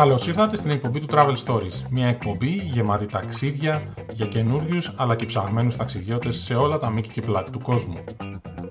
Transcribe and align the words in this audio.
Καλώς 0.00 0.26
ήρθατε 0.26 0.56
στην 0.56 0.70
εκπομπή 0.70 1.00
του 1.00 1.06
Travel 1.10 1.34
Stories. 1.44 1.82
Μια 1.90 2.06
εκπομπή 2.06 2.50
γεμάτη 2.50 3.06
ταξίδια 3.06 3.94
για 4.10 4.26
καινούριους 4.26 4.92
αλλά 4.96 5.16
και 5.16 5.26
ψαγμένους 5.26 5.76
ταξιδιώτες 5.76 6.36
σε 6.36 6.54
όλα 6.54 6.78
τα 6.78 6.90
μήκη 6.90 7.08
και 7.08 7.20
πλάτη 7.20 7.50
του 7.50 7.60
κόσμου. 7.60 8.04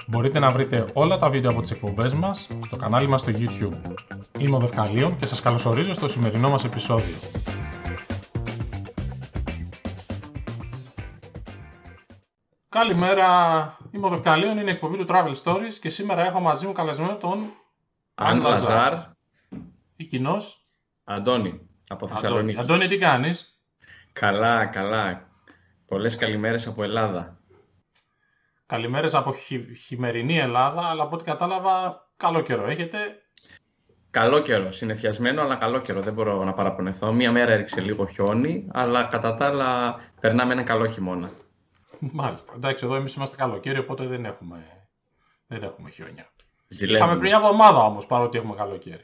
Μπορείτε 0.07 0.39
να 0.39 0.51
βρείτε 0.51 0.89
όλα 0.93 1.17
τα 1.17 1.29
βίντεο 1.29 1.51
από 1.51 1.61
τις 1.61 1.71
εκπομπές 1.71 2.13
μας 2.13 2.47
στο 2.65 2.75
κανάλι 2.75 3.07
μας 3.07 3.21
στο 3.21 3.31
YouTube. 3.35 3.93
Είμαι 4.39 4.55
ο 4.55 4.59
Δευκαλίων 4.59 5.17
και 5.17 5.25
σας 5.25 5.41
καλωσορίζω 5.41 5.93
στο 5.93 6.07
σημερινό 6.07 6.49
μας 6.49 6.63
επεισόδιο. 6.63 7.15
Καλημέρα, 12.69 13.27
είμαι 13.91 14.05
ο 14.05 14.09
Δευκαλίων, 14.09 14.57
είναι 14.57 14.69
η 14.69 14.73
εκπομπή 14.73 14.97
του 14.97 15.05
Travel 15.09 15.33
Stories 15.43 15.73
και 15.81 15.89
σήμερα 15.89 16.25
έχω 16.25 16.39
μαζί 16.39 16.65
μου 16.65 16.71
καλεσμένο 16.71 17.15
τον 17.15 17.39
Αν 18.15 18.41
Λαζάρ, 18.41 18.93
ή 19.95 20.03
κοινός 20.03 20.63
Αντώνη, 21.11 21.69
από 21.89 22.05
Αντώνη. 22.05 22.21
Θεσσαλονίκη. 22.21 22.59
Αντώνη, 22.59 22.87
τι 22.87 22.97
κάνεις; 22.97 23.59
Καλά, 24.13 24.65
καλά. 24.65 25.27
Πολλές 25.85 26.15
καλημέρες 26.15 26.67
από 26.67 26.83
Ελλάδα. 26.83 27.37
Καλημέρες 28.65 29.13
από 29.13 29.33
χει- 29.33 29.77
χειμερινή 29.77 30.37
Ελλάδα, 30.39 30.81
αλλά 30.81 31.03
από 31.03 31.15
ό,τι 31.15 31.23
κατάλαβα 31.23 32.05
καλό 32.17 32.41
καιρό 32.41 32.67
έχετε. 32.67 32.97
Καλό 34.11 34.39
καιρό, 34.41 34.71
συνεφιασμένο, 34.71 35.41
αλλά 35.41 35.55
καλό 35.55 35.79
καιρό. 35.79 36.01
Δεν 36.01 36.13
μπορώ 36.13 36.43
να 36.43 36.53
παραπονεθώ. 36.53 37.13
Μία 37.13 37.31
μέρα 37.31 37.51
έριξε 37.51 37.81
λίγο 37.81 38.05
χιόνι, 38.05 38.67
αλλά 38.71 39.03
κατά 39.03 39.35
τα 39.35 39.45
άλλα 39.45 39.99
περνάμε 40.19 40.53
ένα 40.53 40.63
καλό 40.63 40.87
χειμώνα. 40.87 41.31
Μάλιστα. 41.99 42.53
Εντάξει, 42.55 42.85
εδώ 42.85 42.95
εμείς 42.95 43.13
είμαστε 43.13 43.35
καλοκαίρι, 43.35 43.79
οπότε 43.79 44.07
δεν 44.07 44.25
έχουμε, 44.25 44.87
δεν 45.47 45.63
έχουμε 45.63 45.89
χιόνια. 45.89 46.13
Είχαμε 46.13 46.67
Ζηλεύουμε. 46.67 47.09
πριν 47.17 47.21
μια 47.21 47.35
εβδομάδα 47.37 47.77
όμως, 47.83 48.05
παρότι 48.05 48.37
έχουμε 48.37 48.55
καλοκαίρι. 48.55 49.03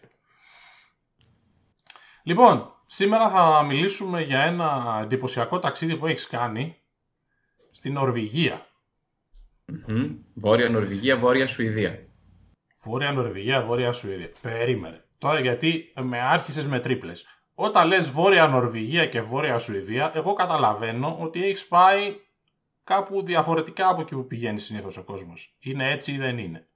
Λοιπόν, 2.27 2.73
σήμερα 2.85 3.29
θα 3.29 3.63
μιλήσουμε 3.63 4.21
για 4.21 4.39
ένα 4.39 4.99
εντυπωσιακό 5.03 5.59
ταξίδι 5.59 5.97
που 5.97 6.07
έχεις 6.07 6.27
κάνει 6.27 6.75
στην 7.71 7.93
Νορβηγία. 7.93 8.67
Μμμ. 9.65 10.15
Βόρεια 10.33 10.69
Νορβηγία, 10.69 11.17
Βόρεια 11.17 11.47
Σουηδία. 11.47 12.07
Βόρεια 12.83 13.11
Νορβηγία, 13.11 13.61
Βόρεια 13.61 13.91
Σουηδία. 13.93 14.31
Περίμενε. 14.41 15.03
Τώρα 15.17 15.39
γιατί 15.39 15.93
με 16.01 16.19
άρχισες 16.19 16.65
με 16.65 16.79
τρίπλες. 16.79 17.25
Όταν 17.55 17.87
λες 17.87 18.09
Βόρεια 18.09 18.47
Νορβηγία 18.47 19.05
και 19.05 19.21
Βόρεια 19.21 19.57
Σουηδία, 19.57 20.11
εγώ 20.15 20.33
καταλαβαίνω 20.33 21.17
ότι 21.19 21.43
έχεις 21.43 21.67
πάει 21.67 22.15
κάπου 22.83 23.23
διαφορετικά 23.23 23.89
από 23.89 24.01
εκεί 24.01 24.15
που 24.15 24.27
πηγαίνει 24.27 24.59
συνήθως 24.59 24.97
ο 24.97 25.03
κόσμος. 25.03 25.55
Είναι 25.59 25.91
έτσι 25.91 26.11
ή 26.11 26.17
δεν 26.17 26.37
είναι; 26.37 26.67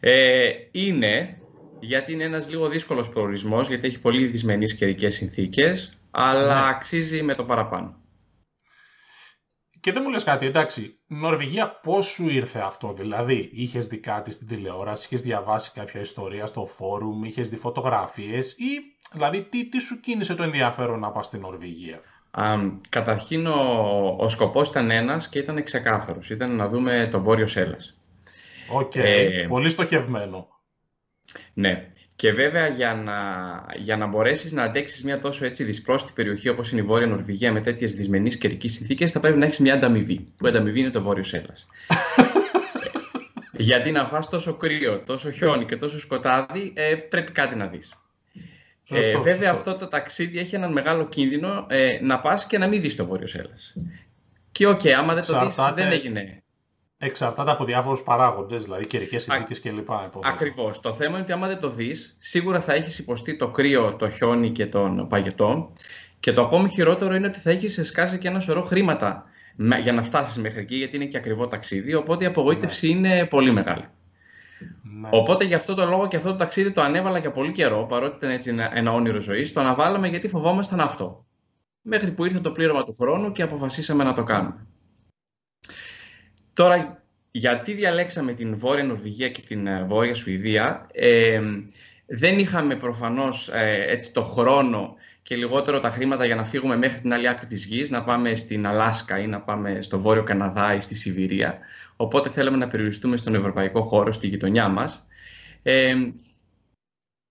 Ε, 0.00 0.50
είναι, 0.70 1.42
γιατί 1.80 2.12
είναι 2.12 2.24
ένας 2.24 2.48
λίγο 2.48 2.68
δύσκολος 2.68 3.08
προορισμός, 3.08 3.68
γιατί 3.68 3.86
έχει 3.86 4.00
πολύ 4.00 4.26
δυσμενείς 4.26 4.74
καιρικές 4.74 5.14
συνθήκες, 5.14 5.98
αλλά 6.10 6.62
Ναι. 6.62 6.68
αξίζει 6.68 7.22
με 7.22 7.34
το 7.34 7.44
παραπάνω. 7.44 7.96
Και 9.80 9.92
δεν 9.92 10.02
μου 10.04 10.10
λες 10.10 10.24
κάτι, 10.24 10.46
εντάξει, 10.46 10.98
Νορβηγία 11.06 11.80
πώς 11.82 12.06
σου 12.06 12.28
ήρθε 12.28 12.58
αυτό, 12.58 12.92
δηλαδή 12.92 13.50
είχες 13.52 13.86
δει 13.86 13.98
κάτι 13.98 14.30
στην 14.30 14.46
τηλεόραση, 14.46 15.04
είχες 15.06 15.22
διαβάσει 15.22 15.70
κάποια 15.74 16.00
ιστορία 16.00 16.46
στο 16.46 16.66
φόρουμ, 16.66 17.24
είχες 17.24 17.48
δει 17.48 17.56
φωτογραφίες 17.56 18.52
ή 18.52 18.96
δηλαδή 19.12 19.42
τι, 19.42 19.68
τι 19.68 19.78
σου 19.78 20.00
κίνησε 20.00 20.34
το 20.34 20.42
ενδιαφέρον 20.42 20.98
να 21.00 21.10
πας 21.10 21.26
στην 21.26 21.40
Νορβηγία; 21.40 22.00
Αμ, 22.30 22.78
καταρχήν 22.88 23.46
ο, 23.46 24.16
ο 24.18 24.28
σκοπός 24.28 24.68
ήταν 24.68 24.90
ένας 24.90 25.28
και 25.28 25.38
ήταν 25.38 25.62
ξεκάθαρος. 25.64 26.30
Ήταν 26.30 26.56
να 26.56 26.68
δούμε 26.68 27.08
το 27.12 27.22
Βόρειο 27.22 27.46
Σέλλας. 27.46 27.98
Οκ, 28.72 28.96
Ε, 28.96 29.46
πολύ 29.48 29.68
στοχευμένο. 29.68 30.48
Ναι. 31.54 31.86
Και 32.16 32.32
βέβαια 32.32 32.68
για 32.68 32.94
να, 32.94 33.14
για 33.78 33.96
να 33.96 34.06
μπορέσεις 34.06 34.52
να 34.52 34.62
αντέξεις 34.62 35.04
μια 35.04 35.18
τόσο 35.18 35.44
έτσι 35.44 35.64
δυσπρόσιτη 35.64 36.12
περιοχή 36.14 36.48
όπως 36.48 36.70
είναι 36.72 36.80
η 36.80 36.84
Βόρεια 36.84 37.06
Νορβηγία 37.06 37.52
με 37.52 37.60
τέτοιες 37.60 37.94
δυσμενείς 37.94 38.36
καιρικές 38.38 38.72
συνθήκες 38.72 39.12
θα 39.12 39.20
πρέπει 39.20 39.38
να 39.38 39.44
έχεις 39.44 39.58
μια 39.58 39.74
ανταμοιβή. 39.74 40.26
Που 40.36 40.46
η 40.46 40.48
ανταμοιβή 40.48 40.80
είναι 40.80 40.90
το 40.90 41.02
Βόρειο 41.02 41.24
Σέλας. 41.24 41.66
Γιατί 43.52 43.90
να 43.90 44.04
φας 44.04 44.28
τόσο 44.28 44.54
κρύο, 44.54 44.98
τόσο 45.06 45.30
χιόνι 45.30 45.64
και 45.64 45.76
τόσο 45.76 45.98
σκοτάδι 45.98 46.72
ε, 46.76 46.94
πρέπει 46.94 47.32
κάτι 47.32 47.54
να 47.56 47.66
δεις. 47.66 47.92
Ε, 48.90 49.02
Σωστό, 49.02 49.20
βέβαια 49.20 49.52
σωστό. 49.54 49.70
αυτό 49.70 49.84
το 49.84 49.88
ταξίδι 49.90 50.38
έχει 50.38 50.54
έναν 50.54 50.72
μεγάλο 50.72 51.08
κίνδυνο 51.08 51.66
ε, 51.68 51.98
να 52.02 52.20
πας 52.20 52.46
και 52.46 52.58
να 52.58 52.66
μην 52.66 52.80
δεις 52.80 52.96
το 52.96 53.06
Βόρειο 53.06 53.26
Σέλας. 53.26 53.74
Και 54.52 54.66
οκ, 54.66 54.86
άμα 54.86 55.14
δεν 55.14 55.24
το 55.24 55.38
δεις 55.38 55.46
Εξαρτάται- 55.48 55.82
δεν 55.82 55.92
έγινε. 55.92 56.42
Εξαρτάται 57.00 57.50
από 57.50 57.64
διάφορους 57.64 58.02
παράγοντες, 58.02 58.64
δηλαδή 58.64 58.86
καιρικές 58.86 59.22
συνθήκες 59.22 59.60
κλπ. 59.60 59.78
υποθέτω. 59.78 60.20
Ακριβώς. 60.22 60.80
Το 60.80 60.92
θέμα 60.92 61.10
είναι 61.10 61.20
ότι 61.20 61.32
άμα 61.32 61.46
δεν 61.46 61.60
το 61.60 61.70
δεις, 61.70 62.16
σίγουρα 62.18 62.60
θα 62.60 62.72
έχεις 62.72 62.98
υποστεί 62.98 63.36
το 63.36 63.48
κρύο, 63.48 63.94
το 63.94 64.10
χιόνι 64.10 64.50
και 64.50 64.66
τον 64.66 65.08
παγετό. 65.08 65.72
Και 66.20 66.32
το 66.32 66.42
ακόμη 66.42 66.68
χειρότερο 66.68 67.14
είναι 67.14 67.26
ότι 67.26 67.38
θα 67.38 67.50
έχεις 67.50 67.86
σκάσει 67.86 68.18
και 68.18 68.28
ένα 68.28 68.40
σωρό 68.40 68.62
χρήματα 68.62 69.24
με- 69.56 69.78
για 69.78 69.92
να 69.92 70.02
φτάσεις 70.02 70.36
μέχρι 70.36 70.60
εκεί, 70.60 70.74
γιατί 70.76 70.96
είναι 70.96 71.04
και 71.04 71.16
ακριβό 71.16 71.46
ταξίδι. 71.46 71.94
Οπότε 71.94 72.24
η 72.24 72.26
απογοήτευση 72.26 72.88
είναι 72.88 73.26
πολύ 73.26 73.50
μεγάλη. 73.50 73.84
Ναι. 75.00 75.08
Οπότε 75.10 75.44
γι' 75.44 75.54
αυτό 75.54 75.74
το 75.74 75.84
λόγο 75.86 76.08
και 76.08 76.16
αυτό 76.16 76.30
το 76.30 76.36
ταξίδι 76.36 76.72
το 76.72 76.82
ανέβαλα 76.82 77.18
για 77.18 77.30
πολύ 77.30 77.52
καιρό, 77.52 77.86
παρότι 77.88 78.16
ήταν 78.16 78.30
έτσι 78.30 78.50
ένα, 78.50 78.70
ένα 78.78 78.92
όνειρο 78.92 79.20
ζωής. 79.20 79.52
Το 79.52 79.60
αναβάλαμε 79.60 80.08
γιατί 80.08 80.28
φοβόμασταν 80.28 80.80
αυτό. 80.80 81.24
Μέχρι 81.82 82.10
που 82.10 82.24
ήρθε 82.24 82.40
το 82.40 82.50
πλήρωμα 82.50 82.84
του 82.84 82.94
χρόνου 83.00 83.32
και 83.32 83.42
αποφασίσαμε 83.42 84.04
να 84.04 84.14
το 84.14 84.22
κάνουμε. 84.22 84.66
Τώρα, 86.58 87.02
γιατί 87.30 87.72
διαλέξαμε 87.72 88.32
την 88.32 88.58
Βόρεια 88.58 88.84
Νορβηγία 88.84 89.28
και 89.28 89.40
την 89.40 89.66
ε, 89.66 89.84
Βόρεια 89.84 90.14
Σουηδία, 90.14 90.86
ε, 90.92 91.40
δεν 92.06 92.38
είχαμε 92.38 92.76
προφανώς 92.76 93.48
ε, 93.48 93.84
έτσι 93.88 94.12
το 94.12 94.22
χρόνο 94.22 94.94
και 95.22 95.36
λιγότερο 95.36 95.78
τα 95.78 95.90
χρήματα 95.90 96.24
για 96.24 96.34
να 96.34 96.44
φύγουμε 96.44 96.76
μέχρι 96.76 97.00
την 97.00 97.12
άλλη 97.12 97.28
άκρη 97.28 97.46
της 97.46 97.64
γης, 97.64 97.90
να 97.90 98.04
πάμε 98.04 98.34
στην 98.34 98.66
Αλάσκα 98.66 99.18
ή 99.18 99.26
να 99.26 99.40
πάμε 99.40 99.82
στο 99.82 100.00
Βόρειο 100.00 100.22
Καναδά 100.22 100.74
ή 100.74 100.80
στη 100.80 100.94
Σιβηρία. 100.94 101.58
Οπότε 101.96 102.30
θέλαμε 102.30 102.56
να 102.56 102.68
περιοριστούμε 102.68 103.16
στον 103.16 103.34
ευρωπαϊκό 103.34 103.80
χώρο, 103.82 104.12
στη 104.12 104.26
γειτονιά 104.26 104.68
μας. 104.68 105.06
Ε, 105.62 105.94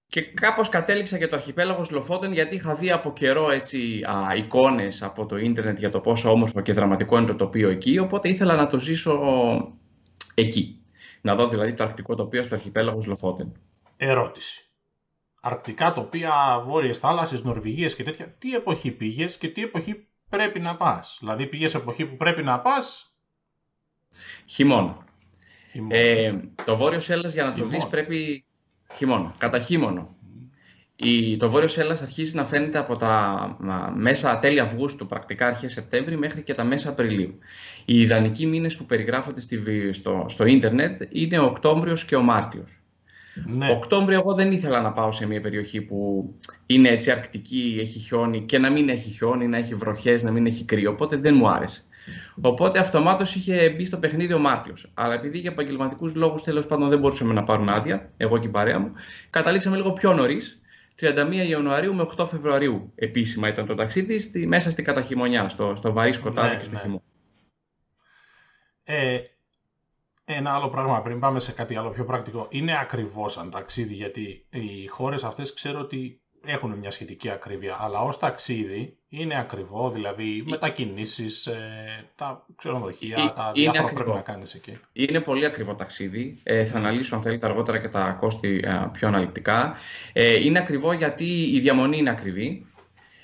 και 0.09 0.21
κάπως 0.21 0.69
κατέληξα 0.69 1.17
για 1.17 1.29
το 1.29 1.35
αρχιπέλαγος 1.35 1.91
Λοφότεν 1.91 2.33
γιατί 2.33 2.55
είχα 2.55 2.75
δει 2.75 2.91
από 2.91 3.13
καιρό 3.13 3.51
έτσι, 3.51 4.01
α, 4.03 4.35
εικόνες 4.35 5.03
από 5.03 5.25
το 5.25 5.37
ίντερνετ 5.37 5.77
για 5.77 5.89
το 5.89 5.99
πόσο 6.01 6.31
όμορφο 6.31 6.61
και 6.61 6.73
δραματικό 6.73 7.17
είναι 7.17 7.27
το 7.27 7.35
τοπίο 7.35 7.69
εκεί, 7.69 7.99
οπότε 7.99 8.29
ήθελα 8.29 8.55
να 8.55 8.67
το 8.67 8.79
ζήσω 8.79 9.19
εκεί. 10.35 10.81
Να 11.21 11.35
δω 11.35 11.47
δηλαδή 11.47 11.73
το 11.73 11.83
αρκτικό 11.83 12.15
τοπίο 12.15 12.43
στο 12.43 12.55
αρχιπέλαγος 12.55 13.05
Λοφότεν. 13.05 13.51
Ερώτηση. 13.97 14.69
Αρκτικά 15.41 15.93
τοπία, 15.93 16.61
βόρειες 16.65 16.99
θάλασσες, 16.99 17.43
Νορβηγίες 17.43 17.95
και 17.95 18.03
τέτοια. 18.03 18.35
Τι 18.37 18.53
εποχή 18.53 18.91
πήγες 18.91 19.37
και 19.37 19.47
τι 19.47 19.63
εποχή 19.63 20.07
πρέπει 20.29 20.59
να 20.59 20.75
πας; 20.77 21.17
Δηλαδή 21.19 21.47
πήγες 21.47 21.73
εποχή 21.73 22.05
που 22.05 22.17
πρέπει 22.17 22.43
να 22.43 22.59
πας; 22.59 23.15
Χειμώνα. 24.45 25.05
χειμώνα. 25.71 25.97
Ε, 25.97 26.39
το 26.65 26.77
Βόρειο 26.77 26.99
Σέλλας 26.99 27.33
για 27.33 27.43
να 27.43 27.49
το 27.49 27.55
Χειμώνα. 27.55 27.77
δεις 27.77 27.87
πρέπει 27.87 28.46
χειμώνα, 28.93 29.35
κατά 29.37 29.59
χειμώνο. 29.59 30.15
Η, 30.95 31.37
το 31.37 31.49
Βόρειος 31.49 31.71
Σέλλας 31.71 32.01
αρχίζει 32.01 32.35
να 32.35 32.45
φαίνεται 32.45 32.77
από 32.77 32.95
τα 32.95 33.07
α, 33.07 33.91
μέσα 33.95 34.39
τέλη 34.39 34.59
Αυγούστου, 34.59 35.05
πρακτικά 35.05 35.47
αρχές 35.47 35.71
Σεπτέμβρη, 35.71 36.17
μέχρι 36.17 36.41
και 36.41 36.53
τα 36.53 36.63
μέσα 36.63 36.89
Απριλίου. 36.89 37.37
Οι 37.85 37.99
ιδανικοί 38.01 38.45
μήνες 38.45 38.75
που 38.75 38.85
περιγράφονται 38.85 39.41
στη, 39.41 39.57
βι- 39.57 39.93
στο, 39.93 40.25
στο 40.29 40.45
ίντερνετ 40.45 41.01
είναι 41.09 41.39
ο 41.39 41.43
Οκτώβριος 41.45 42.05
και 42.05 42.15
ο 42.15 42.21
Μάρτιος. 42.21 42.81
ναι. 43.45 43.71
Οκτώβριο 43.71 44.19
εγώ 44.19 44.33
δεν 44.33 44.51
ήθελα 44.51 44.81
να 44.81 44.91
πάω 44.91 45.11
σε 45.11 45.27
μια 45.27 45.41
περιοχή 45.41 45.81
που 45.81 46.29
είναι 46.65 46.89
έτσι 46.89 47.11
αρκτική, 47.11 47.77
έχει 47.79 47.99
χιόνι 47.99 48.41
και 48.41 48.57
να 48.57 48.69
μην 48.69 48.89
έχει 48.89 49.09
χιόνι, 49.09 49.47
να 49.47 49.57
έχει 49.57 49.75
βροχές, 49.75 50.23
να 50.23 50.31
μην 50.31 50.45
έχει 50.45 50.65
κρύο, 50.65 50.91
οπότε 50.91 51.15
δεν 51.15 51.35
μου 51.35 51.49
άρεσε. 51.49 51.81
Οπότε 52.41 52.79
αυτομάτως 52.79 53.35
είχε 53.35 53.69
μπει 53.69 53.85
στο 53.85 53.97
παιχνίδι 53.97 54.33
ο 54.33 54.39
Μάρτιος. 54.39 54.91
Αλλά 54.93 55.13
επειδή 55.13 55.37
για 55.37 55.51
επαγγελματικούς 55.51 56.15
λόγους 56.15 56.43
τέλος 56.43 56.65
πάντων 56.65 56.89
δεν 56.89 56.99
μπορούσαμε 56.99 57.33
να 57.33 57.43
πάρουμε 57.43 57.71
άδεια, 57.71 58.11
εγώ 58.17 58.37
και 58.37 58.47
η 58.47 58.49
παρέα 58.49 58.79
μου, 58.79 58.91
καταλήξαμε 59.29 59.75
λίγο 59.75 59.93
πιο 59.93 60.13
νωρίς. 60.13 60.61
31 60.99 61.45
Ιανουαρίου 61.49 61.95
με 61.95 62.07
8 62.17 62.25
Φεβρουαρίου 62.27 62.91
επίσημα 62.95 63.47
ήταν 63.47 63.65
το 63.65 63.75
ταξίδι, 63.75 64.19
στη, 64.19 64.47
μέσα 64.47 64.69
στην 64.69 64.83
καταχειμωνιά, 64.83 65.49
στο, 65.49 65.75
στο 65.75 65.93
βαρύ 65.93 66.13
σκοτάδι 66.13 66.49
Ναι, 66.49 66.55
και 66.55 66.63
στο 66.63 66.73
ναι. 66.73 66.79
χειμώνα. 66.79 67.01
Ε, 68.83 69.19
ένα 70.25 70.53
άλλο 70.53 70.69
πράγμα 70.69 71.01
πριν 71.01 71.19
πάμε 71.19 71.39
σε 71.39 71.51
κάτι 71.51 71.75
άλλο 71.75 71.89
πιο 71.89 72.05
πρακτικό. 72.05 72.47
Είναι 72.49 72.79
ακριβώς 72.79 73.33
σαν 73.33 73.49
ταξίδι 73.49 73.93
γιατί 73.93 74.45
οι 74.49 74.87
χώρες 74.87 75.23
αυτές 75.23 75.53
ξέρω 75.53 75.79
ότι 75.79 76.21
έχουν 76.51 76.71
μια 76.71 76.91
σχετική 76.91 77.29
ακρίβεια 77.29 77.77
αλλά 77.79 78.01
ως 78.01 78.17
ταξίδι 78.19 78.97
είναι 79.09 79.39
ακριβό 79.39 79.89
δηλαδή 79.89 80.43
μετακινήσεις, 80.49 81.45
ε, 81.47 81.55
τα 82.15 82.45
ξενοδοχεία, 82.55 83.15
Ε, 83.19 83.33
τα 83.35 83.51
είναι 83.53 83.71
διάφορα 83.71 83.87
που 83.87 83.93
πρέπει 83.93 84.09
ακριβό. 84.09 84.13
να 84.15 84.21
κάνεις 84.21 84.53
εκεί. 84.53 84.77
Είναι 84.93 85.19
πολύ 85.19 85.45
ακριβό 85.45 85.75
ταξίδι. 85.75 86.39
Ε, 86.43 86.65
θα 86.65 86.77
αναλύσω 86.77 87.15
αν 87.15 87.21
θέλετε 87.21 87.45
αργότερα 87.45 87.77
και 87.79 87.87
τα 87.89 88.17
κόστη 88.19 88.61
ε, 88.63 88.89
πιο 88.91 89.07
αναλυτικά. 89.07 89.75
Ε, 90.13 90.45
είναι 90.45 90.59
ακριβό 90.59 90.93
γιατί 90.93 91.41
η 91.43 91.59
διαμονή 91.59 91.97
είναι 91.97 92.09
ακριβή. 92.09 92.65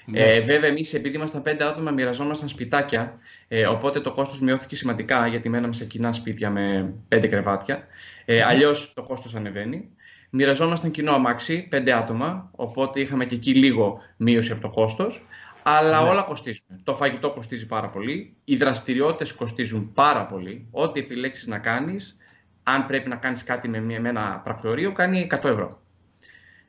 Ναι. 0.06 0.20
Ε, 0.20 0.40
βέβαια, 0.42 0.70
εμείς 0.70 0.94
επειδή 0.94 1.16
ήμασταν 1.16 1.42
πέντε 1.42 1.64
άτομα, 1.64 1.92
μοιραζόμασταν 1.92 2.48
σπιτάκια. 2.50 3.20
Ε, 3.48 3.66
οπότε 3.66 4.00
το 4.00 4.12
κόστος 4.12 4.42
μειώθηκε 4.42 4.76
σημαντικά 4.76 5.28
γιατί 5.28 5.50
μέναμε 5.50 5.74
σε 5.74 5.86
κοινά 5.86 6.14
σπίτια 6.14 6.50
με 6.50 6.94
πέντε 7.08 7.28
κρεβάτια. 7.28 7.88
Ε, 8.26 8.42
Αλλιώς 8.44 8.94
το 8.94 9.04
κόστος 9.04 9.36
ανεβαίνει. 9.36 9.90
Μοιραζόμασταν 10.36 10.92
κοινό 10.92 11.14
αμάξι, 11.14 11.68
πέντε 11.68 11.94
άτομα, 11.94 12.50
οπότε 12.52 13.00
είχαμε 13.00 13.26
και 13.26 13.36
εκεί 13.36 13.54
λίγο 13.54 14.00
μείωση 14.18 14.52
από 14.52 14.62
το 14.62 14.70
κόστος. 14.70 15.26
Αλλά 15.64 16.02
ναι. 16.02 16.10
όλα 16.10 16.22
κοστίζουν. 16.22 16.66
Το 16.84 16.96
φαγητό 16.96 17.32
κοστίζει 17.32 17.66
πάρα 17.66 17.90
πολύ. 17.90 18.36
Οι 18.44 18.56
δραστηριότητες 18.56 19.34
κοστίζουν 19.34 19.92
πάρα 19.94 20.26
πολύ. 20.26 20.68
Ό,τι 20.72 21.00
επιλέξεις 21.00 21.48
να 21.48 21.58
κάνεις, 21.60 22.18
αν 22.64 22.86
πρέπει 22.86 23.10
να 23.10 23.16
κάνεις 23.16 23.44
κάτι 23.44 23.68
με, 23.68 23.80
με 23.80 24.10
ένα 24.10 24.42
πρακτορείο, 24.44 24.92
κάνει 24.92 25.28
100 25.32 25.44
ευρώ. 25.44 25.82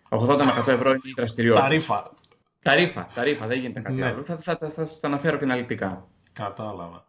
80 0.08 0.36
με 0.36 0.52
100 0.64 0.68
ευρώ 0.68 0.90
είναι 0.90 1.00
η 1.02 1.12
δραστηριότητα. 1.16 1.66
Ταρίφα. 1.66 2.10
Ταρίφα, 2.62 3.08
ταρίφα, 3.14 3.46
δεν 3.46 3.58
γίνεται 3.58 3.80
κάτι 3.80 3.96
ναι. 3.96 4.06
άλλο. 4.06 4.22
Θα, 4.22 4.36
θα, 4.36 4.56
θα, 4.56 4.70
θα 4.70 4.84
σας 4.86 5.00
τα 5.00 5.08
αναφέρω 5.08 5.36
και 5.36 5.44
αναλυτικά. 5.44 6.08
Κατάλαβα. 6.32 7.06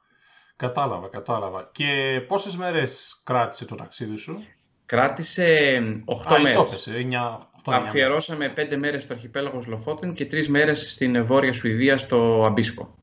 Κατάλαβα, 0.56 1.08
κατάλαβα. 1.08 1.70
Και 1.72 2.22
πόσες 2.28 2.56
μέρες 2.56 3.22
κράτησε 3.26 3.66
το 3.66 3.76
ταξίδι 3.76 4.16
σου, 4.16 4.44
Κράτησε 4.86 5.78
8 6.06 6.40
μέρες. 6.42 6.88
9, 6.88 7.50
Αφιερώσαμε 7.66 8.54
5 8.56 8.76
μέρες 8.78 9.04
στο 9.04 9.14
αρχιπέλαγος 9.14 9.66
Λοφότεν 9.66 10.14
και 10.14 10.28
3 10.32 10.48
μέρες 10.48 10.94
στην 10.94 11.26
Βόρεια 11.26 11.54
Σουηδία 11.54 11.98
στο 11.98 12.44
Αμπίσκο. 12.46 12.98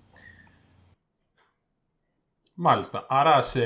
Μάλιστα. 2.55 3.07
Άρα 3.09 3.43
σε 3.43 3.61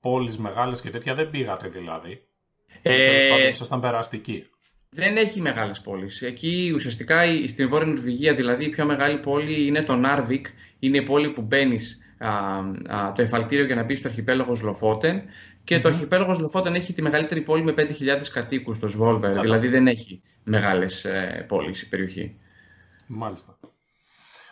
πόλεις 0.00 0.38
μεγάλες 0.38 0.80
και 0.80 0.90
τέτοια 0.90 1.14
δεν 1.14 1.30
πήγατε 1.30 1.68
δηλαδή. 1.68 2.26
Ε, 2.82 3.48
ήσασταν 3.48 3.80
περαστικοί. 3.80 4.46
Δεν 4.88 5.16
έχει 5.16 5.40
μεγάλες 5.40 5.80
πόλεις. 5.80 6.22
Εκεί 6.22 6.72
ουσιαστικά 6.74 7.22
στην 7.48 7.68
Βόρεια 7.68 7.92
Νορβηγία 7.92 8.34
δηλαδή 8.34 8.64
η 8.64 8.68
πιο 8.68 8.84
μεγάλη 8.84 9.18
πόλη 9.18 9.66
είναι 9.66 9.82
το 9.82 9.96
Νάρβικ. 9.96 10.46
Είναι 10.78 10.96
η 10.96 11.02
πόλη 11.02 11.30
που 11.30 11.42
μπαίνεις 11.42 11.98
το 13.14 13.22
εφαλτήριο 13.22 13.64
για 13.64 13.74
να 13.74 13.82
μπεις 13.82 13.98
στο 13.98 14.08
αρχιπέλαγος 14.08 14.62
Λοφότεν 14.62 15.22
και 15.64 15.80
το 15.80 15.88
αρχιπέλαγος 15.88 16.38
Λοφότεν 16.38 16.74
έχει 16.74 16.92
τη 16.92 17.02
μεγαλύτερη 17.02 17.42
πόλη 17.42 17.62
με 17.62 17.74
5.000 17.76 18.22
κατοίκους, 18.32 18.78
το 18.78 18.86
Σβόλβερ, 18.86 19.40
δηλαδή 19.40 19.68
δεν 19.68 19.86
έχει 19.86 20.22
μεγάλες 20.44 21.04
ε, 21.04 21.44
πόλεις 21.48 21.82
η 21.82 21.88
περιοχή. 21.88 22.36
Μάλιστα. 23.06 23.58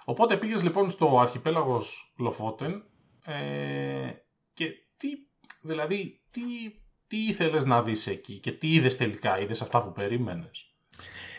Οπότε 0.05 0.37
πήγες 0.37 0.63
λοιπόν 0.63 0.91
στο 0.91 1.21
αρχιπέλαγος 1.21 2.13
Λοφότεν 2.19 2.85
ε, 3.25 4.11
και 4.55 4.71
τι, 4.97 5.09
δηλαδή, 5.63 6.21
τι, 6.31 6.41
τι 7.07 7.27
ήθελες 7.27 7.65
να 7.65 7.83
δεις 7.83 8.07
εκεί 8.07 8.39
και 8.39 8.53
τι 8.53 8.73
είδες 8.73 8.97
τελικά, 8.97 9.41
είδες 9.41 9.63
αυτά 9.63 9.83
που 9.83 9.93
περίμενες; 9.93 10.75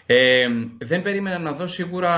Ε, 0.06 0.48
δεν 0.77 1.01
περίμενα 1.01 1.39
να 1.39 1.51
δω 1.51 1.68
σίγουρα 1.68 2.12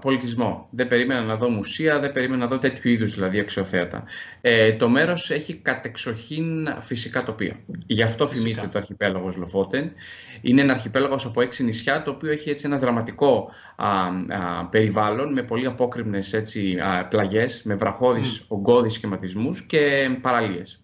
πολιτισμό. 0.00 0.68
Δεν 0.70 0.88
περίμενα 0.88 1.20
να 1.20 1.36
δω 1.36 1.48
μουσεία, 1.48 1.98
δεν 1.98 2.12
περίμενα 2.12 2.42
να 2.42 2.50
δω 2.50 2.58
τέτοιου 2.58 2.90
είδους 2.90 3.14
δηλαδή 3.14 3.38
αξιοθέατα. 3.38 4.04
Ε, 4.40 4.72
το 4.72 4.88
μέρος 4.88 5.30
έχει 5.30 5.54
κατεξοχήν 5.54 6.68
φυσικά 6.80 7.24
τοπία. 7.24 7.56
Γι' 7.86 8.02
αυτό 8.02 8.26
φυσικά. 8.26 8.42
φημίζεται 8.42 8.66
το 8.66 8.78
αρχιπέλαγος 8.78 9.36
Λοφότεν. 9.36 9.92
Είναι 10.40 10.60
ένα 10.60 10.72
αρχιπέλαγος 10.72 11.24
από 11.24 11.40
έξι 11.40 11.64
νησιά, 11.64 12.02
το 12.02 12.10
οποίο 12.10 12.30
έχει 12.30 12.50
έτσι 12.50 12.66
ένα 12.66 12.78
δραματικό 12.78 13.50
α, 13.76 13.88
α, 13.88 14.66
περιβάλλον 14.70 15.32
με 15.32 15.42
πολύ 15.42 15.66
απόκριμνες 15.66 16.32
έτσι, 16.32 16.76
πλαγιές, 17.08 17.62
με 17.64 17.74
βραχώδεις 17.74 18.40
mm. 18.40 18.44
ογκώδεις 18.48 18.92
σχηματισμούς 18.92 19.62
και 19.62 20.10
παραλίες. 20.20 20.82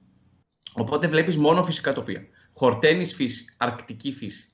Οπότε 0.75 1.09
βλέπεις 1.09 1.37
μόνο 1.37 1.63
φυσικά 1.63 1.93
τοπία. 1.93 2.27
Χορτένης 2.55 3.15
φύση, 3.15 3.45
αρκτική 3.57 4.13
φύση. 4.13 4.47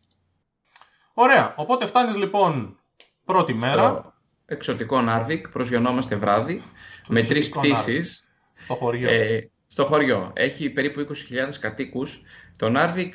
Ωραία. 1.15 1.55
Οπότε 1.57 1.87
φτάνεις 1.87 2.17
λοιπόν 2.17 2.79
πρώτη 3.25 3.55
μέρα. 3.55 3.89
Στο 3.89 4.13
εξωτικό 4.47 5.01
Νάρβικ, 5.01 5.49
προσγειωνόμαστε 5.49 6.17
βράδυ, 6.17 6.63
με 7.09 7.23
τρεις 7.23 7.49
πτήσεις. 7.49 8.29
Στο 8.55 8.75
χωριό. 8.75 9.11
Ε, 9.11 9.51
στο 9.67 9.85
χωριό. 9.85 10.33
Έχει 10.35 10.71
περίπου 10.71 11.01
20.000 11.01 11.59
κατοίκους. 11.61 12.23
Το 12.57 12.69
Νάρβικ 12.69 13.15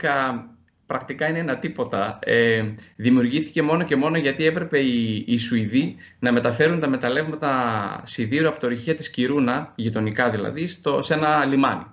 πρακτικά 0.86 1.28
είναι 1.28 1.40
ένα 1.40 1.58
τίποτα. 1.58 2.20
Ε, 2.22 2.74
δημιουργήθηκε 2.96 3.62
μόνο 3.62 3.84
και 3.84 3.96
μόνο 3.96 4.18
γιατί 4.18 4.46
έπρεπε 4.46 4.80
οι, 4.80 5.24
οι 5.28 5.38
Σουηδοί 5.38 5.96
να 6.20 6.32
μεταφέρουν 6.32 6.80
τα 6.80 6.88
μεταλλεύματα 6.88 8.02
σιδήρου 8.06 8.48
από 8.48 8.60
τα 8.60 8.68
ορυχεία 8.68 8.96
της 8.96 9.10
Κιρούνα, 9.10 9.74
γειτονικά 9.76 10.30
δηλαδή, 10.30 10.68
στο, 10.68 11.02
σε 11.02 11.14
ένα 11.14 11.46
λιμάνι. 11.46 11.86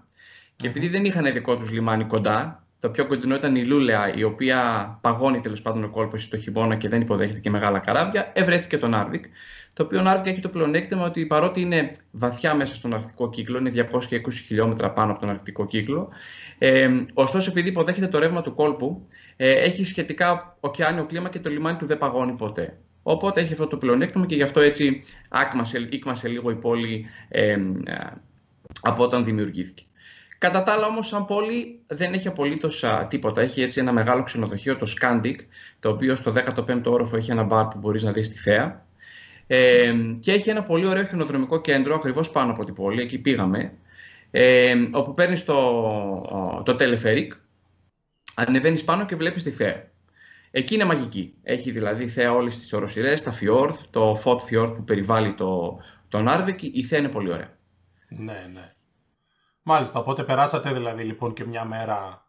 Και 0.56 0.66
επειδή 0.66 0.88
δεν 0.88 1.04
είχαν 1.04 1.32
δικό 1.32 1.56
τους 1.56 1.70
λιμάνι 1.70 2.04
κοντά, 2.04 2.63
το 2.84 2.90
πιο 2.90 3.06
κοντινό 3.06 3.34
ήταν 3.34 3.56
η 3.56 3.64
Λούλεα, 3.64 4.14
η 4.14 4.22
οποία 4.22 4.88
παγώνει 5.00 5.40
τέλος 5.40 5.62
πάντων 5.62 5.84
ο 5.84 5.88
κόλπος 5.88 6.22
στο 6.22 6.36
χειμώνα 6.36 6.74
και 6.74 6.88
δεν 6.88 7.00
υποδέχεται 7.00 7.40
και 7.40 7.50
μεγάλα 7.50 7.78
καράβια. 7.78 8.32
Ευρέθηκε 8.34 8.78
το 8.78 8.88
Νάρβικ. 8.88 9.24
Το 9.72 9.82
οποίο 9.82 10.02
Νάρβικ 10.02 10.26
έχει 10.26 10.40
το 10.40 10.48
πλεονέκτημα 10.48 11.04
ότι 11.04 11.26
παρότι 11.26 11.60
είναι 11.60 11.90
βαθιά 12.10 12.54
μέσα 12.54 12.74
στον 12.74 12.94
αρκτικό 12.94 13.30
κύκλο, 13.30 13.58
είναι 13.58 13.88
220 13.90 14.18
χιλιόμετρα 14.46 14.90
πάνω 14.90 15.10
από 15.10 15.20
τον 15.20 15.28
αρκτικό 15.28 15.66
κύκλο, 15.66 16.08
ε, 16.58 16.88
ωστόσο 17.14 17.50
επειδή 17.50 17.68
υποδέχεται 17.68 18.08
το 18.08 18.18
ρεύμα 18.18 18.42
του 18.42 18.54
κόλπου, 18.54 19.06
ε, 19.36 19.50
έχει 19.50 19.84
σχετικά 19.84 20.56
ωκεάνιο 20.60 21.04
κλίμα 21.04 21.28
και 21.28 21.38
το 21.38 21.50
λιμάνι 21.50 21.76
του 21.78 21.86
δεν 21.86 21.98
παγώνει 21.98 22.32
ποτέ. 22.32 22.78
Οπότε 23.02 23.40
έχει 23.40 23.52
αυτό 23.52 23.66
το 23.66 23.76
πλεονέκτημα 23.76 24.26
και 24.26 24.34
γι' 24.34 24.42
αυτό 24.42 24.60
έτσι 24.60 25.02
άκμασε, 25.28 25.88
ήκμασε 25.90 26.28
λίγο 26.28 26.50
η 26.50 26.56
πόλη 26.56 27.06
ε, 27.28 27.50
ε 27.50 27.58
από 28.82 29.02
όταν 29.02 29.24
δημιουργήθηκε. 29.24 29.84
Κατά 30.38 30.62
τα 30.62 30.72
άλλα 30.72 30.86
όμως 30.86 31.06
σαν 31.06 31.24
πόλη 31.24 31.80
δεν 31.86 32.12
έχει 32.12 32.28
απολύτως 32.28 32.84
τίποτα. 33.08 33.40
Έχει 33.40 33.62
έτσι 33.62 33.80
ένα 33.80 33.92
μεγάλο 33.92 34.22
ξενοδοχείο, 34.22 34.76
το 34.76 34.92
Scandic, 35.00 35.36
το 35.80 35.88
οποίο 35.88 36.14
στο 36.14 36.32
15ο 36.32 36.82
όροφο 36.84 37.16
έχει 37.16 37.30
ένα 37.30 37.42
μπαρ 37.42 37.66
που 37.66 37.78
μπορείς 37.78 38.02
να 38.02 38.12
δεις 38.12 38.28
τη 38.28 38.38
θέα. 38.38 38.86
Ε, 39.46 39.94
και 40.20 40.32
έχει 40.32 40.50
ένα 40.50 40.62
πολύ 40.62 40.86
ωραίο 40.86 41.04
χιονοδρομικό 41.04 41.60
κέντρο 41.60 41.94
ακριβώς 41.94 42.30
πάνω 42.30 42.52
από 42.52 42.64
την 42.64 42.74
πόλη, 42.74 43.00
εκεί 43.02 43.18
πήγαμε, 43.18 43.72
ε, 44.30 44.74
όπου 44.92 45.14
παίρνεις 45.14 45.44
το, 45.44 46.62
το 46.64 46.76
τελεφερικ, 46.76 47.32
ανεβαίνεις 48.34 48.84
πάνω 48.84 49.06
και 49.06 49.16
βλέπεις 49.16 49.42
τη 49.42 49.50
θέα. 49.50 49.92
Εκεί 50.50 50.74
είναι 50.74 50.84
μαγική. 50.84 51.34
Έχει 51.42 51.70
δηλαδή 51.70 52.08
θέα 52.08 52.32
όλες 52.32 52.58
τις 52.58 52.72
οροσυρές, 52.72 53.22
τα 53.22 53.32
φιόρδ, 53.32 53.80
το 53.90 54.14
φωτ 54.14 54.40
φιόρδ 54.40 54.76
που 54.76 54.84
περιβάλλει 54.84 55.34
το, 55.34 55.80
το 56.08 56.22
Νάρβικ, 56.22 56.62
η 56.62 56.82
θέα 56.82 56.98
είναι 56.98 57.08
πολύ 57.08 57.32
ωραία. 57.32 57.58
Ναι, 58.08 58.50
ναι. 58.52 58.73
Μάλιστα, 59.66 59.98
οπότε 59.98 60.22
περάσατε 60.22 60.72
δηλαδή 60.72 61.02
λοιπόν 61.02 61.32
και 61.32 61.44
μια 61.44 61.64
μέρα... 61.64 62.26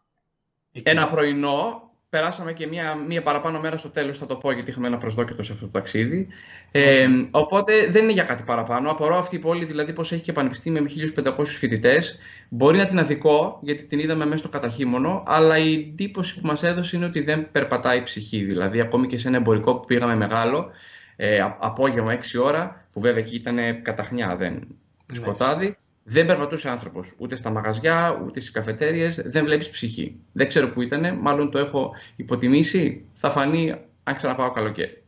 Εκεί. 0.72 0.90
Ένα 0.90 1.08
πρωινό, 1.08 1.90
περάσαμε 2.08 2.52
και 2.52 2.66
μια, 2.66 2.94
μια 2.94 3.22
παραπάνω 3.22 3.60
μέρα 3.60 3.76
στο 3.76 3.88
τέλος, 3.88 4.18
θα 4.18 4.26
το 4.26 4.36
πω 4.36 4.52
γιατί 4.52 4.70
είχαμε 4.70 4.86
ένα 4.86 4.98
προσδόκητο 4.98 5.42
σε 5.42 5.52
αυτό 5.52 5.64
το 5.64 5.70
ταξίδι. 5.70 6.26
Ε, 6.70 7.06
οπότε 7.30 7.86
δεν 7.86 8.02
είναι 8.02 8.12
για 8.12 8.22
κάτι 8.22 8.42
παραπάνω. 8.42 8.90
Απορώ 8.90 9.16
αυτή 9.16 9.36
η 9.36 9.38
πόλη 9.38 9.64
δηλαδή 9.64 9.92
πως 9.92 10.12
έχει 10.12 10.22
και 10.22 10.32
πανεπιστήμια 10.32 10.82
με 10.82 10.90
1500 11.24 11.44
φοιτητές. 11.44 12.18
Μπορεί 12.48 12.78
να 12.78 12.86
την 12.86 12.98
αδικό, 12.98 13.58
γιατί 13.62 13.84
την 13.84 13.98
είδαμε 13.98 14.24
μέσα 14.24 14.36
στο 14.36 14.48
καταχύμωνο, 14.48 15.22
αλλά 15.26 15.58
η 15.58 15.72
εντύπωση 15.72 16.40
που 16.40 16.46
μας 16.46 16.62
έδωσε 16.62 16.96
είναι 16.96 17.06
ότι 17.06 17.20
δεν 17.20 17.50
περπατάει 17.50 17.98
η 17.98 18.02
ψυχή. 18.02 18.44
Δηλαδή 18.44 18.80
ακόμη 18.80 19.06
και 19.06 19.18
σε 19.18 19.28
ένα 19.28 19.36
εμπορικό 19.36 19.74
που 19.74 19.86
πήγαμε 19.86 20.14
μεγάλο, 20.14 20.70
ε, 21.16 21.38
απόγευμα 21.58 22.12
6 22.12 22.42
ώρα, 22.42 22.86
που 22.92 23.00
βέβαια 23.00 23.18
εκεί 23.18 23.36
ήταν 23.36 23.82
καταχνιά, 23.82 24.36
δεν 24.36 24.52
ναι. 24.52 25.16
σκοτάδι, 25.16 25.76
δεν 26.08 26.26
περπατούσε 26.26 26.68
άνθρωπος 26.68 27.12
ούτε 27.18 27.36
στα 27.36 27.50
μαγαζιά, 27.50 28.22
ούτε 28.24 28.40
στις 28.40 28.52
καφετέρειε. 28.52 29.08
Δεν 29.24 29.44
βλέπεις 29.44 29.70
ψυχή. 29.70 30.16
Δεν 30.32 30.48
ξέρω 30.48 30.68
πού 30.68 30.82
ήταν. 30.82 31.18
Μάλλον 31.18 31.50
το 31.50 31.58
έχω 31.58 31.92
υποτιμήσει. 32.16 33.04
Θα 33.12 33.30
φανεί 33.30 33.74
αν 34.04 34.14
ξαναπάω 34.14 34.50
καλοκαίρι. 34.50 35.02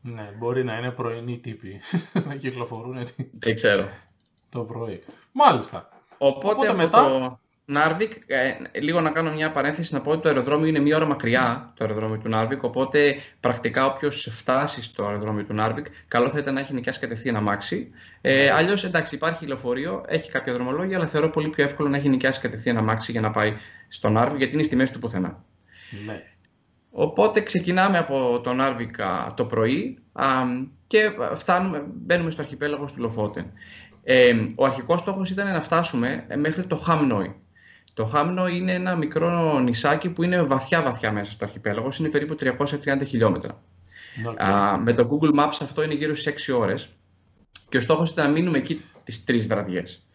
Ναι, 0.00 0.32
μπορεί 0.38 0.64
να 0.64 0.78
είναι 0.78 0.90
πρωινοί 0.90 1.38
τύποι 1.38 1.80
να 2.28 2.34
κυκλοφορούν. 2.36 3.06
Δεν 3.38 3.54
ξέρω. 3.54 3.88
Το 4.50 4.60
πρωί. 4.60 5.02
Μάλιστα. 5.32 5.88
Οπότε, 6.18 6.54
Οπότε 6.54 6.72
μετά... 6.72 7.02
το... 7.08 7.38
Νάρβικ, 7.66 8.12
ε, 8.26 8.52
λίγο 8.80 9.00
να 9.00 9.10
κάνω 9.10 9.32
μια 9.32 9.50
παρένθεση 9.52 9.94
να 9.94 10.00
πω 10.00 10.10
ότι 10.10 10.22
το 10.22 10.28
αεροδρόμιο 10.28 10.66
είναι 10.66 10.78
μία 10.78 10.96
ώρα 10.96 11.06
μακριά 11.06 11.72
το 11.76 11.84
αεροδρόμιο 11.84 12.18
του 12.18 12.28
Νάρβικ. 12.28 12.62
Οπότε 12.62 13.16
πρακτικά 13.40 13.86
όποιος 13.86 14.28
φτάσει 14.30 14.82
στο 14.82 15.04
αεροδρόμιο 15.06 15.44
του 15.44 15.54
Νάρβικ, 15.54 15.86
καλό 16.08 16.30
θα 16.30 16.38
ήταν 16.38 16.54
να 16.54 16.60
έχει 16.60 16.74
νοικιάσει 16.74 17.00
κατευθείαν 17.00 17.36
αμάξι. 17.36 17.90
Ε, 18.20 18.50
Αλλιώς 18.50 18.84
εντάξει, 18.84 19.14
υπάρχει 19.14 19.46
λεωφορείο, 19.46 20.04
έχει 20.06 20.30
κάποια 20.30 20.52
δρομολόγια, 20.52 20.96
αλλά 20.96 21.06
θεωρώ 21.06 21.30
πολύ 21.30 21.48
πιο 21.48 21.64
εύκολο 21.64 21.88
να 21.88 21.96
έχει 21.96 22.08
νοικιάσει 22.08 22.40
κατευθείαν 22.40 22.76
αμάξι 22.76 23.12
για 23.12 23.20
να 23.20 23.30
πάει 23.30 23.56
στο 23.88 24.08
Νάρβικ, 24.08 24.38
γιατί 24.38 24.54
είναι 24.54 24.62
στη 24.62 24.76
μέση 24.76 24.92
του 24.92 24.98
πουθενά. 24.98 25.44
Ναι. 26.06 26.22
Οπότε 26.90 27.40
ξεκινάμε 27.40 27.98
από 27.98 28.40
το 28.40 28.52
Νάρβικ 28.52 28.96
το 29.34 29.44
πρωί 29.44 29.98
α, 30.12 30.26
και 30.86 31.10
φτάνουμε, 31.34 31.84
μπαίνουμε 31.94 32.30
στο 32.30 32.42
αρχιπέλαγος 32.42 32.92
του 32.92 33.00
Λοφότεν. 33.00 33.52
Ε, 34.02 34.32
ο 34.54 34.64
αρχικός 34.64 35.00
στόχος 35.00 35.30
ήταν 35.30 35.52
να 35.52 35.60
φτάσουμε 35.60 36.26
μέχρι 36.36 36.66
το 36.66 36.76
Χάμνοϊ. 36.76 37.34
Το 37.94 38.06
Χάμνοϊ 38.06 38.46
είναι 38.46 38.72
ένα 38.72 38.96
μικρό 38.96 39.58
νησάκι 39.58 40.10
που 40.10 40.22
είναι 40.22 40.42
βαθιά 40.42 40.82
βαθιά 40.82 41.12
μέσα 41.12 41.32
στο 41.32 41.44
αρχιπέλαγο, 41.44 41.88
είναι 41.98 42.08
περίπου 42.08 42.36
330 42.40 43.02
χιλιόμετρα. 43.06 43.62
Α, 44.36 44.78
με 44.78 44.92
το 44.92 45.08
Google 45.10 45.38
Maps 45.38 45.56
αυτό 45.60 45.82
είναι 45.82 45.94
γύρω 45.94 46.14
στις 46.14 46.48
6 46.48 46.58
ώρες 46.58 46.88
και 47.68 47.76
ο 47.76 47.80
στόχος 47.80 48.10
ήταν 48.10 48.26
να 48.26 48.32
μείνουμε 48.32 48.58
εκεί 48.58 48.80
τις 49.04 49.24
τρεις 49.24 49.46
βραδιές. 49.46 50.06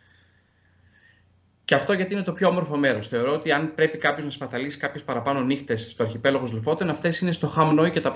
Και 1.66 1.76
αυτό 1.76 1.94
γιατί 1.94 2.14
είναι 2.14 2.24
το 2.24 2.34
πιο 2.34 2.48
όμορφο 2.48 2.78
μέρος. 2.78 3.08
Θεωρώ 3.08 3.34
ότι 3.34 3.52
αν 3.52 3.76
πρέπει 3.76 3.98
κάποιος 3.98 4.26
να 4.26 4.32
σπαταλήσει 4.32 4.78
κάποιες 4.78 5.04
παραπάνω 5.04 5.42
νύχτες 5.42 5.88
στο 5.92 6.04
αρχιπέλαγο 6.04 6.46
Λουφότεν, 6.54 6.90
αυτές 6.90 7.20
είναι 7.20 7.32
στο 7.32 7.48
Χάμνοι 7.48 7.90
και 7.90 8.00
τα, 8.00 8.12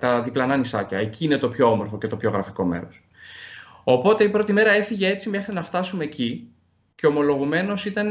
τα 0.00 0.22
διπλανά 0.22 0.56
νησάκια. 0.56 0.98
Εκεί 0.98 1.24
είναι 1.24 1.38
το 1.38 1.48
πιο 1.48 1.70
όμορφο 1.70 1.98
και 1.98 2.06
το 2.06 2.16
πιο 2.16 2.30
γραφικό 2.30 2.64
μέρος. 2.64 3.04
Οπότε 3.84 4.24
η 4.24 4.28
πρώτη 4.28 4.52
μέρα 4.52 4.70
έφυγε 4.70 5.08
έτσι 5.08 5.28
μέχρι 5.28 5.52
να 5.52 5.62
φτάσουμε 5.62 6.04
εκεί 6.04 6.48
και 6.96 7.06
ομολογουμένως 7.06 7.84
ήταν 7.84 8.10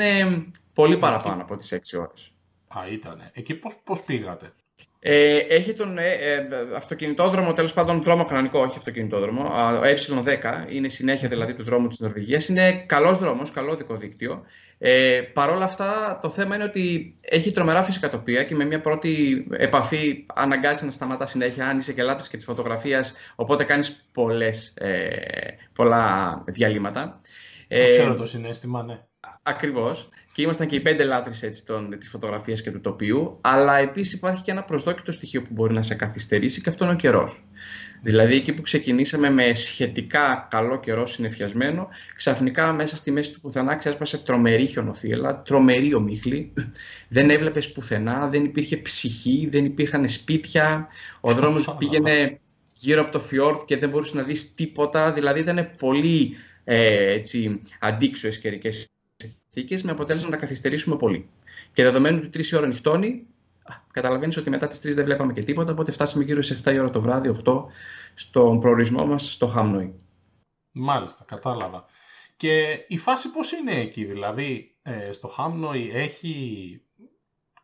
πολύ 0.73 0.97
παραπάνω 0.97 1.41
από 1.41 1.57
τις 1.57 1.71
6 1.71 1.99
ώρες. 1.99 2.31
Α, 2.67 2.91
ήτανε. 2.91 3.31
Εκεί 3.33 3.53
πώς, 3.53 3.75
πώς 3.83 4.01
πήγατε; 4.01 4.53
Ε, 4.99 5.37
έχει 5.37 5.73
τον 5.73 5.97
ε, 5.97 6.11
ε, 6.11 6.47
αυτοκινητόδρομο, 6.75 7.53
τέλος 7.53 7.73
πάντων 7.73 8.03
δρόμο 8.03 8.25
κανονικό, 8.25 8.59
όχι 8.59 8.77
αυτοκινητόδρομο. 8.77 9.43
Ο 9.43 9.81
Ε10 9.81 10.71
είναι 10.71 10.87
συνέχεια 10.87 11.29
δηλαδή 11.29 11.53
του 11.53 11.63
δρόμου 11.63 11.87
της 11.87 11.99
Νορβηγίας. 11.99 12.47
Είναι 12.47 12.71
καλός 12.71 13.17
δρόμος, 13.17 13.51
καλό 13.51 13.75
δικό 13.75 13.95
δίκτυο. 13.95 14.45
Ε, 14.77 15.21
Παρ' 15.33 15.49
όλα 15.49 15.63
αυτά, 15.65 16.19
το 16.21 16.29
θέμα 16.29 16.55
είναι 16.55 16.63
ότι 16.63 17.15
έχει 17.21 17.51
τρομερά 17.51 17.83
φυσικά 17.83 18.09
τοπία 18.09 18.43
και 18.43 18.55
με 18.55 18.65
μια 18.65 18.81
πρώτη 18.81 19.45
επαφή 19.51 20.25
αναγκάζει 20.33 20.85
να 20.85 20.91
σταματά 20.91 21.25
συνέχεια. 21.25 21.67
Αν 21.67 21.77
είσαι 21.77 21.93
και 21.93 22.03
λάτρης 22.03 22.27
και 22.27 22.35
της 22.35 22.45
φωτογραφίας, 22.45 23.13
οπότε 23.35 23.63
κάνεις 23.63 24.05
ε, 24.73 24.97
πολλά 25.73 26.43
διαλύματα. 26.47 27.21
Ε, 27.67 27.89
ξέρω 27.89 28.15
το 28.15 28.25
συνέστημα, 28.25 28.83
ναι. 28.83 28.99
Ακριβώς. 29.43 30.09
Και 30.33 30.41
ήμασταν 30.41 30.67
και 30.67 30.75
οι 30.75 30.79
πέντε 30.79 31.03
λάτρεις 31.03 31.43
έτσι, 31.43 31.65
των, 31.65 31.99
της 31.99 32.09
φωτογραφίας 32.09 32.61
και 32.61 32.71
του 32.71 32.81
τοπίου. 32.81 33.37
Αλλά 33.41 33.77
επίσης 33.77 34.13
υπάρχει 34.13 34.43
και 34.43 34.51
ένα 34.51 34.63
προσδόκητο 34.63 35.11
στοιχείο 35.11 35.41
που 35.41 35.49
μπορεί 35.51 35.73
να 35.73 35.81
σε 35.81 35.95
καθυστερήσει 35.95 36.61
και 36.61 36.69
αυτό 36.69 36.83
είναι 36.83 36.93
ο 36.93 36.97
καιρός. 36.97 37.43
Δηλαδή 38.03 38.35
εκεί 38.35 38.53
που 38.53 38.61
ξεκινήσαμε 38.61 39.29
με 39.29 39.53
σχετικά 39.53 40.47
καλό 40.49 40.79
καιρό 40.79 41.05
συνεφιασμένο, 41.05 41.87
ξαφνικά 42.15 42.73
μέσα 42.73 42.95
στη 42.95 43.11
μέση 43.11 43.33
του 43.33 43.41
πουθενά 43.41 43.75
ξέσπασε 43.75 44.17
τρομερή 44.17 44.65
χιονοθύελα, 44.65 45.41
τρομερή 45.41 45.93
ομίχλη. 45.93 46.53
Δεν 47.07 47.29
έβλεπες 47.29 47.71
πουθενά, 47.71 48.27
δεν 48.27 48.43
υπήρχε 48.43 48.77
ψυχή, 48.77 49.47
δεν 49.51 49.65
υπήρχαν 49.65 50.09
σπίτια. 50.09 50.87
Ο 51.21 51.33
δρόμος 51.33 51.75
πήγαινε 51.77 52.39
γύρω 52.73 53.01
από 53.01 53.11
το 53.11 53.19
φιόρτ 53.19 53.61
και 53.65 53.77
δεν 53.77 53.89
μπορούσες 53.89 54.13
να 54.13 54.23
δεις 54.23 54.53
τίποτα. 54.53 55.11
Δηλαδή 55.11 55.39
ήταν 55.39 55.69
πολύ 55.77 56.35
ε, 56.65 57.11
έτσι, 57.11 57.61
αντίξωες 57.79 58.39
καιρικές 58.39 58.87
συνθήκες 59.17 59.83
με 59.83 59.91
αποτέλεσμα 59.91 60.29
να 60.29 60.37
καθυστερήσουμε 60.37 60.95
πολύ. 60.95 61.29
Και 61.73 61.83
δεδομένου 61.83 62.17
ότι 62.17 62.29
τρεις 62.29 62.53
ώρα 62.53 62.67
νυχτώνει, 62.67 63.27
καταλαβαίνεις 63.91 64.37
ότι 64.37 64.49
μετά 64.49 64.67
τις 64.67 64.79
3 64.79 64.93
δεν 64.93 65.05
βλέπαμε 65.05 65.33
και 65.33 65.43
τίποτα, 65.43 65.71
οπότε 65.71 65.91
φτάσαμε 65.91 66.23
γύρω 66.23 66.41
σε 66.41 66.59
7 66.63 66.73
η 66.73 66.79
ώρα 66.79 66.89
το 66.89 67.01
βράδυ, 67.01 67.29
8, 67.45 67.63
στον 68.13 68.59
προορισμό 68.59 69.05
μας 69.05 69.31
στο 69.31 69.47
Χάμνοϊ. 69.47 69.93
Μάλιστα, 70.71 71.23
κατάλαβα. 71.27 71.85
Και 72.37 72.85
η 72.87 72.97
φάση 72.97 73.31
πώς 73.31 73.51
είναι 73.51 73.75
εκεί, 73.75 74.03
δηλαδή, 74.03 74.77
ε, 74.81 75.11
στο 75.11 75.27
Χάμνοϊ 75.27 75.91
έχει... 75.93 76.79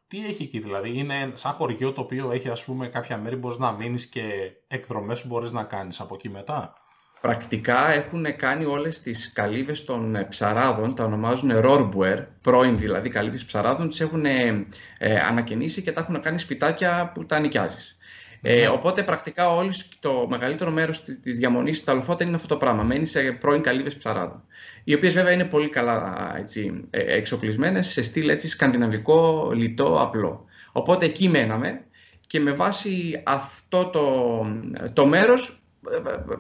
Τι 0.08 0.26
έχει 0.26 0.44
εκεί, 0.44 0.60
δηλαδή, 0.60 0.98
είναι 0.98 1.32
σαν 1.34 1.54
χωριό 1.54 1.94
το 1.94 2.02
οποίο 2.02 2.32
έχει, 2.32 2.50
ας 2.50 2.66
πούμε, 2.66 2.88
κάποια 2.88 3.18
μέρη 3.18 3.36
μπορείς 3.36 3.58
να 3.58 3.72
μείνεις 3.72 4.06
και 4.06 4.52
εκδρομές 4.68 5.22
που 5.22 5.28
μπορείς 5.28 5.52
να 5.52 5.64
κάνεις 5.64 6.00
από 6.00 6.16
εκεί 6.16 6.30
μετά; 6.30 6.74
Πρακτικά 7.22 7.92
έχουν 7.92 8.36
κάνει 8.36 8.66
όλες 8.66 9.02
τις 9.02 9.32
καλύβες 9.34 9.86
των 9.86 10.16
ε, 10.16 10.24
ψαράδων, 10.24 10.96
τα 10.96 11.04
ονομάζουν 11.04 11.52
Rorbwer, 11.54 12.26
πρώην 12.42 12.78
δηλαδή 12.78 13.10
καλύβες 13.10 13.46
ψαράδων, 13.46 13.90
τις 13.90 14.00
έχουν 14.00 14.26
ε, 14.26 14.66
ε, 14.98 15.16
ανακαινήσει 15.20 15.82
και 15.82 15.92
τα 15.92 16.02
έχουν 16.02 16.22
κάνει 16.22 16.40
σπιτάκια 16.40 17.12
που 17.14 17.26
τα 17.26 17.40
νοικιάζεις. 17.40 17.96
Ε, 18.42 18.56
ναι. 18.56 18.68
οπότε 18.68 19.04
πρακτικά 19.04 19.50
όλοι 19.50 19.72
το 20.00 20.28
μεγαλύτερο 20.30 20.72
μέρος 20.72 21.04
της 21.04 21.38
διαμονής 21.38 21.78
στα 21.78 21.94
Λοφότα 21.94 22.24
είναι 22.24 22.36
αυτό 22.36 22.48
το 22.48 22.58
πράγμα. 22.58 22.84
Μένει 22.84 23.06
σε 23.06 23.22
πρώην 23.22 23.62
καλύβες 23.62 23.98
ψαράδων. 23.98 24.44
Οι 24.84 24.94
οποίες 24.94 25.14
βέβαια 25.14 25.32
είναι 25.32 25.46
πολύ 25.46 25.70
καλά 25.70 26.34
έτσι, 26.38 26.88
ε, 26.90 27.16
εξοπλισμένες 27.16 27.88
σε 27.88 28.04
στυλ 28.04 28.30
έτσι, 28.30 28.48
σκανδιναβικό, 28.48 29.52
λιτό, 29.54 30.02
απλό. 30.02 30.46
Οπότε 30.72 31.06
εκεί 31.06 31.30
μέναμε 31.30 31.82
και 32.28 32.40
με 32.40 32.52
βάση 32.52 33.22
αυτό 33.26 33.86
το, 33.86 34.46
το 34.94 35.06
μέρος 35.06 35.61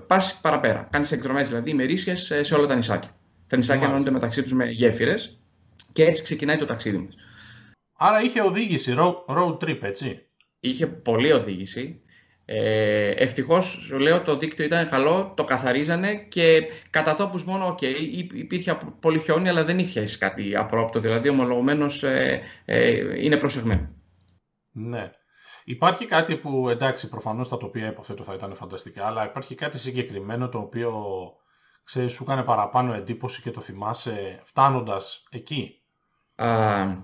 πας 0.07 0.39
παραπέρα. 0.41 0.87
Κάνεις 0.91 1.11
εκδρομές 1.11 1.47
δηλαδή 1.47 1.69
ημερήσιε 1.69 2.15
σε 2.15 2.55
όλα 2.55 2.67
τα 2.67 2.75
νησάκια. 2.75 3.09
Τα 3.47 3.57
νησάκια 3.57 3.85
ενώνονται 3.85 4.11
μεταξύ 4.11 4.41
τους 4.41 4.53
με 4.53 4.65
γέφυρες 4.65 5.39
και 5.93 6.05
έτσι 6.05 6.23
ξεκινάει 6.23 6.57
το 6.57 6.65
ταξίδι 6.65 6.97
μας. 6.97 7.15
Άρα 7.97 8.21
είχε 8.21 8.41
οδήγηση, 8.41 8.93
road 9.27 9.57
trip, 9.57 9.79
έτσι. 9.81 10.25
Είχε 10.59 10.87
πολλή 10.87 11.31
οδήγηση. 11.31 12.01
Ε, 12.45 13.09
Ευτυχώς, 13.09 13.65
σου 13.65 13.99
λέω, 13.99 14.21
το 14.21 14.37
δίκτυο 14.37 14.65
ήταν 14.65 14.89
καλό, 14.89 15.33
το 15.35 15.43
καθαρίζανε 15.43 16.15
και 16.15 16.67
κατά 16.89 17.15
τόπους 17.15 17.43
μόνο, 17.45 17.75
okay, 17.75 17.95
υπήρχε 18.33 18.77
πολύ 18.99 19.19
χιόνι, 19.19 19.49
αλλά 19.49 19.63
δεν 19.63 19.79
είχε 19.79 20.03
κάτι 20.19 20.55
απρόπτο. 20.55 20.99
Δηλαδή, 20.99 21.29
ομολογουμένως 21.29 22.03
ε, 22.03 22.41
ε, 22.65 23.23
είναι 23.23 23.37
προσεγμένο. 23.37 23.89
Ναι. 24.71 25.09
Υπάρχει 25.71 26.05
κάτι 26.05 26.35
που 26.35 26.69
εντάξει 26.69 27.09
προφανώς 27.09 27.47
τα 27.49 27.57
τοπία 27.57 27.87
υποθέτω 27.87 28.23
θα 28.23 28.33
ήταν 28.33 28.55
φανταστικά, 28.55 29.05
αλλά 29.05 29.25
υπάρχει 29.25 29.55
κάτι 29.55 29.77
συγκεκριμένο 29.77 30.49
το 30.49 30.57
οποίο 30.57 30.93
ξέρεις, 31.83 32.11
σου 32.11 32.23
έκανε 32.23 32.43
παραπάνω 32.43 32.93
εντύπωση 32.93 33.41
και 33.41 33.51
το 33.51 33.61
θυμάσαι 33.61 34.39
φτάνοντας 34.43 35.23
εκεί; 35.29 35.81
Α, 36.35 36.97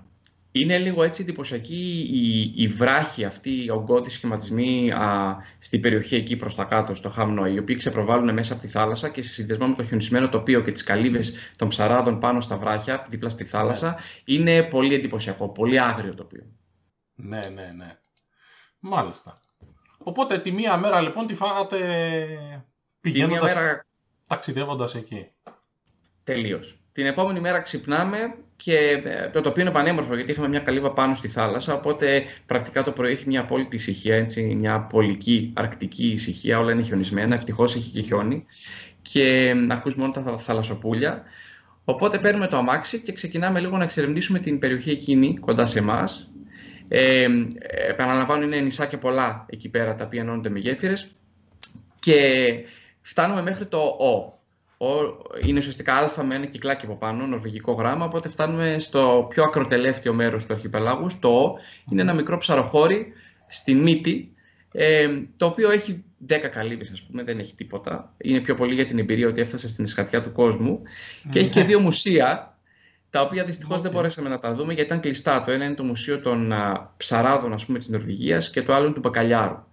είναι 0.52 0.78
λίγο 0.78 1.02
έτσι 1.02 1.22
εντυπωσιακή 1.22 2.08
η, 2.12 2.52
η 2.62 2.68
βράχη 2.68 3.24
αυτή, 3.24 3.64
οι 3.64 3.70
ογκώδεις 3.70 4.12
σχηματισμοί 4.12 4.90
α, 4.90 5.36
στην 5.58 5.80
περιοχή 5.80 6.14
εκεί 6.14 6.36
προς 6.36 6.54
τα 6.54 6.64
κάτω, 6.64 6.94
στο 6.94 7.08
Χάμνο, 7.08 7.46
οι 7.46 7.58
οποίοι 7.58 7.76
ξεπροβάλλουν 7.76 8.32
μέσα 8.32 8.52
από 8.52 8.62
τη 8.62 8.68
θάλασσα 8.68 9.08
και 9.08 9.22
σε 9.22 9.30
συνδεσμό 9.30 9.66
με 9.66 9.74
το 9.74 9.84
χιονισμένο 9.84 10.28
τοπίο 10.28 10.60
και 10.60 10.72
τις 10.72 10.82
καλύβες 10.82 11.34
των 11.56 11.68
ψαράδων 11.68 12.18
πάνω 12.18 12.40
στα 12.40 12.56
βράχια, 12.56 13.06
δίπλα 13.08 13.30
στη 13.30 13.44
θάλασσα, 13.44 13.90
ναι. 13.90 14.34
είναι 14.34 14.62
πολύ 14.62 14.94
εντυπωσιακό, 14.94 15.48
πολύ 15.48 15.80
άγριο 15.80 16.14
τοπίο. 16.14 16.46
Ναι, 17.14 17.40
ναι, 17.54 17.72
ναι. 17.76 17.98
Μάλιστα. 18.80 19.40
Οπότε 19.98 20.38
τη 20.38 20.52
μία 20.52 20.76
μέρα 20.76 21.00
λοιπόν 21.00 21.26
τη 21.26 21.34
φάγατε 21.34 21.78
πηγαίνοντας, 23.00 23.54
μέρα... 23.54 23.86
ταξιδεύοντας 24.28 24.94
εκεί. 24.94 25.26
Τελείως. 26.24 26.78
Την 26.92 27.06
επόμενη 27.06 27.40
μέρα 27.40 27.60
ξυπνάμε 27.60 28.34
και 28.56 28.76
ε, 29.04 29.28
το 29.28 29.40
τοπίο 29.40 29.62
είναι 29.62 29.72
πανέμορφο 29.72 30.14
γιατί 30.14 30.30
είχαμε 30.30 30.48
μια 30.48 30.60
καλύβα 30.60 30.92
πάνω 30.92 31.14
στη 31.14 31.28
θάλασσα. 31.28 31.74
Οπότε 31.74 32.22
πρακτικά 32.46 32.82
το 32.82 32.92
πρωί 32.92 33.12
έχει 33.12 33.26
μια 33.26 33.40
απόλυτη 33.40 33.76
ησυχία, 33.76 34.16
έτσι, 34.16 34.42
μια 34.42 34.80
πολική 34.80 35.52
αρκτική 35.56 36.06
ησυχία. 36.06 36.58
Όλα 36.58 36.72
είναι 36.72 36.82
χιονισμένα. 36.82 37.34
Ευτυχώς 37.34 37.76
έχει 37.76 37.90
και 37.90 38.00
χιόνι. 38.00 38.46
Και 39.02 39.54
ακούς 39.70 39.96
μόνο 39.96 40.12
τα 40.12 40.38
θαλασσοπούλια. 40.38 41.22
Οπότε 41.84 42.18
παίρνουμε 42.18 42.46
το 42.46 42.56
αμάξι 42.56 43.00
και 43.00 43.12
ξεκινάμε 43.12 43.60
λίγο 43.60 43.76
να 43.76 43.82
εξερευνήσουμε 43.82 44.38
την 44.38 44.58
περιοχή 44.58 44.90
εκείνη 44.90 45.36
κοντά 45.38 45.66
σε 45.66 45.78
εμάς. 45.78 46.30
Ε, 46.88 47.28
επαναλαμβάνω, 47.88 48.44
είναι 48.44 48.60
νησάκια 48.60 48.98
πολλά 48.98 49.46
εκεί 49.48 49.68
πέρα 49.68 49.94
τα 49.94 50.04
οποία 50.04 50.20
ενώνονται 50.20 50.48
με 50.48 50.58
γέφυρες 50.58 51.10
και 51.98 52.50
φτάνουμε 53.00 53.42
μέχρι 53.42 53.66
το 53.66 53.78
Ο. 53.78 54.36
Ο 54.80 54.86
είναι 55.46 55.58
ουσιαστικά 55.58 55.94
α 55.94 56.24
με 56.24 56.34
ένα 56.34 56.46
κυκλάκι 56.46 56.84
από 56.84 56.96
πάνω, 56.96 57.26
νορβηγικό 57.26 57.72
γράμμα, 57.72 58.04
οπότε 58.04 58.28
φτάνουμε 58.28 58.78
στο 58.78 59.26
πιο 59.28 59.42
ακροτελεύτιο 59.42 60.14
μέρος 60.14 60.46
του 60.46 60.52
αρχιπελάγου, 60.52 61.08
στο 61.08 61.42
Ο. 61.42 61.54
Είναι 61.90 62.02
ένα 62.02 62.14
μικρό 62.14 62.38
ψαροχώρι 62.38 63.12
στη 63.46 63.74
μύτη, 63.74 64.32
ε, 64.72 65.08
το 65.36 65.46
οποίο 65.46 65.70
έχει 65.70 66.04
10 66.28 66.48
καλύβες, 66.50 66.90
ας 66.90 67.02
πούμε, 67.02 67.22
δεν 67.22 67.38
έχει 67.38 67.54
τίποτα. 67.54 68.14
Είναι 68.16 68.40
πιο 68.40 68.54
πολύ 68.54 68.74
για 68.74 68.86
την 68.86 68.98
εμπειρία 68.98 69.28
ότι 69.28 69.40
έφτασε 69.40 69.68
στην 69.68 69.84
ισχατιά 69.84 70.22
του 70.22 70.32
κόσμου. 70.32 70.82
Και 71.30 71.38
έχει 71.38 71.50
και 71.50 71.62
δύο 71.62 71.80
μουσεία, 71.80 72.57
τα 73.10 73.20
οποία 73.20 73.44
δυστυχώς 73.44 73.80
δεν 73.80 73.90
μπορέσαμε 73.90 74.28
να 74.28 74.38
τα 74.38 74.54
δούμε 74.54 74.72
γιατί 74.72 74.88
ήταν 74.88 75.00
κλειστά. 75.00 75.42
Το 75.42 75.50
ένα 75.50 75.64
είναι 75.64 75.74
το 75.74 75.84
Μουσείο 75.84 76.20
των 76.20 76.52
α, 76.52 76.92
Ψαράδων 76.96 77.52
ας 77.52 77.66
πούμε, 77.66 77.78
της 77.78 77.88
Νορβηγίας 77.88 78.50
και 78.50 78.62
το 78.62 78.74
άλλο 78.74 78.84
είναι 78.84 78.94
του 78.94 79.00
Μπακαλιάρου. 79.00 79.66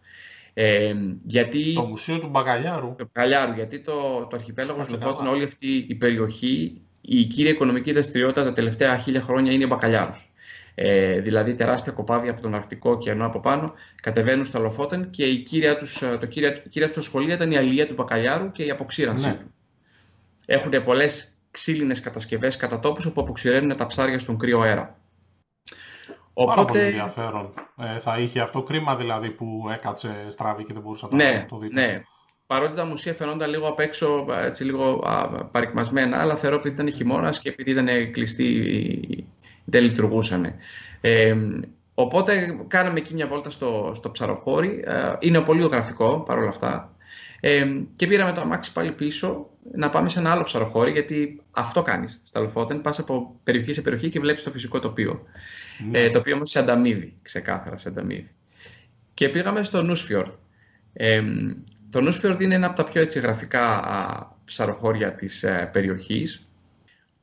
Ε, 0.54 0.94
γιατί... 1.26 1.74
Το 1.74 1.84
Μουσείο 1.84 2.20
του 2.20 2.28
Μπακαλιάρου. 2.28 2.96
Το 2.98 3.10
Μπακαλιάρου, 3.14 3.54
γιατί 3.54 3.80
το, 3.80 4.28
το 4.30 4.36
αρχιπέλαγος 4.36 4.90
Λεφότων, 4.90 5.28
όλη 5.28 5.44
αυτή 5.44 5.86
η 5.88 5.96
περιοχή, 5.96 6.82
η 7.02 7.24
κύρια 7.24 7.52
οικονομική 7.52 7.92
δραστηριότητα 7.92 8.44
τα 8.44 8.52
τελευταία 8.52 8.98
χίλια 8.98 9.22
χρόνια 9.22 9.52
είναι 9.52 9.64
ο 9.64 9.68
Μπακαλιάρος. 9.68 10.30
Ε, 10.78 11.20
δηλαδή 11.20 11.56
τεράστια 11.56 11.92
κοπάδια 11.92 12.32
από 12.32 12.42
τον 12.42 12.56
Αρκτικό 12.56 12.92
ωκεανό 12.92 13.26
από 13.26 13.40
πάνω 13.40 13.74
κατεβαίνουν 14.02 14.46
στα 14.46 14.60
Λοφότεν 14.60 15.10
και 15.10 15.26
η 15.26 15.38
κύρια 15.38 15.78
τους, 15.78 15.98
το 16.20 16.26
κύρια, 16.26 16.52
κύρια 16.52 16.90
τους 16.90 17.06
σχολεία 17.06 17.34
ήταν 17.34 17.52
η 17.52 17.58
αλληλεία 17.58 17.88
του 17.88 17.94
Μπακαλιάρου 17.94 18.52
και 18.52 18.64
η 18.64 18.70
αποξήρανσή 18.70 19.28
ναι. 19.28 19.34
του. 19.34 19.54
Έχουν 20.46 20.84
πολλές 20.84 21.35
ξύλινες 21.56 22.00
κατασκευές 22.00 22.56
κατά 22.56 22.80
τόπους 22.80 23.06
όπου 23.06 23.22
αποξηραίνουν 23.22 23.78
τα 23.78 23.86
ψάρια 23.86 24.20
στον 24.20 24.38
κρύο 24.38 24.62
αέρα. 24.62 24.98
Οπότε... 26.34 26.56
Πάρα 26.56 26.66
πολύ 26.68 26.84
ενδιαφέρον. 26.84 27.54
Ε, 27.78 28.00
θα 28.00 28.18
είχε 28.18 28.40
αυτό 28.40 28.62
κρίμα 28.64 28.96
δηλαδή 28.96 29.32
που 29.32 29.70
έκατσε 29.74 30.28
στραβή 30.30 30.64
και 30.64 30.74
δεν 30.74 30.82
μπορούσε 30.82 31.08
να 31.12 31.16
ναι, 31.16 31.46
το 31.50 31.58
δει. 31.58 31.70
Ναι, 31.72 32.04
παρότι 32.48 32.76
τα 32.76 32.86
μουσεία 32.86 33.14
φαινόνταν 33.14 33.50
λίγο 33.50 33.68
απ' 33.68 33.80
έξω, 33.80 34.26
έτσι, 34.44 34.64
λίγο 34.64 35.02
α, 35.06 35.46
παρικμασμένα, 35.46 36.22
αλλά 36.22 36.36
θεωρώ 36.36 36.56
ότι 36.56 36.68
ήταν 36.68 36.92
χειμώνας 36.92 37.40
και 37.40 37.50
επειδή 37.50 37.72
ήταν 37.72 38.12
κλειστοί 38.12 39.28
δεν 39.66 39.84
λειτουργούσαν. 39.84 40.54
Ε, 41.02 41.36
οπότε 41.94 42.60
κάναμε 42.68 43.00
εκεί 43.00 43.14
μια 43.14 43.28
βόλτα 43.28 43.50
στο, 43.50 43.92
στο 43.96 44.12
ψαροχώρι. 44.12 44.84
Ε, 44.86 45.14
είναι 45.20 45.42
πολύ 45.42 45.68
γραφικό 45.68 46.20
παρόλα 46.20 46.48
αυτά. 46.48 46.96
Ε, 47.40 47.66
και 47.96 48.08
πήραμε 48.08 48.34
το 48.34 48.42
αμάξι 48.42 48.72
πάλι 48.72 48.92
πίσω 48.92 49.50
να 49.72 49.90
πάμε 49.90 50.10
σε 50.10 50.20
ένα 50.20 50.32
άλλο 50.32 50.44
ψαροχώρι, 50.44 50.92
γιατί 50.92 51.42
αυτό 51.52 51.82
κάνεις 51.82 52.22
στα 52.24 52.40
Λοφότεν. 52.40 52.82
Πας 52.82 53.00
από 53.00 53.40
περιοχή 53.44 53.74
σε 53.74 53.82
περιοχή 53.82 54.10
και 54.10 54.20
βλέπεις 54.20 54.44
το 54.44 54.52
φυσικό 54.52 54.80
τοπίο. 54.80 55.22
Ναι. 55.90 56.00
Ε, 56.00 56.10
το 56.10 56.18
οποίο 56.18 56.36
όμως 56.36 56.50
σε 56.50 56.60
ανταμείβει, 56.60 57.18
ξεκάθαρα 57.22 57.78
σε 57.78 57.90
ανταμείβει. 57.90 58.32
Και 59.14 59.30
πήγαμε 59.30 59.64
στο 59.64 59.82
Νούσφιορδ. 59.82 60.34
Ε, 60.94 61.22
το 61.90 62.02
Νούσφιορδ 62.02 62.42
είναι 62.42 62.56
ένα 62.56 62.68
από 62.68 62.76
τα 62.76 62.84
πιο 62.84 63.02
έτσι, 63.02 63.20
γραφικά 63.20 63.78
α, 63.78 64.28
ψαροχώρια 64.46 65.16
της 65.16 65.44
ε, 65.44 65.70
περιοχής. 65.74 66.48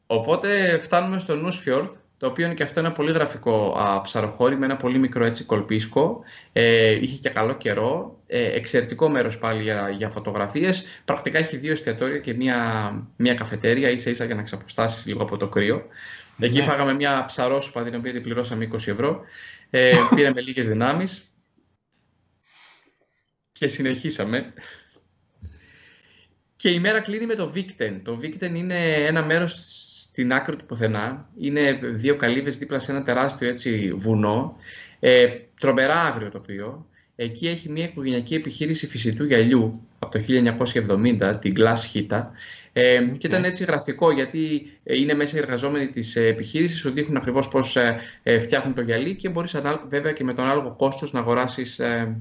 Οπότε 0.07 0.79
φτάνουμε 0.79 1.19
στο 1.19 1.37
Νούσφιορδ, 1.37 1.91
το 2.23 2.29
οποίο 2.29 2.45
είναι 2.45 2.55
και 2.55 2.63
αυτό 2.63 2.81
ένα 2.81 2.93
πολύ 2.93 3.13
γραφικό 3.13 3.77
α, 3.79 4.01
ψαροχώρι 4.01 4.57
με 4.57 4.65
ένα 4.65 4.77
πολύ 4.77 4.99
μικρό 4.99 5.25
έτσι 5.25 5.45
κολπίσκο. 5.45 6.25
Ε, 6.53 6.91
είχε 6.91 7.19
και 7.19 7.29
καλό 7.29 7.57
καιρό. 7.57 8.21
Ε, 8.27 8.53
εξαιρετικό 8.53 9.09
μέρος 9.09 9.39
πάλι 9.39 9.63
για, 9.63 9.89
για 9.89 10.11
φωτογραφίες. 10.11 10.85
Πρακτικά 11.05 11.39
έχει 11.39 11.57
δύο 11.57 11.73
εστιατόρια 11.73 12.19
και 12.19 12.35
μία, 12.35 12.93
μία 13.17 13.35
καφετέρια, 13.35 13.91
ίσα 13.91 14.11
ίσα 14.11 14.25
για 14.25 14.35
να 14.35 14.43
ξαποστάσεις 14.43 15.07
λίγο 15.07 15.23
από 15.23 15.37
το 15.37 15.49
κρύο. 15.49 15.87
Ναι. 16.37 16.47
Εκεί 16.47 16.63
φάγαμε 16.63 16.95
μια 16.95 17.25
ψαρόσουπα 17.27 17.83
την 17.83 17.95
οποία 17.95 18.13
την 18.13 18.23
πληρώσαμε 18.23 18.69
20 18.73 18.75
ευρώ. 18.75 19.21
Ε, 19.71 19.93
πήραμε 20.15 20.41
λίγες 20.41 20.69
δυνάμεις 20.69 21.35
και 23.53 23.69
συνεχίσαμε. 23.69 24.53
Και 26.57 26.71
η 26.71 26.79
μέρα 26.79 27.01
κλείνει 27.01 27.27
με 27.27 27.35
το 27.35 27.49
Βίκτεν. 27.51 28.03
Το 28.05 28.17
Βίκτεν 28.17 28.55
είναι 28.55 28.93
ένα 28.93 29.25
μέρος 29.25 29.83
στην 30.13 30.33
άκρη 30.33 30.57
του 30.57 30.67
πουθενά. 30.67 31.29
Είναι 31.39 31.73
δύο 31.83 32.17
καλύβες 32.17 32.59
δίπλα 32.59 32.79
σε 32.79 32.93
ένα 32.93 33.03
τεράστιο 33.03 33.49
έτσι, 33.49 33.93
βουνό. 33.97 34.57
Ε, 35.01 35.27
τρομερά 35.61 36.01
άγριο 36.01 36.31
τοπίο. 36.31 36.87
Εκεί 37.17 37.49
έχει 37.49 37.69
μια 37.69 37.85
οικογενειακή 37.85 38.35
επιχείρηση 38.35 38.87
φυσιτού 38.87 39.25
γυαλιού 39.25 39.87
από 39.99 40.13
το 40.13 40.25
1970, 40.29 41.39
την 41.41 41.55
Glass 41.57 41.95
Hita. 41.95 42.27
Ε, 42.73 43.05
Και 43.19 43.27
ήταν 43.27 43.45
έτσι 43.45 43.65
γραφικό 43.65 44.11
γιατί 44.11 44.73
ε, 44.85 44.97
είναι 44.97 45.15
μέσα 45.15 45.37
οι 45.37 45.41
εργαζόμενοι 45.41 45.89
της 45.89 46.17
ε, 46.17 46.27
επιχείρησης, 46.27 46.79
σου 46.79 46.91
δείχνουν 46.91 47.17
ακριβώς 47.17 47.49
πώς 47.49 47.77
ε, 48.23 48.39
φτιάχνουν 48.39 48.75
το 48.75 48.83
γυαλί 48.83 49.17
και 49.17 49.29
μπορείς 49.29 49.57
βέβαια 49.89 50.13
και 50.13 50.25
με 50.25 50.35
τον 50.35 50.47
άλλο 50.49 50.75
κόστος 50.79 51.13
να 51.13 51.21
αγοράσεις 51.21 51.79
ε, 51.79 52.17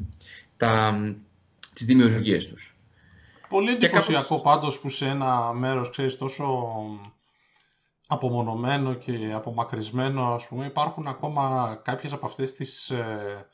τα, 0.58 1.00
τις 1.74 1.86
δημιουργίες 1.86 2.48
τους. 2.48 2.76
Πολύ 3.50 3.72
εντυπωσιακό 3.72 4.22
κάπως... 4.28 4.42
πάντως 4.42 4.80
που 4.80 4.90
σε 4.90 5.06
ένα 5.06 5.54
μέρος, 5.54 5.90
ξέρεις, 5.90 6.18
τόσο 6.18 6.74
απομονωμένο 8.14 8.94
και 8.94 9.32
απομακρυσμένο, 9.34 10.34
ας 10.34 10.48
πούμε, 10.48 10.66
υπάρχουν 10.66 11.08
ακόμα 11.08 11.76
κάποιες 11.84 12.14
από 12.14 12.26
αυτές 12.26 12.54
τις 12.54 12.90
ε, 12.90 13.46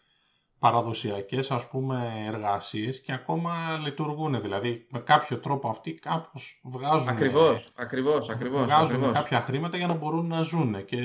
παραδοσιακές, 0.59 1.51
ας 1.51 1.67
πούμε, 1.67 2.23
εργασίες 2.27 3.01
και 3.01 3.13
ακόμα 3.13 3.79
λειτουργούν. 3.83 4.41
Δηλαδή, 4.41 4.87
με 4.89 4.99
κάποιο 4.99 5.37
τρόπο 5.37 5.69
αυτοί 5.69 5.93
κάπως 5.93 6.59
βγάζουν... 6.63 7.07
Ακριβώς, 7.07 7.71
ακριβώς, 7.75 8.29
ακριβώς. 8.29 8.65
Βγάζουν 8.65 8.95
ακριβώς. 8.95 9.11
κάποια 9.11 9.41
χρήματα 9.41 9.77
για 9.77 9.87
να 9.87 9.93
μπορούν 9.93 10.27
να 10.27 10.41
ζουν 10.41 10.85
και, 10.85 10.99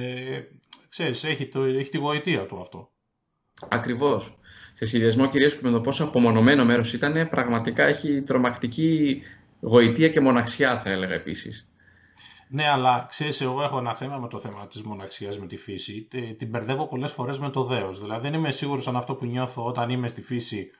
ξέρεις, 0.88 1.24
έχει, 1.24 1.46
το, 1.46 1.62
έχει 1.62 1.90
τη 1.90 1.98
γοητεία 1.98 2.46
του 2.46 2.60
αυτό. 2.60 2.90
Ακριβώς. 3.68 4.36
Σε 4.74 4.84
συνδυασμό 4.84 5.28
κυρίως 5.28 5.54
και 5.54 5.60
με 5.62 5.70
το 5.70 5.80
πόσο 5.80 6.04
απομονωμένο 6.04 6.64
μέρος 6.64 6.92
ήταν, 6.92 7.28
πραγματικά 7.28 7.84
έχει 7.84 8.22
τρομακτική 8.22 9.22
γοητεία 9.60 10.08
και 10.08 10.20
μοναξιά, 10.20 10.78
θα 10.78 10.90
έλεγα 10.90 11.14
επίσης. 11.14 11.66
Ναι, 12.54 12.68
αλλά 12.68 13.06
ξέρεις, 13.08 13.40
εγώ 13.40 13.62
έχω 13.62 13.78
ένα 13.78 13.94
θέμα 13.94 14.18
με 14.18 14.28
το 14.28 14.38
θέμα 14.38 14.66
της 14.66 14.82
μοναξιάς 14.82 15.38
με 15.38 15.46
τη 15.46 15.56
φύση. 15.56 16.08
Την 16.38 16.48
μπερδεύω 16.48 16.86
πολλές 16.86 17.12
φορές 17.12 17.38
με 17.38 17.50
το 17.50 17.64
δέος. 17.64 18.00
Δηλαδή, 18.00 18.20
δεν 18.22 18.34
είμαι 18.34 18.50
σίγουρος 18.50 18.88
αν 18.88 18.96
αυτό 18.96 19.14
που 19.14 19.24
νιώθω 19.26 19.64
όταν 19.64 19.90
είμαι 19.90 20.08
στη 20.08 20.22
φύση, 20.22 20.70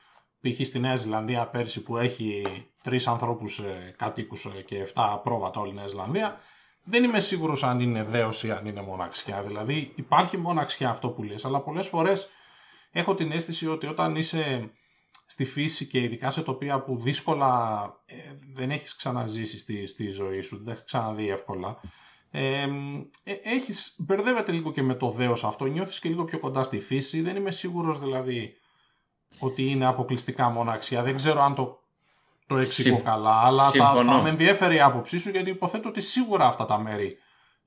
π.χ. 0.41 0.65
στη 0.67 0.79
Νέα 0.79 0.95
Ζηλανδία 0.95 1.47
πέρσι 1.47 1.83
που 1.83 1.97
έχει 1.97 2.41
τρεις 2.83 3.07
ανθρώπους 3.07 3.59
ε, 3.59 3.93
κατοίκους 3.97 4.45
ε, 4.45 4.61
και 4.61 4.87
7 4.93 5.19
πρόβατα 5.23 5.59
όλη 5.59 5.71
η 5.71 5.73
Νέα 5.73 5.87
Ζηλανδία, 5.87 6.39
δεν 6.83 7.03
είμαι 7.03 7.19
σίγουρος 7.19 7.63
αν 7.63 7.79
είναι 7.79 8.03
δέος 8.03 8.43
ή 8.43 8.51
αν 8.51 8.65
είναι 8.65 8.81
μοναξιά. 8.81 9.41
Δηλαδή, 9.43 9.91
υπάρχει 9.95 10.37
μοναξιά 10.37 10.89
αυτό 10.89 11.09
που 11.09 11.23
λες, 11.23 11.45
αλλά 11.45 11.59
πολλές 11.59 11.87
φορές 11.87 12.29
έχω 12.91 13.15
την 13.15 13.31
αίσθηση 13.31 13.67
ότι 13.67 13.87
όταν 13.87 14.15
είσαι 14.15 14.71
στη 15.33 15.45
φύση 15.45 15.85
και 15.85 15.99
ειδικά 15.99 16.29
σε 16.29 16.41
τοπία 16.41 16.79
που 16.79 16.97
δύσκολα 16.99 17.83
ε, 18.05 18.15
δεν 18.53 18.71
έχεις 18.71 18.95
ξαναζήσει 18.95 19.59
στη, 19.59 19.87
στη 19.87 20.09
ζωή 20.09 20.41
σου, 20.41 20.63
δεν 20.63 20.73
έχεις 20.73 20.83
ξαναδεί 20.85 21.29
εύκολα, 21.29 21.79
ε, 22.31 22.67
ε, 23.23 23.33
έχεις, 23.43 23.95
μπερδεύεται 23.97 24.51
λίγο 24.51 24.71
και 24.71 24.81
με 24.81 24.95
το 24.95 25.09
δέος 25.09 25.43
αυτό, 25.43 25.65
νιώθεις 25.65 25.99
και 25.99 26.09
λίγο 26.09 26.23
πιο 26.23 26.39
κοντά 26.39 26.63
στη 26.63 26.79
φύση, 26.79 27.21
δεν 27.21 27.35
είμαι 27.35 27.51
σίγουρος 27.51 27.99
δηλαδή 27.99 28.53
ότι 29.39 29.67
είναι 29.67 29.85
αποκλειστικά 29.85 30.49
μοναξιά, 30.49 31.03
δεν 31.03 31.15
ξέρω 31.15 31.41
αν 31.41 31.55
το, 31.55 31.79
το 32.47 32.57
εξηγώ 32.57 33.01
καλά, 33.01 33.41
αλλά 33.45 33.69
θα, 33.69 34.03
θα 34.05 34.21
με 34.21 34.29
ενδιαφέρει 34.29 34.75
η 34.75 34.81
άποψή 34.81 35.17
σου 35.17 35.29
γιατί 35.29 35.49
υποθέτω 35.49 35.89
ότι 35.89 36.01
σίγουρα 36.01 36.45
αυτά 36.45 36.65
τα 36.65 36.77
μέρη 36.77 37.17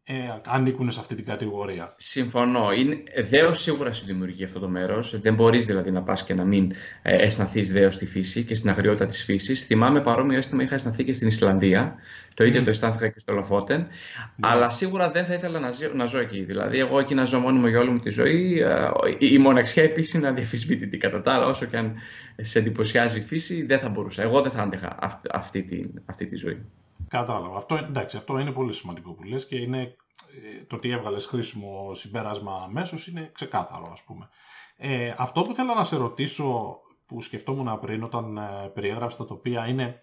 ε, 0.08 0.14
ανήκουν 0.46 0.90
σε 0.90 1.00
αυτή 1.00 1.14
την 1.14 1.24
κατηγορία. 1.24 1.94
Συμφωνώ. 1.96 2.72
Είναι 2.72 3.02
δέος 3.22 3.62
σίγουρα 3.62 3.92
σου 3.92 4.06
δημιουργεί 4.06 4.44
αυτό 4.44 4.58
το 4.58 4.68
μέρος. 4.68 5.20
Δεν 5.20 5.34
μπορείς 5.34 5.66
δηλαδή 5.66 5.90
να 5.90 6.02
πας 6.02 6.24
και 6.24 6.34
να 6.34 6.44
μην 6.44 6.72
ε, 7.02 7.16
αισθανθείς 7.16 7.72
δέος 7.72 7.94
στη 7.94 8.06
φύση 8.06 8.44
και 8.44 8.54
στην 8.54 8.70
αγριότητα 8.70 9.06
της 9.06 9.24
φύσης. 9.24 9.62
Θυμάμαι 9.62 10.00
παρόμοιο 10.00 10.38
αίσθημα 10.38 10.62
είχα 10.62 10.74
αισθανθεί 10.74 11.04
και 11.04 11.12
στην 11.12 11.28
Ισλανδία. 11.28 11.94
Το 12.34 12.44
ίδιο 12.44 12.62
το 12.62 12.70
αισθάνθηκα 12.70 13.08
και 13.08 13.18
στο 13.18 13.32
Λοφότεν. 13.32 13.86
Mm. 13.86 14.40
Αλλά 14.40 14.70
σίγουρα 14.70 15.10
δεν 15.10 15.24
θα 15.24 15.34
ήθελα 15.34 15.58
να 15.58 15.70
ζω, 15.70 15.92
να 15.94 16.06
ζω 16.06 16.18
εκεί. 16.18 16.42
Δηλαδή, 16.42 16.78
εγώ 16.78 16.98
εκεί 16.98 17.14
να 17.14 17.24
ζω 17.24 17.38
μόνιμο 17.38 17.68
για 17.68 17.78
όλη 17.78 17.90
μου 17.90 17.98
τη 17.98 18.10
ζωή. 18.10 18.60
Ε, 18.60 18.88
η, 19.18 19.28
η 19.32 19.38
μοναξιά 19.38 19.82
επίσης 19.82 20.14
είναι 20.14 20.28
αδιαφυσβήτητη. 20.28 20.96
Κατά 20.96 21.20
τα 21.20 21.32
άλλα, 21.32 21.46
όσο 21.46 21.64
και 21.64 21.76
αν 21.76 21.94
σε 22.36 22.58
εντυπωσιάζει 22.58 23.18
η 23.18 23.22
φύση, 23.22 23.62
δεν 23.62 23.78
θα 23.78 23.88
μπορούσα. 23.88 24.22
Εγώ 24.22 24.40
δεν 24.40 24.50
θα 24.50 24.62
άντεχα 24.62 24.96
αυτή, 25.00 25.28
αυτή, 25.32 25.62
τη, 25.62 25.80
αυτή 26.04 26.26
τη 26.26 26.36
ζωή. 26.36 26.64
Κατάλαβα. 27.08 27.56
Αυτό, 27.56 27.76
εντάξει, 27.76 28.16
αυτό 28.16 28.38
είναι 28.38 28.52
πολύ 28.52 28.72
σημαντικό 28.72 29.12
που 29.12 29.22
λες 29.22 29.46
και 29.46 29.56
είναι 29.56 29.80
ε, 29.80 30.64
το 30.64 30.76
ότι 30.76 30.90
έβγαλες 30.90 31.26
χρήσιμο 31.26 31.94
συμπέρασμα 31.94 32.62
αμέσως 32.64 33.06
είναι 33.06 33.30
ξεκάθαρο 33.34 33.88
ας 33.92 34.02
πούμε. 34.02 34.28
Ε, 34.76 35.14
αυτό 35.16 35.42
που 35.42 35.54
θέλω 35.54 35.74
να 35.74 35.84
σε 35.84 35.96
ρωτήσω 35.96 36.78
που 37.06 37.22
σκεφτόμουν 37.22 37.80
πριν 37.80 38.02
όταν 38.02 38.36
ε, 38.36 38.70
περιέγραψα 38.74 39.18
τα 39.18 39.24
τοπία 39.24 39.66
είναι 39.66 40.00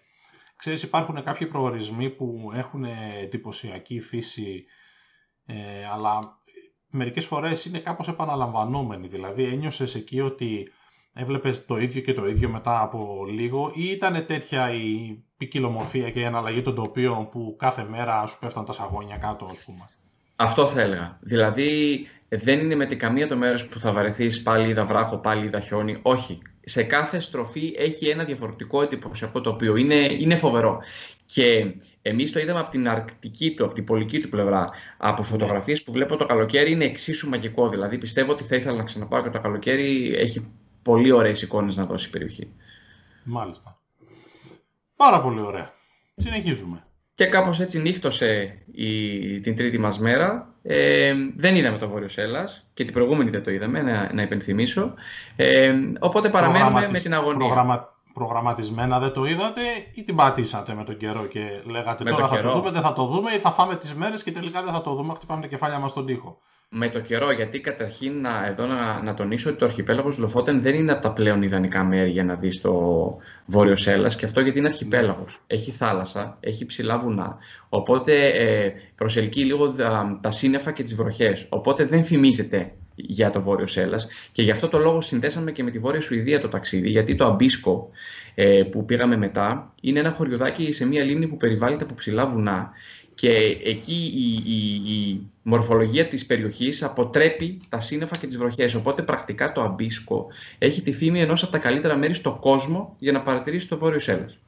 ξέρεις 0.56 0.82
υπάρχουν 0.82 1.22
κάποιοι 1.22 1.46
προορισμοί 1.46 2.10
που 2.10 2.50
έχουν 2.54 2.84
εντυπωσιακή 3.22 4.00
φύση 4.00 4.64
ε, 5.46 5.86
αλλά 5.92 6.18
μερικές 6.86 7.26
φορές 7.26 7.64
είναι 7.64 7.78
κάπως 7.78 8.08
επαναλαμβανόμενοι 8.08 9.06
δηλαδή 9.06 9.44
ένιωσες 9.44 9.94
εκεί 9.94 10.20
ότι 10.20 10.68
έβλεπες 11.12 11.66
το 11.66 11.76
ίδιο 11.76 12.00
και 12.00 12.12
το 12.12 12.26
ίδιο 12.26 12.48
μετά 12.48 12.80
από 12.80 13.24
λίγο 13.28 13.72
ή 13.74 13.84
ήταν 13.84 14.26
τέτοια 14.26 14.70
η 14.74 15.23
ποικιλομορφία 15.44 16.10
και 16.10 16.20
η 16.20 16.24
αναλλαγή 16.24 16.62
των 16.62 16.74
τοπίων 16.74 17.28
που 17.28 17.56
κάθε 17.58 17.84
μέρα 17.84 18.26
σου 18.26 18.38
πέφταν 18.38 18.64
τα 18.64 18.72
σαγόνια 18.72 19.16
κάτω, 19.16 19.44
ας 19.50 19.64
πούμε. 19.64 19.84
Αυτό 20.36 20.66
θα 20.66 20.80
έλεγα. 20.80 21.18
Δηλαδή, 21.20 22.00
δεν 22.28 22.60
είναι 22.60 22.74
με 22.74 22.86
την 22.86 22.98
καμία 22.98 23.28
το 23.28 23.36
μέρος 23.36 23.66
που 23.66 23.80
θα 23.80 23.92
βαρεθείς 23.92 24.42
πάλι 24.42 24.68
είδα 24.68 24.84
βράχο, 24.84 25.18
πάλι 25.18 25.46
είδα 25.46 25.60
χιόνι. 25.60 25.98
Όχι. 26.02 26.42
Σε 26.64 26.82
κάθε 26.82 27.20
στροφή 27.20 27.74
έχει 27.76 28.08
ένα 28.08 28.24
διαφορετικό 28.24 28.82
εντυπωσιακό 28.82 29.40
τοπίο. 29.40 29.76
Είναι, 29.76 29.94
είναι 29.94 30.36
φοβερό. 30.36 30.80
Και 31.26 31.74
εμείς 32.02 32.32
το 32.32 32.38
είδαμε 32.38 32.60
από 32.60 32.70
την 32.70 32.88
αρκτική 32.88 33.54
του, 33.54 33.64
από 33.64 33.74
την 33.74 33.84
πολική 33.84 34.20
του 34.20 34.28
πλευρά. 34.28 34.68
Από 34.96 35.22
ναι. 35.22 35.28
φωτογραφίες 35.28 35.82
που 35.82 35.92
βλέπω 35.92 36.16
το 36.16 36.26
καλοκαίρι 36.26 36.70
είναι 36.70 36.84
εξίσου 36.84 37.28
μαγικό. 37.28 37.68
Δηλαδή, 37.68 37.98
πιστεύω 37.98 38.32
ότι 38.32 38.44
θα 38.44 38.56
ήθελα 38.56 38.76
να 38.76 38.84
ξαναπάω 38.84 39.22
και 39.22 39.30
το 39.30 39.40
καλοκαίρι 39.40 40.14
έχει 40.16 40.52
πολύ 40.82 41.10
ωραίες 41.12 41.42
εικόνες 41.42 41.76
να 41.76 41.84
δώσει 41.84 42.06
η 42.06 42.10
περιοχή. 42.10 42.52
Μάλιστα. 43.24 43.83
Πάρα 44.96 45.20
πολύ 45.20 45.40
ωραία. 45.40 45.72
Συνεχίζουμε. 46.16 46.86
Και 47.14 47.26
κάπως 47.26 47.60
έτσι 47.60 47.80
νύχτωσε 47.80 48.58
η, 48.72 49.40
την 49.40 49.56
τρίτη 49.56 49.78
μας 49.78 49.98
μέρα. 49.98 50.54
Ε, 50.62 51.14
δεν 51.36 51.56
είδαμε 51.56 51.78
το 51.78 51.88
Βόρειος 51.88 52.12
Σέλλας 52.12 52.66
και 52.74 52.84
την 52.84 52.92
προηγούμενη 52.92 53.30
δεν 53.30 53.42
το 53.42 53.50
είδαμε, 53.50 53.82
να, 53.82 54.12
να 54.12 54.22
υπενθυμίσω. 54.22 54.94
Ε, 55.36 55.74
οπότε 55.98 56.28
παραμένουμε 56.28 56.88
με 56.90 57.00
την 57.00 57.14
αγωνία. 57.14 57.46
Προγραμμα, 57.46 57.88
προγραμματισμένα 58.14 58.98
δεν 58.98 59.12
το 59.12 59.24
είδατε 59.24 59.60
ή 59.94 60.04
την 60.04 60.16
πατήσατε 60.16 60.74
με 60.74 60.84
τον 60.84 60.96
καιρό 60.96 61.24
και 61.24 61.40
λέγατε 61.64 62.04
τώρα 62.04 62.28
θα 62.28 62.40
το 62.40 62.52
δούμε, 62.52 62.70
δεν 62.70 62.82
θα 62.82 62.92
το 62.92 63.06
δούμε 63.06 63.30
ή 63.30 63.38
θα 63.38 63.50
φάμε 63.50 63.76
τις 63.76 63.94
μέρες 63.94 64.22
και 64.22 64.32
τελικά 64.32 64.62
δεν 64.62 64.72
θα 64.72 64.80
το 64.80 64.94
δούμε, 64.94 65.14
χτυπάμε 65.14 65.40
τα 65.40 65.46
κεφάλια 65.46 65.78
μας 65.78 65.90
στον 65.90 66.06
τοίχο 66.06 66.38
με 66.68 66.88
το 66.88 67.00
καιρό, 67.00 67.32
γιατί 67.32 67.60
καταρχήν 67.60 68.20
να, 68.20 68.46
εδώ 68.46 68.66
να, 68.66 69.02
να 69.02 69.14
τονίσω 69.14 69.50
ότι 69.50 69.58
το 69.58 69.64
αρχιπέλαγος 69.64 70.18
Λοφότεν 70.18 70.60
δεν 70.60 70.74
είναι 70.74 70.92
από 70.92 71.02
τα 71.02 71.12
πλέον 71.12 71.42
ιδανικά 71.42 71.84
μέρη 71.84 72.10
για 72.10 72.24
να 72.24 72.34
δεις 72.34 72.60
το 72.60 72.72
βόρειος 73.46 73.80
Σέλλας 73.80 74.16
και 74.16 74.24
αυτό 74.24 74.40
γιατί 74.40 74.58
είναι 74.58 74.68
αρχιπέλαγος. 74.68 75.40
Έχει 75.46 75.70
θάλασσα, 75.70 76.36
έχει 76.40 76.66
ψηλά 76.66 76.98
βουνά, 76.98 77.38
οπότε 77.68 78.26
ε, 78.26 78.72
προσελκύει 78.94 79.44
λίγο 79.46 79.72
τα, 79.72 80.18
τα 80.22 80.30
σύννεφα 80.30 80.72
και 80.72 80.82
τις 80.82 80.94
βροχές, 80.94 81.46
οπότε 81.48 81.84
δεν 81.84 82.04
φημίζεται 82.04 82.72
για 82.94 83.30
το 83.30 83.42
Βόρειος 83.42 83.72
Σέλλας 83.72 84.06
και 84.32 84.42
γι' 84.42 84.50
αυτό 84.50 84.68
το 84.68 84.78
λόγο 84.78 85.00
συνδέσαμε 85.00 85.52
και 85.52 85.62
με 85.62 85.70
τη 85.70 85.78
Βόρεια 85.78 86.00
Σουηδία 86.00 86.40
το 86.40 86.48
ταξίδι, 86.48 86.88
γιατί 86.88 87.14
το 87.14 87.26
Αμπίσκο 87.26 87.90
ε, 88.34 88.62
που 88.62 88.84
πήγαμε 88.84 89.16
μετά 89.16 89.72
είναι 89.80 89.98
ένα 89.98 90.10
χωριουδάκι 90.10 90.72
σε 90.72 90.86
μια 90.86 91.04
λίμνη 91.04 91.26
που 91.26 91.36
περιβάλλεται 91.36 91.84
από 91.84 91.94
ψηλά 91.94 92.26
βουνά 92.26 92.70
και 93.14 93.30
εκεί 93.64 94.12
η, 94.14 94.52
η, 94.54 94.74
η 94.92 95.30
μορφολογία 95.42 96.06
της 96.06 96.26
περιοχής 96.26 96.82
αποτρέπει 96.82 97.60
τα 97.68 97.80
σύννεφα 97.80 98.16
και 98.16 98.26
τις 98.26 98.36
βροχές. 98.36 98.74
Οπότε 98.74 99.02
πρακτικά 99.02 99.52
το 99.52 99.62
Αμπίσκο 99.62 100.26
έχει 100.58 100.82
τη 100.82 100.92
φήμη 100.92 101.20
ενός 101.20 101.42
από 101.42 101.52
τα 101.52 101.58
καλύτερα 101.58 101.96
μέρη 101.96 102.14
στον 102.14 102.38
κόσμο 102.38 102.96
για 102.98 103.12
να 103.12 103.22
παρατηρήσει 103.22 103.68
το 103.68 103.78
Βόρειο 103.78 103.98
Σέλλας. 103.98 104.38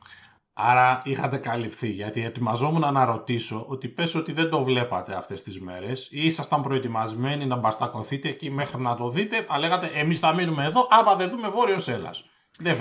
Άρα 0.59 1.02
είχατε 1.05 1.37
καλυφθεί, 1.37 1.88
γιατί 1.88 2.24
ετοιμαζόμουν 2.24 2.92
να 2.92 3.05
ρωτήσω 3.05 3.64
ότι 3.68 3.88
πες 3.88 4.14
ότι 4.14 4.33
δεν 4.33 4.50
το 4.50 4.64
βλέπατε 4.64 5.16
αυτές 5.16 5.42
τις 5.42 5.61
μέρες 5.61 6.09
ή 6.11 6.26
ήσασταν 6.26 6.62
προετοιμασμένοι 6.62 7.46
να 7.46 7.57
μπαστακωθείτε 7.57 8.29
εκεί 8.29 8.50
μέχρι 8.50 8.83
να 8.83 8.96
το 8.96 9.11
δείτε, 9.11 9.44
αλλά 9.48 9.59
λέγατε 9.59 9.90
εμείς 9.94 10.18
θα 10.18 10.35
μείνουμε 10.35 10.64
εδώ, 10.64 10.87
άμα 10.90 11.14
δεν 11.14 11.31
δούμε 11.31 11.48
Βόρειο 11.48 11.79
Σέλλας. 11.79 12.24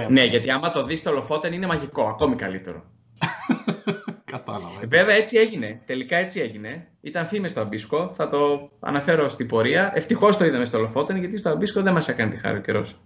Ναι, 0.10 0.24
γιατί 0.24 0.52
άμα 0.52 0.71
το 0.71 0.84
δεις 0.84 1.04
το 1.04 1.12
Λοφότεν 1.12 1.54
είναι 1.54 1.67
μαγικό, 1.67 2.08
ακόμη 2.08 2.36
καλύτερο. 2.36 2.84
Κατάλαβα. 4.32 4.80
Βέβαια 4.84 5.15
έτσι 5.15 5.38
έγινε. 5.38 5.82
Τελικά 5.86 6.17
έτσι 6.17 6.39
έγινε. 6.39 6.88
Ήταν 7.01 7.25
φήμες 7.25 7.51
στο 7.51 7.62
Αμπίσκο. 7.62 8.10
Θα 8.13 8.28
το 8.28 8.69
αναφέρω 8.80 9.30
στην 9.30 9.47
πορεία. 9.47 9.91
Ευτυχώς 9.95 10.38
το 10.38 10.45
είδαμε 10.45 10.65
στο 10.65 10.80
Λοφότεν 10.80 11.17
γιατί 11.17 11.38
στο 11.38 11.49
Αμπίσκο 11.49 11.82
δεν 11.82 11.93
μας 11.93 12.08
έκανε 12.08 12.32
τη 12.32 12.38
χάρη 12.38 12.58
ο 12.58 12.62
καιρός. 12.62 12.99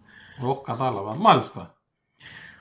Όχι, 0.45 0.62
κατάλαβα. 0.63 1.15
Μάλιστα. 1.15 1.76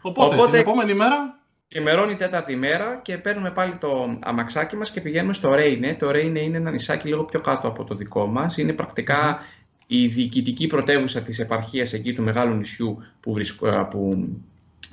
Οπότε, 0.02 0.34
Οπότε 0.34 0.50
την 0.50 0.60
επόμενη 0.60 0.94
μέρα; 0.94 1.38
Ξημερώνει 1.68 2.12
η 2.12 2.16
τέταρτη 2.16 2.56
μέρα 2.56 3.00
και 3.02 3.18
παίρνουμε 3.18 3.50
πάλι 3.50 3.76
το 3.76 4.18
αμαξάκι 4.20 4.76
μας 4.76 4.90
και 4.90 5.00
πηγαίνουμε 5.00 5.32
στο 5.32 5.54
Ρέινε. 5.54 5.94
Το 5.94 6.10
Ρέινε 6.10 6.40
είναι 6.40 6.56
ένα 6.56 6.70
νησάκι 6.70 7.08
λίγο 7.08 7.24
πιο 7.24 7.40
κάτω 7.40 7.68
από 7.68 7.84
το 7.84 7.94
δικό 7.94 8.26
μας. 8.26 8.56
Είναι 8.56 8.72
πρακτικά 8.72 9.38
η 9.86 10.06
διοικητική 10.06 10.66
πρωτεύουσα 10.66 11.22
της 11.22 11.38
επαρχίας 11.38 11.92
εκεί 11.92 12.12
του 12.14 12.22
μεγάλου 12.22 12.54
νησιού 12.54 12.98
που, 13.20 13.34
που 13.90 14.28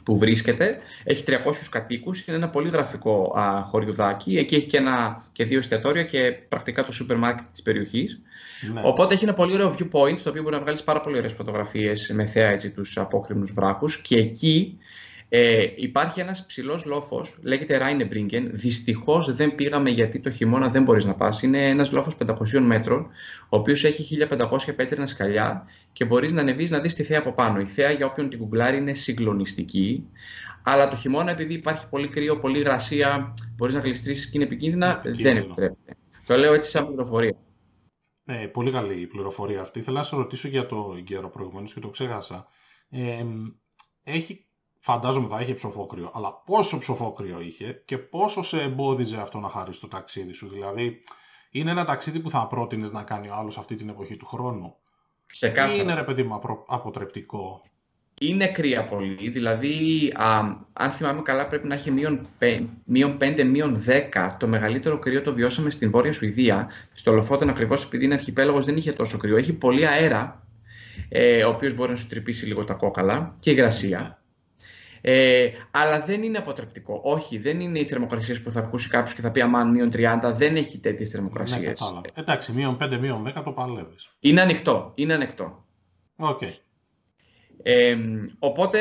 που 0.05 0.17
βρίσκεται. 0.17 0.77
Έχει 1.03 1.23
300 1.27 1.33
κατοίκους, 1.69 2.25
είναι 2.27 2.37
ένα 2.37 2.49
πολύ 2.49 2.69
γραφικό 2.69 3.35
α, 3.37 3.61
χωριουδάκι. 3.61 4.37
Εκεί 4.37 4.55
έχει 4.55 4.67
και, 4.67 4.77
ένα, 4.77 5.23
και 5.31 5.43
δύο 5.43 5.57
εστιατόρια 5.57 6.03
και 6.03 6.31
πρακτικά 6.49 6.85
το 6.85 6.91
σούπερ 6.91 7.17
μάρκετ 7.17 7.45
της 7.51 7.61
περιοχής. 7.61 8.19
Ναι. 8.73 8.81
Οπότε 8.83 9.13
έχει 9.13 9.23
ένα 9.23 9.33
πολύ 9.33 9.53
ωραίο 9.53 9.75
viewpoint, 9.79 10.19
στο 10.19 10.29
οποίο 10.29 10.41
μπορεί 10.41 10.55
να 10.55 10.61
βγάλεις 10.61 10.83
πάρα 10.83 11.01
πολύ 11.01 11.17
ωραίες 11.17 11.33
φωτογραφίες 11.33 12.11
με 12.13 12.25
θέα 12.25 12.49
έτσι, 12.49 12.71
τους 12.71 12.97
απόκριμνους 12.97 13.51
βράχους. 13.51 14.01
Και 14.01 14.17
εκεί 14.17 14.77
ε, 15.29 15.65
υπάρχει 15.75 16.19
ένας 16.19 16.45
ψηλός 16.45 16.85
λόφος, 16.85 17.37
λέγεται 17.41 17.79
Rheinebringen. 17.81 18.47
Δυστυχώς 18.51 19.35
δεν 19.35 19.55
πήγαμε 19.55 19.89
γιατί 19.89 20.19
το 20.19 20.31
χειμώνα 20.31 20.69
δεν 20.69 20.83
μπορείς 20.83 21.05
να 21.05 21.15
πας. 21.15 21.41
Είναι 21.41 21.67
ένας 21.69 21.91
λόφος 21.91 22.15
500 22.15 22.59
μέτρων, 22.59 23.07
ο 23.49 23.57
οποίος 23.57 23.83
έχει 23.83 24.03
1500 24.03 24.75
πέτρινα 24.75 25.05
σκαλιά 25.05 25.67
και 25.93 26.05
μπορείς 26.05 26.33
να 26.33 26.41
ανεβείς 26.41 26.71
να 26.71 26.79
δεις 26.79 26.95
τη 26.95 27.03
θέα 27.03 27.19
από 27.19 27.33
πάνω. 27.33 27.59
Η 27.59 27.65
θέα 27.65 27.91
για 27.91 28.05
όποιον 28.05 28.29
την 28.29 28.39
κουγκλάρει 28.39 28.77
είναι 28.77 28.93
συγκλονιστική. 28.93 30.09
Αλλά 30.63 30.87
το 30.87 30.95
χειμώνα, 30.95 31.31
επειδή 31.31 31.53
υπάρχει 31.53 31.89
πολύ 31.89 32.07
κρύο, 32.07 32.39
πολύ 32.39 32.59
γρασία, 32.59 33.33
μπορείς 33.55 33.75
να 33.75 33.79
γλιστρήσεις 33.79 34.25
και 34.25 34.31
είναι 34.33 34.43
επικίνδυνα, 34.43 35.01
δεν 35.03 35.37
επιτρέπεται. 35.37 35.97
Το 36.25 36.37
λέω 36.37 36.53
έτσι 36.53 36.69
σαν 36.69 36.87
πληροφορία. 36.87 37.35
Ε, 38.25 38.33
πολύ 38.33 38.71
καλή 38.71 39.01
η 39.01 39.07
πληροφορία 39.07 39.61
αυτή. 39.61 39.81
Θέλω 39.81 39.97
να 39.97 40.03
σε 40.03 40.15
ρωτήσω 40.15 40.47
για 40.47 40.65
το 40.65 41.01
καιρό 41.03 41.29
προηγουμένως 41.29 41.73
και 41.73 41.79
το 41.79 41.89
ξέχασα. 41.89 42.47
Ε, 42.89 43.25
έχει 44.03 44.44
φαντάζομαι 44.85 45.27
θα 45.27 45.41
είχε 45.41 45.53
ψοφόκριο, 45.53 46.11
αλλά 46.13 46.33
πόσο 46.45 46.77
ψοφόκριο 46.77 47.41
είχε 47.41 47.81
και 47.85 47.97
πόσο 47.97 48.41
σε 48.41 48.61
εμπόδιζε 48.61 49.17
αυτό 49.17 49.39
να 49.39 49.49
χάρει 49.49 49.77
το 49.77 49.87
ταξίδι 49.87 50.33
σου. 50.33 50.49
Δηλαδή, 50.49 50.99
είναι 51.51 51.71
ένα 51.71 51.85
ταξίδι 51.85 52.19
που 52.19 52.29
θα 52.29 52.47
πρότεινες 52.47 52.91
να 52.91 53.03
κάνει 53.03 53.29
ο 53.29 53.33
άλλος 53.35 53.57
αυτή 53.57 53.75
την 53.75 53.89
εποχή 53.89 54.17
του 54.17 54.25
χρόνου; 54.25 54.75
Ξεκάθαρα. 55.25 55.73
Ή 55.73 55.79
είναι 55.81 55.93
ρε 55.93 56.03
παιδί 56.03 56.23
μου 56.23 56.41
αποτρεπτικό; 56.67 57.61
Είναι 58.19 58.47
κρύα 58.47 58.85
πολύ. 58.85 59.29
Δηλαδή, 59.29 60.11
α, 60.15 60.39
αν 60.73 60.91
θυμάμαι 60.91 61.21
καλά, 61.21 61.47
πρέπει 61.47 61.67
να 61.67 61.73
έχει 61.73 61.91
μείον 61.91 63.19
5, 63.19 63.43
μείον 63.43 63.83
10. 63.85 64.35
Το 64.39 64.47
μεγαλύτερο 64.47 64.99
κρύο 64.99 65.21
το 65.21 65.33
βιώσαμε 65.33 65.69
στην 65.69 65.91
Βόρεια 65.91 66.11
Σουηδία. 66.11 66.69
Στο 66.93 67.11
Λοφότεν, 67.11 67.49
ακριβώς 67.49 67.83
επειδή 67.83 68.05
είναι 68.05 68.13
αρχιπέλαγος, 68.13 68.65
δεν 68.65 68.77
είχε 68.77 68.91
τόσο 68.91 69.17
κρύο. 69.17 69.37
Έχει 69.37 69.53
πολύ 69.53 69.87
αέρα, 69.87 70.47
ε, 71.09 71.43
ο 71.43 71.49
οποίος 71.49 71.73
μπορεί 71.73 71.91
να 71.91 71.97
σου 71.97 72.07
τρυπήσει 72.07 72.45
λίγο 72.45 72.63
τα 72.63 72.73
κόκαλα 72.73 73.35
και 73.39 73.51
υγρασία. 73.51 74.19
Ε, 75.07 75.49
αλλά 75.71 75.99
δεν 75.99 76.23
είναι 76.23 76.37
αποτρεπτικό. 76.37 77.01
Όχι, 77.03 77.37
δεν 77.37 77.59
είναι 77.59 77.79
οι 77.79 77.85
θερμοκρασίες 77.85 78.41
που 78.41 78.51
θα 78.51 78.59
ακούσει 78.59 78.89
κάποιος 78.89 79.13
και 79.13 79.21
θα 79.21 79.31
πει 79.31 79.41
Αμάν 79.41 79.71
μείον 79.71 79.89
30, 79.93 80.31
δεν 80.35 80.55
έχει 80.55 80.79
τέτοιες 80.79 81.09
θερμοκρασίες. 81.09 81.91
Ναι, 81.93 82.01
Εντάξει, 82.13 82.51
μείον 82.51 82.77
5, 82.81 82.97
μείον 82.99 83.33
10 83.35 83.41
το 83.43 83.51
παλεύεις. 83.51 84.09
Είναι 84.19 84.41
ανοιχτό. 84.41 84.91
Είναι 84.95 85.13
ανοιχτό. 85.13 85.65
Okay. 86.17 86.53
Ε, 87.67 87.97
οπότε 88.39 88.79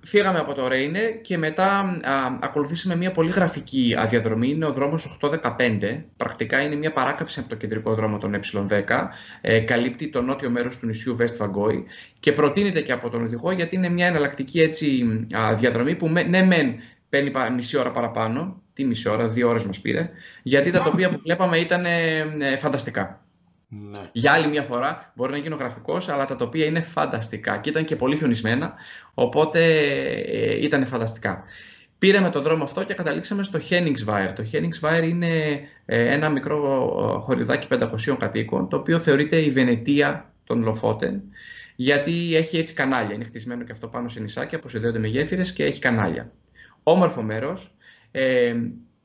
φύγαμε 0.00 0.38
από 0.38 0.54
το 0.54 0.68
Ρέινε 0.68 1.00
και 1.00 1.38
μετά 1.38 1.78
α, 1.78 2.38
ακολουθήσαμε 2.40 2.96
μια 2.96 3.10
πολύ 3.10 3.30
γραφική 3.30 3.94
αδιαδρομή. 3.98 4.48
Είναι 4.48 4.66
ο 4.66 4.72
δρόμος 4.72 5.18
815. 5.22 6.02
Πρακτικά 6.16 6.60
είναι 6.60 6.74
μια 6.74 6.92
παράκαψη 6.92 7.40
από 7.40 7.48
το 7.48 7.54
κεντρικό 7.54 7.94
δρόμο 7.94 8.18
των 8.18 8.40
Ε10. 8.42 8.82
Ε, 9.40 9.58
καλύπτει 9.60 10.08
το 10.08 10.22
νότιο 10.22 10.50
μέρος 10.50 10.78
του 10.78 10.86
νησιού 10.86 11.16
West 11.20 11.44
Vangoi 11.44 11.82
και 12.20 12.32
προτείνεται 12.32 12.80
και 12.80 12.92
από 12.92 13.10
τον 13.10 13.22
οδηγό 13.22 13.50
γιατί 13.50 13.76
είναι 13.76 13.88
μια 13.88 14.06
εναλλακτική 14.06 14.60
έτσι, 14.60 15.06
α, 15.36 15.54
διαδρομή 15.54 15.94
που 15.94 16.08
ναι 16.08 16.42
μεν 16.42 16.74
παίρνει 17.08 17.32
μισή 17.54 17.78
ώρα 17.78 17.90
παραπάνω, 17.90 18.62
τι 18.74 18.84
μισή 18.84 19.08
ώρα, 19.08 19.28
δύο 19.28 19.48
ώρες 19.48 19.64
μας 19.64 19.80
πήρε, 19.80 20.10
γιατί 20.42 20.70
τα 20.70 20.82
τοπία 20.82 21.10
που 21.10 21.20
βλέπαμε 21.22 21.58
ήταν 21.58 21.84
ε, 21.84 22.18
ε, 22.40 22.56
φανταστικά. 22.56 23.22
Ναι. 23.68 24.08
Για 24.12 24.32
άλλη 24.32 24.48
μια 24.48 24.62
φορά 24.62 25.12
μπορεί 25.14 25.30
να 25.30 25.38
γίνει 25.38 25.54
ο 25.54 25.56
γραφικός, 25.56 26.08
αλλά 26.08 26.24
τα 26.24 26.36
τοπία 26.36 26.64
είναι 26.64 26.80
φανταστικά 26.80 27.58
και 27.58 27.70
ήταν 27.70 27.84
και 27.84 27.96
πολύ 27.96 28.16
χιονισμένα, 28.16 28.74
οπότε 29.14 29.60
ε, 30.26 30.64
ήταν 30.64 30.86
φανταστικά. 30.86 31.44
Πήραμε 31.98 32.30
το 32.30 32.40
δρόμο 32.42 32.64
αυτό 32.64 32.84
και 32.84 32.94
καταλήξαμε 32.94 33.42
στο 33.42 33.58
Henningsweir. 33.70 34.32
Το 34.34 34.44
Henningsweir 34.52 35.02
είναι 35.02 35.60
ε, 35.84 36.14
ένα 36.14 36.28
μικρό 36.28 37.20
χωριουδάκι 37.24 37.66
500 37.70 38.16
κατοίκων, 38.18 38.68
το 38.68 38.76
οποίο 38.76 38.98
θεωρείται 38.98 39.36
η 39.36 39.50
Βενετία 39.50 40.32
των 40.44 40.62
Λοφότεν, 40.62 41.22
γιατί 41.76 42.36
έχει 42.36 42.58
έτσι 42.58 42.74
κανάλια. 42.74 43.14
Είναι 43.14 43.24
χτισμένο 43.24 43.64
και 43.64 43.72
αυτό 43.72 43.88
πάνω 43.88 44.08
σε 44.08 44.20
νησάκια 44.20 44.58
που 44.58 44.68
συνδέονται 44.68 44.98
με 44.98 45.08
γέφυρες 45.08 45.52
και 45.52 45.64
έχει 45.64 45.80
κανάλια. 45.80 46.32
Όμορφο 46.82 47.22
μέρος. 47.22 47.72
Ε, 48.10 48.54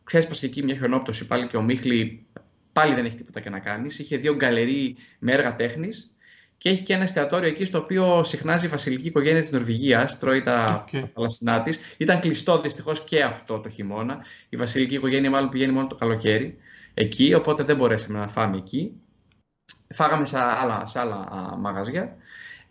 ξέσπασε 0.03 0.45
εκεί 0.45 0.63
μια 0.63 0.75
χιονόπτωση 0.75 1.27
πάλι 1.27 1.47
και 1.47 1.57
ο 1.57 1.61
Μίχλη 1.61 2.25
πάλι 2.73 2.93
δεν 2.93 3.05
έχει 3.05 3.15
τίποτα 3.15 3.39
και 3.39 3.49
να 3.49 3.59
κάνεις. 3.59 3.99
Είχε 3.99 4.17
δύο 4.17 4.35
γκαλερί 4.35 4.95
με 5.19 5.31
έργα 5.31 5.55
τέχνης 5.55 6.13
και 6.57 6.69
έχει 6.69 6.83
και 6.83 6.93
ένα 6.93 7.03
εστιατόριο 7.03 7.47
εκεί 7.47 7.65
στο 7.65 7.77
οποίο 7.77 8.23
συχνάζει 8.23 8.65
η 8.65 8.69
βασιλική 8.69 9.07
οικογένεια 9.07 9.41
της 9.41 9.51
Νορβηγίας, 9.51 10.19
τρώει 10.19 10.41
τα 10.41 10.85
okay. 10.93 11.63
της. 11.63 11.79
Ήταν 11.97 12.19
κλειστό 12.19 12.61
δυστυχώς 12.61 13.03
και 13.03 13.23
αυτό 13.23 13.59
το 13.59 13.69
χειμώνα. 13.69 14.25
Η 14.49 14.57
βασιλική 14.57 14.95
οικογένεια 14.95 15.29
μάλλον 15.29 15.49
πηγαίνει 15.49 15.71
μόνο 15.71 15.87
το 15.87 15.95
καλοκαίρι 15.95 16.57
εκεί, 16.93 17.33
οπότε 17.33 17.63
δεν 17.63 17.75
μπορέσαμε 17.75 18.19
να 18.19 18.27
φάμε 18.27 18.57
εκεί. 18.57 18.91
Φάγαμε 19.93 20.25
σε 20.25 20.39
άλλα, 20.39 20.85
σε 20.85 20.99
άλλα 20.99 21.27
μαγαζιά. 21.57 22.15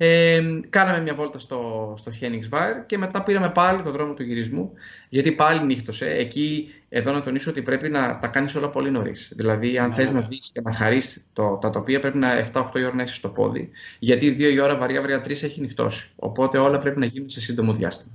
Ε, 0.04 0.60
κάναμε 0.70 1.00
μια 1.00 1.14
βόλτα 1.14 1.38
στο, 1.38 1.94
στο 1.98 2.12
Henningsweir 2.20 2.84
και 2.86 2.98
μετά 2.98 3.22
πήραμε 3.22 3.50
πάλι 3.50 3.82
τον 3.82 3.92
δρόμο 3.92 4.14
του 4.14 4.22
γυρισμού, 4.22 4.72
γιατί 5.08 5.32
πάλι 5.32 5.64
νύχτωσε. 5.64 6.10
Εκεί, 6.10 6.74
εδώ 6.88 7.12
να 7.12 7.22
τονίσω 7.22 7.50
ότι 7.50 7.62
πρέπει 7.62 7.88
να 7.88 8.18
τα 8.18 8.26
κάνεις 8.26 8.54
όλα 8.54 8.68
πολύ 8.68 8.90
νωρίς. 8.90 9.32
Δηλαδή, 9.34 9.78
αν 9.78 9.88
ναι, 9.88 9.94
θες 9.94 10.12
ναι. 10.12 10.20
να 10.20 10.26
δεις 10.26 10.50
και 10.52 10.60
να 10.60 10.72
χαρείς 10.72 11.26
τα 11.32 11.70
τοπία, 11.72 12.00
πρέπει 12.00 12.18
να 12.18 12.50
7-8 12.52 12.62
η 12.74 12.84
ώρα 12.84 12.94
να 12.94 13.02
είσαι 13.02 13.14
στο 13.14 13.28
πόδι. 13.28 13.70
Γιατί 13.98 14.36
2 14.38 14.38
η 14.52 14.60
ώρα 14.60 14.76
βαριά 14.76 15.00
βαριά 15.00 15.20
3 15.20 15.30
έχει 15.30 15.60
νυχτώσει. 15.60 16.10
Οπότε 16.16 16.58
όλα 16.58 16.78
πρέπει 16.78 16.98
να 16.98 17.06
γίνουν 17.06 17.28
σε 17.28 17.40
σύντομο 17.40 17.72
διάστημα. 17.72 18.12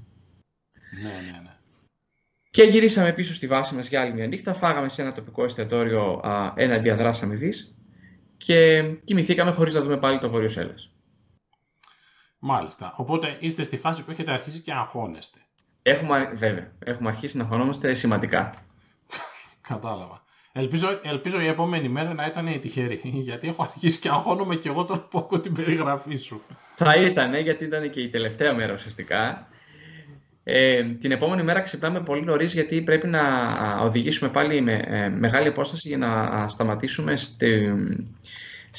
Ναι, 1.01 1.09
ναι, 1.09 1.39
ναι. 1.43 1.51
Και 2.49 2.63
γυρίσαμε 2.63 3.13
πίσω 3.13 3.33
στη 3.33 3.47
βάση 3.47 3.75
μας 3.75 3.87
για 3.87 4.01
άλλη 4.01 4.13
μια 4.13 4.27
νύχτα. 4.27 4.53
Φάγαμε 4.53 4.89
σε 4.89 5.01
ένα 5.01 5.11
τοπικό 5.11 5.43
εστιατόριο 5.43 6.21
ένα 6.55 6.77
διαδράση 6.77 7.23
αμοιβής 7.23 7.75
και 8.37 8.83
κοιμηθήκαμε 9.03 9.51
χωρίς 9.51 9.73
να 9.73 9.81
δούμε 9.81 9.97
πάλι 9.97 10.19
το 10.19 10.29
Βόρειο 10.29 10.49
Σέλλας. 10.49 10.91
Μάλιστα. 12.47 12.93
Οπότε 12.95 13.37
είστε 13.39 13.63
στη 13.63 13.77
φάση 13.77 14.03
που 14.03 14.11
έχετε 14.11 14.31
αρχίσει 14.31 14.59
και 14.59 14.71
αγχώνεστε. 14.71 15.39
Έχουμε, 15.81 16.31
βέβαια, 16.33 16.71
έχουμε 16.79 17.09
αρχίσει 17.09 17.37
να 17.37 17.43
αγχωνόμαστε 17.43 17.93
σημαντικά. 17.93 18.53
Κατάλαβα. 19.61 20.23
Ελπίζω, 20.51 20.99
ελπίζω 21.03 21.41
η 21.41 21.47
επόμενη 21.47 21.89
μέρα 21.89 22.13
να 22.13 22.25
ήταν 22.25 22.47
η 22.47 22.59
τυχερή, 22.59 23.01
γιατί 23.27 23.47
έχω 23.47 23.63
αρχίσει 23.63 23.99
και 23.99 24.09
αγχώνομαι 24.09 24.55
και 24.55 24.69
εγώ 24.69 24.85
τώρα 24.85 25.01
που 25.01 25.17
ακούω 25.17 25.39
την 25.39 25.53
περιγραφή 25.53 26.15
σου. 26.15 26.41
Θα 26.75 26.95
ήταν, 26.95 27.35
γιατί 27.35 27.63
ήταν 27.63 27.89
και 27.89 28.01
η 28.01 28.09
τελευταία 28.09 28.53
μέρα 28.53 28.73
ουσιαστικά. 28.73 29.47
Ε, 30.43 30.83
την 30.83 31.11
επόμενη 31.11 31.43
μέρα 31.43 31.61
ξυπνάμε 31.61 32.01
πολύ 32.01 32.23
νωρίς 32.23 32.53
γιατί 32.53 32.81
πρέπει 32.81 33.07
να 33.07 33.21
οδηγήσουμε 33.81 34.29
πάλι 34.29 34.61
με 34.61 34.83
ε, 34.87 35.09
μεγάλη 35.09 35.47
απόσταση 35.47 35.87
για 35.87 35.97
να 35.97 36.47
σταματήσουμε 36.47 37.15
στη, 37.15 37.73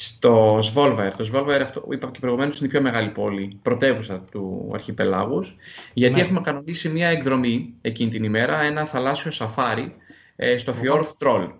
στο 0.01 0.59
Σβόλβαερ. 0.61 1.15
Το 1.15 1.23
Σβόλβαερ, 1.23 1.61
αυτό 1.61 1.81
που 1.81 1.93
είπα 1.93 2.09
και 2.11 2.19
προηγουμένως, 2.19 2.57
είναι 2.57 2.67
η 2.67 2.71
πιο 2.71 2.81
μεγάλη 2.81 3.09
πόλη, 3.09 3.59
πρωτεύουσα 3.61 4.19
του 4.31 4.71
αρχιπελάγους. 4.73 5.55
Γιατί 5.93 6.15
ναι. 6.15 6.21
έχουμε 6.21 6.41
κανονίσει 6.41 6.89
μια 6.89 7.07
εκδρομή 7.07 7.73
εκείνη 7.81 8.11
την 8.11 8.23
ημέρα, 8.23 8.61
ένα 8.61 8.85
θαλάσσιο 8.85 9.31
σαφάρι 9.31 9.95
ε, 10.35 10.57
στο 10.57 10.73
Fjord 10.81 11.07
Troll. 11.17 11.51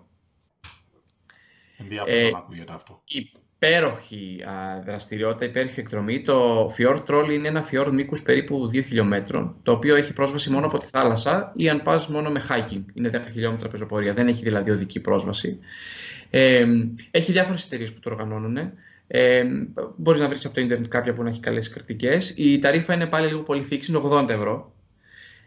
Ενδιαφέρον 1.76 2.26
ε, 2.26 2.30
να 2.30 2.38
ακούγεται 2.38 2.72
αυτό. 2.72 3.02
Υπέροχη 3.06 4.44
α, 4.48 4.82
δραστηριότητα, 4.84 5.44
υπέροχη 5.44 5.80
εκδρομή. 5.80 6.22
Το 6.22 6.66
Fjord 6.78 7.02
Troll 7.06 7.30
είναι 7.30 7.48
ένα 7.48 7.62
φιόρ 7.62 7.92
μήκους 7.92 8.22
περίπου 8.22 8.70
2 8.72 8.84
χιλιόμετρων, 8.84 9.56
το 9.62 9.72
οποίο 9.72 9.96
έχει 9.96 10.12
πρόσβαση 10.12 10.50
μόνο 10.50 10.66
από 10.66 10.78
τη 10.78 10.86
θάλασσα 10.86 11.52
ή 11.56 11.68
αν 11.68 11.82
πας 11.82 12.08
μόνο 12.08 12.30
με 12.30 12.42
hiking. 12.48 12.84
Είναι 12.94 13.10
10 13.12 13.20
χιλιόμετρα 13.32 13.68
πεζοπορία, 13.68 14.14
δεν 14.14 14.28
έχει 14.28 14.42
δηλαδή 14.42 14.70
οδική 14.70 15.00
πρόσβαση. 15.00 15.58
Ε, 16.30 16.66
έχει 17.10 17.32
διάφορες 17.32 17.64
εταιρείες 17.64 17.92
που 17.92 18.00
το 18.00 18.10
οργανώνουν. 18.10 18.56
Ε, 19.06 19.44
Μπορείς 19.96 20.20
να 20.20 20.28
βρεις 20.28 20.44
από 20.44 20.54
το 20.54 20.60
Ιντερνετ 20.60 20.88
κάποια 20.88 21.12
που 21.12 21.22
να 21.22 21.28
έχει 21.28 21.40
καλές 21.40 21.68
κριτικές. 21.68 22.32
Η 22.36 22.58
ταρήφα 22.58 22.94
είναι 22.94 23.06
πάλι 23.06 23.26
λίγο 23.26 23.40
πολύ 23.40 23.62
φίξη, 23.62 23.92
είναι 23.92 24.00
80 24.04 24.28
ευρώ. 24.28 24.74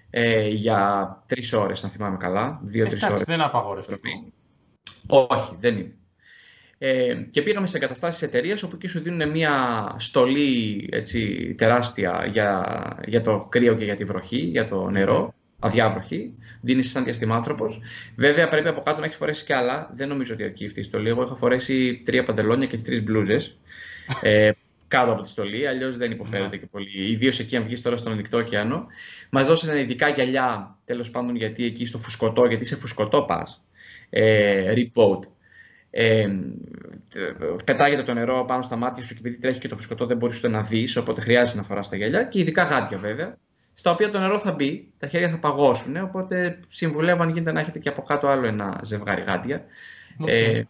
Ε, 0.09 0.47
για 0.47 1.23
τρεις 1.27 1.53
ώρες, 1.53 1.83
αν 1.83 1.89
θυμάμαι 1.89 2.17
καλά. 2.17 2.59
Δύο-τρει 2.63 2.99
ώρες. 3.09 3.23
Δεν 3.23 3.35
είναι 3.35 3.43
απαγορευτικό. 3.43 4.31
Όχι, 5.07 5.55
δεν 5.59 5.77
είναι. 5.77 5.93
Ε, 6.77 7.13
και 7.29 7.41
πήγαμε 7.41 7.67
σε 7.67 7.77
εγκαταστάσεις 7.77 8.21
εταιρεία 8.21 8.57
όπου 8.65 8.75
εκεί 8.75 8.87
σου 8.87 8.99
δίνουν 8.99 9.29
μια 9.29 9.85
στολή 9.99 10.87
έτσι, 10.91 11.53
τεράστια 11.57 12.25
για, 12.31 12.65
για 13.07 13.21
το 13.21 13.47
κρύο 13.49 13.75
και 13.75 13.83
για 13.83 13.95
τη 13.95 14.03
βροχή, 14.03 14.37
για 14.37 14.67
το 14.67 14.89
νερό. 14.89 15.33
Αδιάβροχη. 15.63 16.33
Δίνεις 16.61 16.91
σαν 16.91 17.03
διαστημάτροπο. 17.03 17.65
Βέβαια 18.15 18.47
πρέπει 18.47 18.67
από 18.67 18.81
κάτω 18.81 18.99
να 18.99 19.05
έχεις 19.05 19.17
φορέσει 19.17 19.45
κι 19.45 19.53
άλλα. 19.53 19.91
Δεν 19.95 20.07
νομίζω 20.07 20.33
ότι 20.33 20.43
αρκεί 20.43 20.65
αυτή 20.65 20.79
η 20.79 20.83
στολή. 20.83 21.09
Εγώ 21.09 21.21
έχω 21.21 21.35
φορέσει 21.35 22.01
τρία 22.05 22.23
παντελόνια 22.23 22.67
και 22.67 22.77
τρεις 22.77 23.03
μπλούζες. 23.03 23.57
ε, 24.21 24.51
κάτω 24.87 25.11
από 25.11 25.21
τη 25.21 25.29
στολή, 25.29 25.67
αλλιώς 25.67 25.97
δεν 25.97 26.11
υποφέρεται 26.11 26.49
ναι. 26.49 26.57
και 26.57 26.65
πολύ. 26.65 27.11
Ιδίως 27.11 27.39
εκεί, 27.39 27.55
αν 27.55 27.63
βγεις 27.63 27.81
τώρα 27.81 27.97
στον 27.97 28.11
ανοιχτό 28.11 28.37
ωκεανό. 28.37 28.87
Μας 29.29 29.47
δώσανε 29.47 29.79
ειδικά 29.79 30.09
γυαλιά, 30.09 30.77
τέλος 30.85 31.09
πάντων, 31.09 31.35
γιατί 31.35 31.65
εκεί 31.65 31.85
στο 31.85 31.97
φουσκωτό, 31.97 32.45
γιατί 32.45 32.65
σε 32.65 32.75
φουσκωτό 32.75 33.21
πας. 33.21 33.63
Ε, 34.09 34.73
Ε, 35.95 36.27
πετάγεται 37.65 38.03
το 38.03 38.13
νερό 38.13 38.45
πάνω 38.45 38.61
στα 38.61 38.75
μάτια 38.75 39.03
σου 39.03 39.13
και 39.13 39.19
επειδή 39.19 39.37
τρέχει 39.37 39.59
και 39.59 39.67
το 39.67 39.75
φουσκωτό 39.75 40.05
δεν 40.05 40.17
μπορείς 40.17 40.43
να 40.43 40.61
δεις, 40.61 40.95
οπότε 40.95 41.21
χρειάζεται 41.21 41.57
να 41.57 41.63
φοράς 41.63 41.89
τα 41.89 41.95
γυαλιά 41.95 42.23
και 42.23 42.39
ειδικά 42.39 42.63
γάντια 42.63 42.97
βέβαια. 42.97 43.37
Στα 43.73 43.91
οποία 43.91 44.11
το 44.11 44.19
νερό 44.19 44.39
θα 44.39 44.51
μπει, 44.51 44.87
τα 44.99 45.07
χέρια 45.07 45.29
θα 45.29 45.37
παγώσουν. 45.37 45.97
Οπότε 45.97 46.59
συμβουλεύω 46.67 47.23
αν 47.23 47.29
γίνεται 47.29 47.51
να 47.51 47.59
έχετε 47.59 47.79
και 47.79 47.89
από 47.89 48.01
κάτω 48.01 48.27
άλλο 48.27 48.47
ένα 48.47 48.81
ζευγάρι 48.83 49.23
γάντια. 49.27 49.65
Okay. 50.21 50.27
Ε, 50.27 50.63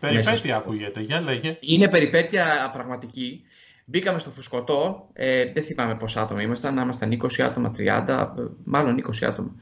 περιπέτεια 0.00 0.56
ακούγεται, 0.56 1.00
για 1.00 1.20
λέγε. 1.20 1.56
Είναι 1.60 1.88
περιπέτεια 1.88 2.70
πραγματική. 2.72 3.44
Μπήκαμε 3.84 4.18
στο 4.18 4.30
φουσκωτό, 4.30 5.08
ε, 5.12 5.52
δεν 5.52 5.62
θυμάμαι 5.62 5.94
πόσα 5.94 6.22
άτομα 6.22 6.42
ήμασταν, 6.42 6.74
να 6.74 6.82
ήμασταν 6.82 7.20
20 7.22 7.42
άτομα, 7.42 7.72
30, 7.78 8.34
μάλλον 8.64 8.98
20 8.98 9.26
άτομα. 9.26 9.54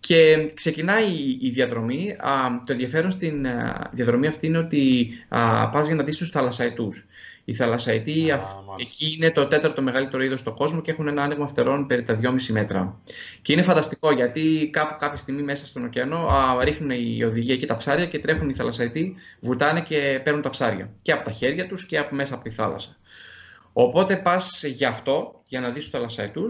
Και 0.00 0.50
ξεκινάει 0.54 1.12
η 1.40 1.50
διαδρομή. 1.50 2.10
Α, 2.10 2.60
το 2.66 2.72
ενδιαφέρον 2.72 3.10
στην 3.10 3.46
α, 3.46 3.90
διαδρομή 3.92 4.26
αυτή 4.26 4.46
είναι 4.46 4.58
ότι 4.58 5.08
α, 5.28 5.68
πας 5.68 5.86
για 5.86 5.94
να 5.94 6.02
δεις 6.02 6.16
τους 6.16 6.30
θαλασσαϊτούς. 6.30 7.06
Οι 7.48 7.54
θαλασσαϊτοί 7.54 8.30
εκεί 8.78 9.14
είναι 9.16 9.30
το 9.30 9.46
τέταρτο 9.46 9.82
μεγαλύτερο 9.82 10.22
είδος 10.22 10.40
στον 10.40 10.54
κόσμο 10.54 10.80
και 10.80 10.90
έχουν 10.90 11.08
ένα 11.08 11.22
άνοιγμα 11.22 11.46
φτερών 11.46 11.86
περί 11.86 12.02
τα 12.02 12.18
2,5 12.22 12.30
μέτρα. 12.48 13.00
Και 13.42 13.52
είναι 13.52 13.62
φανταστικό 13.62 14.12
γιατί 14.12 14.68
κάπου 14.72 14.96
κάποια 14.98 15.16
στιγμή 15.16 15.42
μέσα 15.42 15.66
στον 15.66 15.84
ωκεανό 15.84 16.26
α, 16.26 16.64
ρίχνουν 16.64 16.90
οι 16.90 17.22
οδηγοί 17.24 17.52
εκεί 17.52 17.66
τα 17.66 17.76
ψάρια 17.76 18.06
και 18.06 18.18
τρέχουν 18.18 18.48
οι 18.48 18.54
θαλασσαϊτοί, 18.54 19.14
βουτάνε 19.40 19.80
και 19.80 20.20
παίρνουν 20.24 20.42
τα 20.42 20.50
ψάρια. 20.50 20.90
Και 21.02 21.12
από 21.12 21.24
τα 21.24 21.30
χέρια 21.30 21.66
τους 21.66 21.86
και 21.86 21.98
από 21.98 22.14
μέσα 22.14 22.34
από 22.34 22.44
τη 22.44 22.50
θάλασσα. 22.50 22.96
Οπότε 23.72 24.16
πας 24.16 24.64
γι' 24.64 24.84
αυτό, 24.84 25.42
για 25.46 25.60
να 25.60 25.70
δεις 25.70 25.82
τους 25.82 25.90
θαλασσαϊτού, 25.90 26.46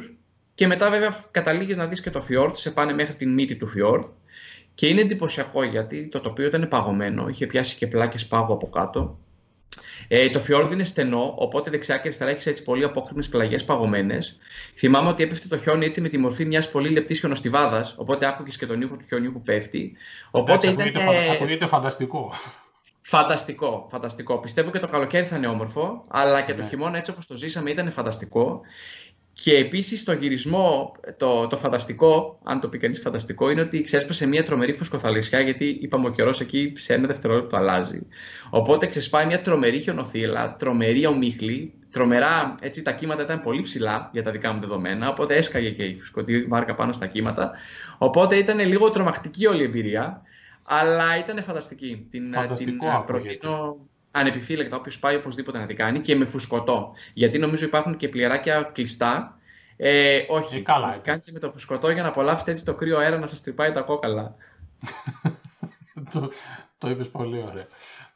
και 0.54 0.66
μετά 0.66 0.90
βέβαια 0.90 1.24
καταλήγεις 1.30 1.76
να 1.76 1.86
δεις 1.86 2.00
και 2.00 2.10
το 2.10 2.20
φιόρτ, 2.20 2.56
σε 2.56 2.70
πάνε 2.70 2.92
μέχρι 2.92 3.14
την 3.14 3.32
μύτη 3.32 3.56
του 3.56 3.66
φιόρτ. 3.66 4.06
Και 4.74 4.88
είναι 4.88 5.00
εντυπωσιακό 5.00 5.62
γιατί 5.62 6.08
το 6.08 6.20
τοπίο 6.20 6.46
ήταν 6.46 6.68
παγωμένο, 6.68 7.28
είχε 7.28 7.46
πιάσει 7.46 7.76
και 7.76 7.86
πλάκες 7.86 8.26
πάγου 8.26 8.52
από 8.52 8.68
κάτω. 8.68 9.18
Ε, 10.08 10.28
το 10.28 10.40
φιόρδ 10.40 10.72
είναι 10.72 10.84
στενό, 10.84 11.34
οπότε 11.36 11.70
δεξιά 11.70 11.94
και 11.94 12.02
αριστερά 12.02 12.30
έχεις 12.30 12.46
έτσι 12.46 12.62
πολύ 12.62 12.84
απόκριμες 12.84 13.28
πλαγιές 13.28 13.64
παγωμένες. 13.64 14.38
Θυμάμαι 14.74 15.08
ότι 15.08 15.22
έπεφτε 15.22 15.48
το 15.48 15.58
χιόνι 15.58 15.84
έτσι 15.84 16.00
με 16.00 16.08
τη 16.08 16.18
μορφή 16.18 16.44
μιας 16.44 16.70
πολύ 16.70 16.88
λεπτής 16.88 17.18
χιονοστιβάδας, 17.18 17.94
οπότε 17.98 18.26
άκουγες 18.26 18.56
και 18.56 18.66
τον 18.66 18.80
ήχο 18.80 18.96
του 18.96 19.04
χιονιού 19.04 19.32
που 19.32 19.42
πέφτει. 19.42 19.96
Οπότε 20.30 20.68
Εντάξει, 20.68 20.88
ήταν. 20.88 21.02
Ακούγεται, 21.02 21.30
ακούγεται 21.30 21.66
φανταστικό. 21.66 22.32
Φανταστικό, 23.08 23.86
φανταστικό. 23.90 24.38
Πιστεύω 24.38 24.70
και 24.70 24.78
το 24.78 24.88
καλοκαίρι 24.88 25.26
θα 25.26 25.36
είναι 25.36 25.46
όμορφο, 25.46 26.04
αλλά 26.08 26.40
και 26.40 26.54
το 26.54 26.62
ναι. 26.62 26.68
χειμώνα 26.68 26.96
έτσι 26.96 27.10
όπως 27.10 27.26
το 27.26 27.36
ζήσαμε 27.36 27.70
ήταν 27.70 27.90
φανταστικό. 27.90 28.60
Και 29.42 29.56
επίσης 29.56 30.04
το 30.04 30.12
γυρισμό, 30.12 30.92
το, 31.16 31.46
το 31.46 31.56
φανταστικό, 31.56 32.38
αν 32.44 32.60
το 32.60 32.68
πει 32.68 32.78
κανείς 32.78 33.00
φανταστικό, 33.00 33.50
είναι 33.50 33.60
ότι 33.60 33.80
ξέσπασε 33.80 34.26
μια 34.26 34.44
τρομερή 34.44 34.72
φουσκοθαλισσιά, 34.72 35.40
γιατί 35.40 35.78
είπαμε 35.80 36.06
ο 36.06 36.10
καιρός 36.10 36.40
εκεί 36.40 36.72
σε 36.76 36.94
ένα 36.94 37.06
δευτερόλεπτο 37.06 37.56
αλλάζει. 37.56 37.98
Οπότε 38.50 38.86
ξεσπάει 38.86 39.26
μια 39.26 39.42
τρομερή 39.42 39.80
χιονοθύλα, 39.80 40.56
τρομερή 40.56 41.06
ομίχλη, 41.06 41.72
τρομερά, 41.90 42.54
έτσι 42.60 42.82
τα 42.82 42.92
κύματα 42.92 43.22
ήταν 43.22 43.40
πολύ 43.40 43.62
ψηλά 43.62 44.10
για 44.12 44.22
τα 44.22 44.30
δικά 44.30 44.52
μου 44.52 44.60
δεδομένα, 44.60 45.08
οπότε 45.08 45.34
έσκαγε 45.36 45.70
και 45.70 45.84
η 45.84 45.98
φουσκωτή 45.98 46.42
βάρκα 46.42 46.74
πάνω 46.74 46.92
στα 46.92 47.06
κύματα. 47.06 47.52
Οπότε 47.98 48.36
ήταν 48.36 48.58
λίγο 48.58 48.90
τρομακτική 48.90 49.46
όλη 49.46 49.60
η 49.60 49.64
εμπειρία. 49.64 50.22
Αλλά 50.62 51.18
ήταν 51.18 51.42
φανταστική. 51.42 52.06
Την, 52.10 52.22
την 52.56 52.78
προτείνω 53.06 53.76
ανεπιφύλακτα. 54.16 54.76
Όποιος 54.76 54.98
πάει 54.98 55.16
οπωσδήποτε 55.16 55.58
να 55.58 55.66
την 55.66 55.76
κάνει 55.76 56.00
και 56.00 56.16
με 56.16 56.26
φουσκωτό. 56.26 56.92
Γιατί 57.14 57.38
νομίζω 57.38 57.64
υπάρχουν 57.64 57.96
και 57.96 58.08
πληράκια 58.08 58.62
κλειστά. 58.62 59.38
Ε, 59.76 60.24
όχι, 60.28 60.56
ε, 60.56 60.60
καλά, 60.60 61.00
κάντε 61.02 61.32
με 61.32 61.38
το 61.38 61.50
φουσκωτό 61.50 61.90
για 61.90 62.02
να 62.02 62.08
απολαύσετε 62.08 62.50
έτσι 62.50 62.64
το 62.64 62.74
κρύο 62.74 62.98
αέρα 62.98 63.18
να 63.18 63.26
σας 63.26 63.42
τρυπάει 63.42 63.72
τα 63.72 63.80
κόκαλα. 63.80 64.34
το, 66.12 66.30
το 66.78 66.88
είπες 66.88 67.08
πολύ 67.08 67.44
ωραία. 67.50 67.66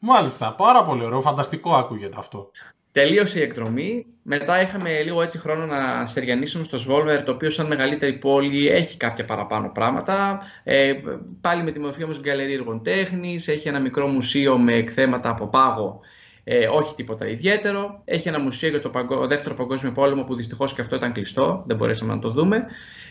Μάλιστα, 0.03 0.55
πάρα 0.55 0.85
πολύ 0.85 1.05
ωραίο. 1.05 1.21
Φανταστικό 1.21 1.75
ακούγεται 1.75 2.17
αυτό. 2.19 2.51
Τελείωσε 2.93 3.39
η 3.39 3.43
εκδρομή. 3.43 4.07
Μετά 4.23 4.63
είχαμε 4.63 5.03
λίγο 5.03 5.23
έτσι 5.23 5.39
χρόνο 5.39 5.67
να 5.67 6.07
στεριανίσουμε 6.07 6.65
στο 6.65 6.79
Σβόλβερ, 6.79 7.23
το 7.23 7.33
οποίο 7.33 7.51
σαν 7.51 7.67
μεγαλύτερη 7.67 8.13
πόλη 8.13 8.69
έχει 8.69 8.97
κάποια 8.97 9.25
παραπάνω 9.25 9.71
πράγματα. 9.73 10.41
Ε, 10.65 10.93
πάλι 11.41 11.63
με 11.63 11.71
τη 11.71 11.81
μορφή 11.81 12.05
όμως 12.05 12.21
γκαλερί 12.21 12.53
έργων 12.53 12.83
τέχνης, 12.83 13.49
έχει 13.49 13.69
ένα 13.69 13.81
μικρό 13.81 14.07
μουσείο 14.07 14.59
με 14.59 14.75
εκθέματα 14.75 15.29
από 15.29 15.47
πάγο, 15.47 16.01
ε, 16.45 16.67
όχι 16.67 16.95
τίποτα 16.95 17.29
ιδιαίτερο. 17.29 18.03
Έχει 18.05 18.29
ένα 18.29 18.41
μουσείο 18.41 18.69
για 18.69 18.81
το 18.81 18.89
παγκο... 18.89 19.27
δεύτερο 19.27 19.55
παγκόσμιο 19.55 19.93
πόλεμο 19.93 20.25
που 20.25 20.35
δυστυχώς 20.35 20.75
και 20.75 20.81
αυτό 20.81 20.97
ήταν 20.97 21.13
κλειστό, 21.13 21.63
δεν 21.67 21.77
μπορέσαμε 21.77 22.15
να 22.15 22.21
το 22.21 22.31
δούμε. 22.31 22.67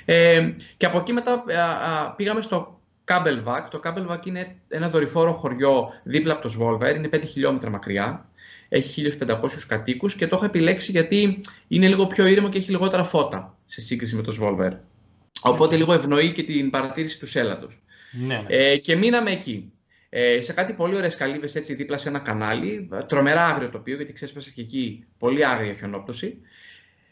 Ε, 0.06 0.54
και 0.78 0.86
από 0.86 0.97
εκεί 0.97 1.13
μετά 1.13 1.32
α, 1.34 1.91
α, 1.91 2.12
πήγαμε 2.15 2.41
στο 2.41 2.79
Κάμπελβακ. 3.10 3.69
Το 3.69 3.80
Κάμπελβακ 3.80 4.26
είναι 4.26 4.56
ένα 4.67 4.89
δορυφόρο 4.89 5.34
χωριό 5.34 5.89
δίπλα 6.04 6.34
από 6.34 6.41
το 6.41 6.50
Σβόλβερ, 6.50 6.95
είναι 6.95 7.10
5 7.13 7.22
χιλιόμετρα 7.26 7.69
μακριά 7.69 8.30
έχει 8.69 9.17
1.500 9.19 9.38
κατοίκους 9.67 10.15
και 10.15 10.28
το 10.28 10.36
έχω 10.36 10.45
επιλέξει 10.45 10.91
γιατί 10.91 11.39
είναι 11.67 11.88
λίγο 11.88 12.08
πιο 12.08 12.28
ήρεμο 12.28 12.50
και 12.50 12.58
έχει 12.58 12.72
λιγότερα 12.72 13.04
φώτα 13.04 13.58
σε 13.65 13.82
σύγκριση 13.82 14.15
με 14.15 14.22
το 14.22 14.38
Σβόλβερ. 14.41 14.71
Οπότε 15.41 15.76
λίγο 15.76 15.93
ευνοεί 15.93 16.32
και 16.32 16.43
την 16.43 16.69
παρατήρηση 16.69 17.19
του 17.19 17.26
σέλατος. 17.26 17.84
Ναι, 18.12 18.26
ναι. 18.26 18.45
Ε, 18.48 18.78
και 18.78 18.95
μείναμε 18.95 19.32
εκεί. 19.32 19.72
Ε, 20.10 20.41
σε 20.41 20.54
κάτι 20.54 20.74
πολύ 20.74 20.95
ωραίες 20.95 21.15
καλύβες 21.15 21.56
έτσι 21.56 21.74
δίπλα 21.74 21.98
σε 21.98 22.10
ένα 22.10 22.19
κανάλι, 22.19 22.89
τρομερά 23.08 23.45
άγριο 23.45 23.69
τοπίο 23.69 23.95
γιατί 23.95 24.13
ξέσπασε 24.13 24.52
και 24.52 24.62
εκεί 24.62 25.06
πολύ 25.17 25.45
άγρια 25.45 25.74
χιονόπτωση. 25.74 26.38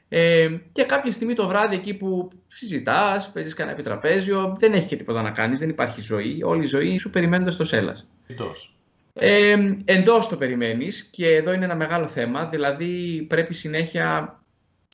Ε, 0.09 0.57
και 0.71 0.83
κάποια 0.83 1.11
στιγμή 1.11 1.33
το 1.33 1.47
βράδυ 1.47 1.75
εκεί 1.75 1.93
που 1.93 2.29
συζητάς, 2.47 3.31
παίζεις 3.31 3.53
κανένα 3.53 3.75
επιτραπέζιο, 3.75 4.55
δεν 4.59 4.73
έχει 4.73 4.87
και 4.87 4.95
τίποτα 4.95 5.21
να 5.21 5.31
κάνεις, 5.31 5.59
δεν 5.59 5.69
υπάρχει 5.69 6.01
ζωή. 6.01 6.43
Όλη 6.43 6.63
η 6.63 6.67
ζωή 6.67 6.97
σου 6.97 7.09
περιμένοντας 7.09 7.55
το 7.55 7.65
σέλας. 7.65 8.07
Εντός. 8.27 8.75
Ε, 9.13 9.55
εντός 9.85 10.27
το 10.27 10.35
περιμένεις 10.37 11.03
και 11.03 11.35
εδώ 11.35 11.53
είναι 11.53 11.65
ένα 11.65 11.75
μεγάλο 11.75 12.07
θέμα, 12.07 12.45
δηλαδή 12.45 13.25
πρέπει 13.29 13.53
συνέχεια 13.53 14.39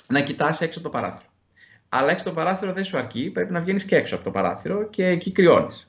να 0.08 0.22
κοιτάς 0.22 0.62
έξω 0.62 0.80
από 0.80 0.88
το 0.90 0.98
παράθυρο. 0.98 1.30
Αλλά 1.90 2.12
έξω 2.12 2.24
από 2.24 2.30
το 2.30 2.44
παράθυρο 2.44 2.74
δεν 2.74 2.86
σου 2.86 2.98
αρκεί, 2.98 3.30
πρέπει 3.30 3.52
να 3.52 3.60
βγαίνεις 3.60 3.86
και 3.86 3.96
έξω 3.96 4.16
από 4.16 4.24
το 4.24 4.32
παράθυρο 4.32 4.90
και 4.90 5.08
εκεί 5.08 5.32
κρυώνεις. 5.32 5.88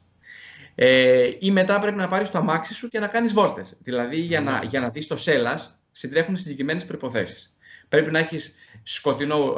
Ε, 0.75 1.31
ή 1.39 1.51
μετά 1.51 1.79
πρέπει 1.79 1.97
να 1.97 2.09
πάρεις 2.09 2.31
το 2.31 2.39
αμάξι 2.39 2.75
σου 2.75 2.89
και 2.89 2.99
να 2.99 3.07
κάνεις 3.07 3.33
βόλτες. 3.33 3.77
Δηλαδή 3.83 4.17
για 4.17 4.41
να, 4.41 4.61
για 4.65 4.81
να 4.81 4.89
δεις 4.89 5.07
το 5.07 5.17
σέλας 5.17 5.79
συντρέχουν 5.93 6.37
συγκεκριμένες 6.37 6.85
προποθέσει. 6.85 7.51
Πρέπει 7.89 8.11
να 8.11 8.19
έχεις 8.19 8.55
σκοτεινό, 8.87 9.55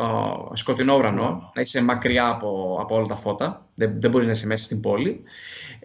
σκοτεινό 0.54 0.96
ουρανό, 0.96 1.52
να 1.54 1.60
είσαι 1.60 1.82
μακριά 1.82 2.28
από, 2.28 2.78
από 2.80 2.94
όλα 2.94 3.06
τα 3.06 3.16
φώτα, 3.16 3.66
δεν, 3.74 4.00
δεν 4.00 4.10
μπορείς 4.10 4.26
να 4.26 4.32
είσαι 4.32 4.46
μέσα 4.46 4.64
στην 4.64 4.80
πόλη. 4.80 5.22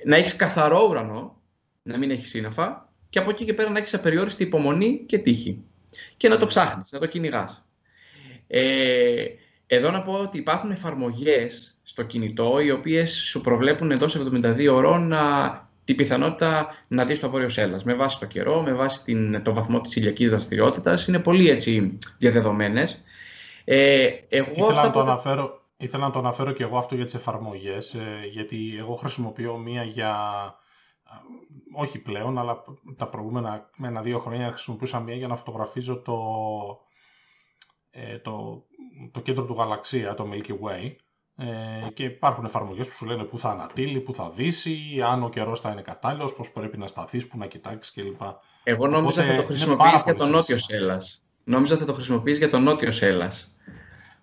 Να 0.06 0.16
έχεις 0.16 0.36
καθαρό 0.36 0.88
ουρανό, 0.90 1.42
να 1.82 1.98
μην 1.98 2.12
έχεις 2.12 2.30
σύννεφα 2.30 2.90
και 3.10 3.20
από 3.20 3.30
εκεί 3.30 3.46
και 3.46 3.54
πέρα 3.54 3.70
να 3.70 3.80
έχεις 3.80 3.94
απεριόριστη 3.94 4.44
υπομονή 4.44 5.04
και 5.06 5.18
τύχη. 5.18 5.64
Και 6.18 6.28
να 6.28 6.38
το 6.38 6.46
ψάχνεις, 6.46 6.92
να 6.92 7.00
το 7.00 7.06
κυνηγάς. 7.06 7.66
Ε, 8.48 9.26
εδώ 9.68 9.92
να 9.92 10.02
πω 10.02 10.14
ότι 10.14 10.38
υπάρχουν 10.38 10.72
εφαρμογές 10.72 11.78
στο 11.84 12.04
κινητό 12.04 12.60
οι 12.60 12.72
οποίες 12.72 13.12
σου 13.12 13.42
προβλέπουν 13.42 13.92
εντός 13.92 14.18
72 14.18 14.68
ώρων 14.72 15.08
να, 15.08 15.22
την 15.86 15.96
πιθανότητα 15.96 16.68
να 16.88 17.06
δεις 17.06 17.20
το 17.20 17.30
βόρειο 17.30 17.50
Σέλλα. 17.50 17.80
Με 17.84 17.94
βάση 17.94 18.20
το 18.20 18.26
καιρό, 18.26 18.62
με 18.62 18.74
βάση 18.74 19.04
την, 19.04 19.44
το 19.44 19.54
βαθμό 19.54 19.82
της 19.82 19.96
ηλιακής 19.96 20.30
δραστηριότητας. 20.30 21.08
Είναι 21.08 21.20
πολύ 21.20 21.50
έτσι 21.50 21.98
διαδεδομένες. 22.18 23.02
Ε, 23.64 24.08
εγώ 24.30 24.52
ήθελα, 24.52 24.84
να 24.84 24.92
το 24.92 25.00
αναφέρω, 25.00 25.62
ήθελα 25.78 26.06
να 26.06 26.12
το 26.12 26.20
αναφέρω 26.20 26.52
και 26.52 26.64
εγώ 26.64 26.78
αυτό 26.78 26.96
για 26.96 27.06
τις 27.06 27.14
εφαρμογές, 27.14 27.94
ε, 27.94 28.28
γιατί 28.32 28.76
εγώ 28.78 28.96
χρησιμοποιώ 28.96 29.58
μία 29.58 29.84
για 29.84 30.16
όχι 31.74 32.00
πλέον, 32.00 32.38
αλλά 32.38 32.64
τα 32.98 33.08
προηγούμενα 33.08 33.70
ένα-δύο 33.84 34.20
χρόνια 34.20 34.50
χρησιμοποιούσα 34.50 35.00
μία 35.00 35.16
για 35.16 35.28
να 35.28 35.36
φωτογραφίζω 35.36 36.02
το, 36.02 36.18
ε, 37.90 38.18
το, 38.18 38.64
το 39.12 39.20
κέντρο 39.20 39.46
του 39.46 39.54
γαλαξία, 39.54 40.14
το 40.14 40.30
Milky 40.32 40.52
Way. 40.52 40.96
Ε, 41.36 41.90
και 41.94 42.04
υπάρχουν 42.04 42.46
εφαρμογές 42.46 42.88
που 42.88 42.94
σου 42.94 43.06
λένε 43.06 43.24
πού 43.24 43.38
θα 43.40 43.50
ανατείλει, 43.50 44.00
πού 44.00 44.14
θα 44.14 44.30
δύσει, 44.30 45.02
αν 45.06 45.24
ο 45.24 45.30
καιρός 45.30 45.60
θα 45.60 45.72
είναι 45.72 45.82
κατάλληλος, 45.82 46.34
πώς 46.34 46.52
πρέπει 46.52 46.78
να 46.78 46.88
σταθείς, 46.88 47.28
πού 47.28 47.38
να 47.38 47.46
κοιτάξεις 47.46 47.94
κλπ. 47.94 48.22
Εγώ 48.64 48.88
νόμιζα 48.88 49.24
θα 49.24 49.36
το 49.36 49.44
χρησιμοποιείς 49.44 50.02
για 50.04 50.16
τον 50.16 50.30
νότιο 50.30 50.58
Σέλλας. 50.58 51.24
Νόμιζα 51.44 51.78
θα 51.78 51.86
το 51.86 51.94
χρησιμοποιείς 51.94 52.38
για 52.38 52.50
τον 52.50 52.64
νότιο 52.64 52.92
Σέλλας. 52.92 53.51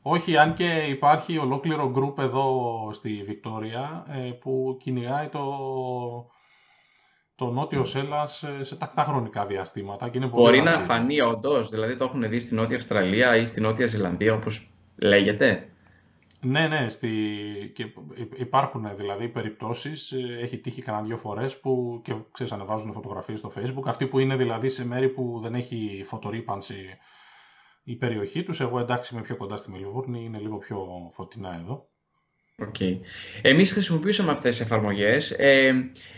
Όχι, 0.02 0.36
αν 0.36 0.54
και 0.54 0.86
υπάρχει 0.88 1.38
ολόκληρο 1.38 1.90
γκρουπ 1.90 2.18
εδώ 2.18 2.90
στη 2.92 3.22
Βικτόρια 3.26 4.06
ε, 4.08 4.30
που 4.30 4.76
κυνηγάει 4.80 5.28
το, 5.28 5.46
το 7.34 7.50
νότιο 7.50 7.84
Σέλλα 7.84 8.26
σε 8.60 8.76
τακτά 8.76 9.04
χρονικά 9.04 9.46
διαστήματα. 9.46 10.08
Και 10.08 10.18
είναι 10.18 10.28
πολύ 10.28 10.44
Μπορεί 10.44 10.70
να 10.70 10.78
φανεί 10.78 11.20
όντως, 11.20 11.68
δηλαδή 11.68 11.96
το 11.96 12.04
έχουν 12.04 12.28
δει 12.28 12.40
στην 12.40 12.56
Νότια 12.56 12.76
Αυστραλία 12.76 13.36
ή 13.36 13.46
στην 13.46 13.62
Νότια 13.62 13.86
Ζηλανδία, 13.86 14.34
όπως 14.34 14.70
λέγεται; 14.96 15.68
Ναι, 16.40 16.68
ναι, 16.68 16.86
στη... 16.88 17.10
και 17.74 17.86
υπάρχουν 18.36 18.88
δηλαδή 18.96 19.28
περιπτώσεις, 19.28 20.12
ε, 20.12 20.38
έχει 20.42 20.58
τύχει 20.58 20.82
κανένα 20.82 21.06
δύο 21.06 21.16
φορές 21.16 21.60
που 21.60 22.00
και 22.04 22.14
ξέρεις 22.32 22.52
ανεβάζουν 22.52 22.92
φωτογραφίες 22.92 23.38
στο 23.38 23.52
facebook, 23.56 23.86
αυτοί 23.86 24.06
που 24.06 24.18
είναι 24.18 24.36
δηλαδή 24.36 24.68
σε 24.68 24.86
μέρη 24.86 25.08
που 25.08 25.38
δεν 25.42 25.54
έχει 25.54 26.02
φωτορύπανση 26.04 26.74
η 27.88 27.96
περιοχή 27.96 28.42
τους, 28.42 28.60
εγώ 28.60 28.78
εντάξει 28.78 29.14
είμαι 29.14 29.22
πιο 29.22 29.36
κοντά 29.36 29.56
στη 29.56 29.70
Μελβούρνη, 29.70 30.24
είναι 30.24 30.38
λίγο 30.38 30.58
πιο 30.58 30.78
φωτεινά 31.12 31.60
εδώ. 31.62 31.88
Okay. 32.60 32.98
Εμείς 33.42 33.72
χρησιμοποιούσαμε 33.72 34.30
αυτές 34.30 34.50
τις 34.50 34.60
εφαρμογές. 34.60 35.30
Ε, 35.30 35.72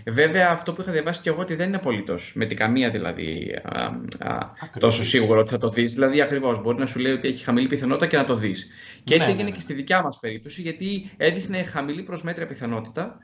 βέβαια 0.07 0.51
αυτό 0.51 0.73
που 0.73 0.81
είχα 0.81 0.93
διαβάσει 0.93 1.21
και 1.21 1.29
εγώ 1.29 1.41
ότι 1.41 1.55
δεν 1.55 1.67
είναι 1.67 1.77
απολύτως 1.77 2.33
με 2.35 2.45
την 2.47 2.57
καμία 2.57 2.91
δηλαδή 2.91 3.61
α, 3.63 3.85
α, 4.31 4.53
τόσο 4.79 5.05
σίγουρο 5.05 5.41
ότι 5.41 5.51
θα 5.51 5.59
το 5.59 5.69
δεις. 5.69 5.93
Δηλαδή 5.95 6.21
ακριβώς 6.21 6.61
μπορεί 6.61 6.79
να 6.79 6.87
σου 6.87 6.99
λέει 6.99 7.13
ότι 7.13 7.29
έχει 7.29 7.45
χαμηλή 7.45 7.67
πιθανότητα 7.67 8.07
και 8.07 8.17
να 8.17 8.25
το 8.25 8.35
δεις. 8.35 8.69
Και 9.05 9.15
έτσι 9.15 9.27
ναι, 9.27 9.33
έγινε 9.33 9.43
ναι, 9.43 9.51
ναι. 9.51 9.55
και 9.55 9.61
στη 9.63 9.75
δικιά 9.75 10.03
μας 10.03 10.19
περίπτωση 10.21 10.63
γιατί 10.63 11.11
έδειχνε 11.17 11.65
χαμηλή 11.65 12.03
προσμέτρια 12.03 12.47
πιθανότητα 12.47 13.19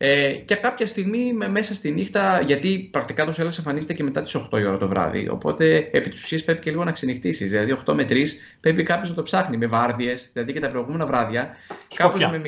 ε, 0.00 0.32
και 0.32 0.54
κάποια 0.54 0.86
στιγμή 0.86 1.32
μέσα 1.32 1.74
στη 1.74 1.90
νύχτα, 1.90 2.40
γιατί 2.40 2.88
πρακτικά 2.92 3.24
το 3.24 3.32
Σέλλα 3.32 3.52
εμφανίζεται 3.58 3.92
και 3.92 4.02
μετά 4.02 4.22
τις 4.22 4.36
8 4.50 4.58
η 4.58 4.64
ώρα 4.64 4.76
το 4.76 4.88
βράδυ. 4.88 5.28
Οπότε 5.28 5.88
επί 5.92 6.08
της 6.08 6.22
ουσίας 6.22 6.44
πρέπει 6.44 6.60
και 6.60 6.70
λίγο 6.70 6.84
να 6.84 6.92
ξενυχτήσεις. 6.92 7.50
Δηλαδή, 7.50 7.76
8 7.86 7.94
με 7.94 8.06
3 8.08 8.26
πρέπει 8.60 8.82
κάποιος 8.82 9.08
να 9.08 9.14
το 9.14 9.22
ψάχνει 9.22 9.56
με 9.56 9.66
βάρδιες. 9.66 10.30
Δηλαδή 10.32 10.52
και 10.52 10.60
τα 10.60 10.68
προηγούμενα 10.68 11.06
βράδια. 11.06 11.56
Κάπω 11.94 12.18
με 12.18 12.40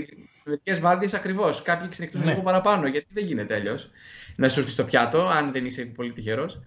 μερικές 0.45 0.81
βάρδιες 0.81 1.15
ακριβώς. 1.15 1.63
Κάποιοι 1.63 1.89
ξενυχτούν 1.89 2.21
ναι. 2.21 2.31
λίγο 2.31 2.43
παραπάνω. 2.43 2.87
Γιατί 2.87 3.07
δεν 3.13 3.25
γίνεται 3.25 3.55
τέλειο 3.55 3.79
να 4.37 4.49
σου 4.49 4.61
έρθει 4.61 4.73
στο 4.73 4.85
πιάτο, 4.85 5.29
αν 5.29 5.53
δεν 5.53 5.67
είσαι 5.67 5.83
πολύ 5.83 6.13
τυχερός. 6.13 6.61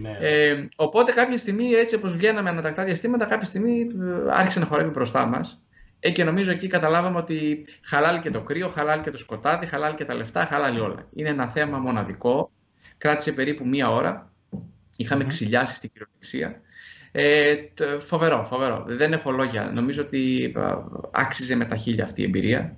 Ναι. 0.00 0.16
Ε, 0.20 0.68
οπότε 0.76 1.12
κάποια 1.12 1.38
στιγμή, 1.38 1.70
έτσι 1.72 1.94
όπως 1.94 2.16
βγαίναμε 2.16 2.50
ανατακτά 2.50 2.84
διαστήματα, 2.84 3.24
κάποια 3.24 3.46
στιγμή 3.46 3.80
ε, 3.80 4.32
άρχισε 4.32 4.58
να 4.58 4.66
χορεύει 4.66 4.90
μπροστά 4.90 5.26
μας. 5.26 5.63
Ε, 6.06 6.10
και 6.10 6.24
νομίζω 6.24 6.50
εκεί 6.50 6.66
καταλάβαμε 6.66 7.18
ότι 7.18 7.66
χαλάλει 7.82 8.20
και 8.20 8.30
το 8.30 8.40
κρύο, 8.40 8.68
χαλάλει 8.68 9.02
και 9.02 9.10
το 9.10 9.18
σκοτάδι, 9.18 9.66
χαλάλει 9.66 9.94
και 9.94 10.04
τα 10.04 10.14
λεφτά, 10.14 10.44
χαλάλει 10.44 10.80
όλα. 10.80 11.08
Είναι 11.14 11.28
ένα 11.28 11.48
θέμα 11.48 11.78
μοναδικό. 11.78 12.50
Κράτησε 12.98 13.32
περίπου 13.32 13.66
μία 13.66 13.90
ώρα. 13.90 14.32
Είχαμε 14.96 15.24
mm-hmm. 15.24 15.28
ξυλιάσει 15.28 15.74
στην 15.74 15.90
κυριολεξία. 15.90 16.60
Ε, 17.12 17.54
φοβερό, 17.98 18.44
φοβερό. 18.44 18.84
Δεν 18.86 19.12
έχω 19.12 19.30
λόγια. 19.30 19.70
Νομίζω 19.70 20.02
ότι 20.02 20.52
άξιζε 21.10 21.56
με 21.56 21.64
τα 21.64 21.76
χίλια 21.76 22.04
αυτή 22.04 22.20
η 22.20 22.24
εμπειρία. 22.24 22.76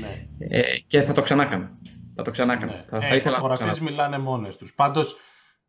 Ναι. 0.00 0.26
Ε, 0.38 0.62
και 0.86 1.02
θα 1.02 1.12
το 1.12 1.22
ξανά 1.22 1.44
κάνω. 1.44 1.78
Θα 2.14 2.22
το 2.22 2.30
ξανά 2.30 2.56
κάνω. 2.56 2.72
Ναι. 2.72 2.82
Θα, 2.86 3.00
θα 3.00 3.14
ε, 3.14 3.16
ήθελα 3.16 3.36
φωτογραφίες 3.36 3.80
μιλάνε 3.80 4.18
μόνες 4.18 4.56
τους. 4.56 4.74
Πάντως, 4.74 5.16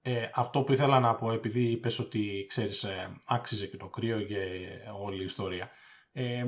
ε, 0.02 0.14
αυτό 0.34 0.62
που 0.62 0.74
ήθελα 0.74 1.00
να 1.00 1.16
πω, 1.16 1.32
επειδή 1.32 1.62
είπες 1.62 2.00
ότι 2.00 2.46
ξέρεις, 2.48 2.84
ε, 2.84 3.10
άξιζε 3.26 3.68
και 3.68 3.78
το 3.78 3.88
κρύο 3.88 4.22
και 4.22 4.36
όλη 5.02 5.22
η 5.22 5.26
ιστορία. 5.26 5.70
Ε, 6.14 6.44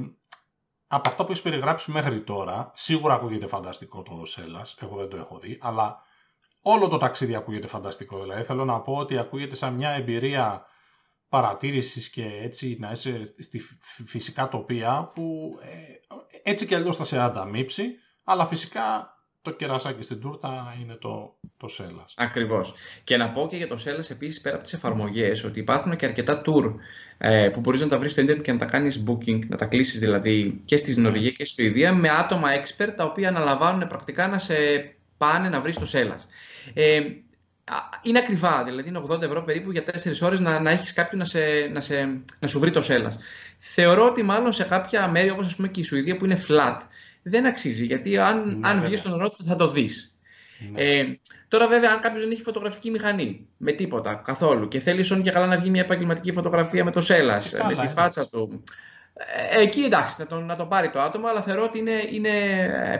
από 0.91 1.07
αυτό 1.09 1.23
που 1.23 1.31
έχεις 1.31 1.43
περιγράψει 1.43 1.91
μέχρι 1.91 2.21
τώρα, 2.21 2.71
σίγουρα 2.73 3.13
ακούγεται 3.13 3.47
φανταστικό 3.47 4.01
το 4.01 4.25
Σέλλα. 4.25 4.65
Εγώ 4.81 4.95
δεν 4.95 5.09
το 5.09 5.17
έχω 5.17 5.39
δει, 5.39 5.57
αλλά 5.61 6.01
όλο 6.61 6.87
το 6.87 6.97
ταξίδι 6.97 7.35
ακούγεται 7.35 7.67
φανταστικό. 7.67 8.21
Δηλαδή, 8.21 8.43
θέλω 8.43 8.65
να 8.65 8.79
πω 8.79 8.93
ότι 8.95 9.17
ακούγεται 9.17 9.55
σαν 9.55 9.73
μια 9.73 9.89
εμπειρία 9.89 10.65
παρατήρησης 11.29 12.09
και 12.09 12.39
έτσι 12.41 12.77
να 12.79 12.91
είσαι 12.91 13.25
στη 13.25 13.61
φυσικά 14.05 14.47
τοπία 14.47 15.11
που 15.13 15.57
ε, 15.61 16.49
έτσι 16.49 16.65
και 16.65 16.75
αλλιώς 16.75 16.95
θα 16.95 17.03
σε 17.03 17.19
ανταμείψει, 17.19 17.95
αλλά 18.23 18.45
φυσικά 18.45 19.13
το 19.49 19.55
κερασάκι 19.55 20.03
στην 20.03 20.19
τούρτα 20.19 20.75
είναι 20.81 20.93
το, 20.93 21.35
το 21.57 21.67
Σέλλας. 21.67 22.13
Ακριβώς. 22.17 22.73
Και 23.03 23.17
να 23.17 23.29
πω 23.29 23.47
και 23.49 23.55
για 23.55 23.67
το 23.67 23.77
Σέλλας 23.77 24.09
επίσης 24.09 24.41
πέρα 24.41 24.55
από 24.55 24.63
τις 24.63 24.73
εφαρμογές 24.73 25.43
ότι 25.43 25.59
υπάρχουν 25.59 25.95
και 25.95 26.05
αρκετά 26.05 26.41
tour 26.45 26.73
ε, 27.17 27.49
που 27.49 27.59
μπορείς 27.59 27.81
να 27.81 27.87
τα 27.87 27.97
βρεις 27.97 28.11
στο 28.11 28.21
ίντερνετ 28.21 28.45
και 28.45 28.51
να 28.51 28.57
τα 28.57 28.65
κάνεις 28.65 29.03
booking, 29.07 29.39
να 29.47 29.57
τα 29.57 29.65
κλείσεις 29.65 29.99
δηλαδή 29.99 30.61
και 30.65 30.77
στη 30.77 30.99
Νορβηγία 30.99 31.31
και 31.31 31.45
στη 31.45 31.61
Σουηδία 31.61 31.93
με 31.93 32.09
άτομα 32.09 32.49
expert 32.55 32.93
τα 32.95 33.03
οποία 33.03 33.27
αναλαμβάνουν 33.27 33.87
πρακτικά 33.87 34.27
να 34.27 34.39
σε 34.39 34.55
πάνε 35.17 35.49
να 35.49 35.61
βρεις 35.61 35.79
το 35.79 35.85
Σέλλας. 35.85 36.27
Ε, 36.73 37.01
είναι 38.01 38.19
ακριβά, 38.19 38.63
δηλαδή 38.63 38.89
είναι 38.89 39.01
80 39.09 39.21
ευρώ 39.21 39.43
περίπου 39.43 39.71
για 39.71 39.83
4 39.83 40.21
ώρες 40.21 40.39
να, 40.39 40.59
να 40.59 40.71
έχεις 40.71 40.93
κάποιον 40.93 41.19
να, 41.19 41.25
σε, 41.25 41.39
να, 41.73 41.81
σε, 41.81 42.21
να 42.39 42.47
σου 42.47 42.59
βρει 42.59 42.71
το 42.71 42.81
Σέλλας. 42.81 43.17
Θεωρώ 43.57 44.05
ότι 44.05 44.23
μάλλον 44.23 44.53
σε 44.53 44.63
κάποια 44.63 45.07
μέρη 45.07 45.29
όπως 45.29 45.45
ας 45.45 45.55
πούμε 45.55 45.67
και 45.67 45.79
η 45.79 45.83
Σουηδία 45.83 46.17
που 46.17 46.25
είναι 46.25 46.41
flat, 46.47 46.77
δεν 47.29 47.45
αξίζει. 47.45 47.85
Γιατί 47.85 48.17
αν, 48.17 48.59
ναι, 48.59 48.67
αν 48.67 48.81
βγεις 48.81 48.99
στον 48.99 49.11
νερό 49.11 49.31
θα 49.45 49.55
το 49.55 49.67
δεις. 49.67 50.13
Ναι. 50.71 50.81
Ε, 50.81 51.19
τώρα, 51.47 51.67
βέβαια, 51.67 51.91
αν 51.91 51.99
κάποιος 51.99 52.23
δεν 52.23 52.31
έχει 52.31 52.41
φωτογραφική 52.41 52.91
μηχανή 52.91 53.47
με 53.57 53.71
τίποτα 53.71 54.21
καθόλου 54.25 54.67
και 54.67 54.79
θέλει 54.79 55.13
όν 55.13 55.21
και 55.21 55.31
καλά 55.31 55.45
να 55.45 55.57
βγει 55.57 55.69
μια 55.69 55.81
επαγγελματική 55.81 56.31
φωτογραφία 56.31 56.83
με 56.83 56.91
το 56.91 57.01
σέλας, 57.01 57.53
με 57.53 57.87
τη 57.87 57.93
φάτσα 57.93 58.29
του. 58.29 58.63
Ε, 59.53 59.61
εκεί 59.61 59.81
εντάξει, 59.81 60.15
να 60.19 60.25
τον, 60.25 60.45
να 60.45 60.55
τον 60.55 60.67
πάρει 60.67 60.89
το 60.89 61.01
άτομο, 61.01 61.27
αλλά 61.27 61.41
θεωρώ 61.41 61.63
ότι 61.63 61.77
είναι, 61.77 62.07
είναι 62.11 62.29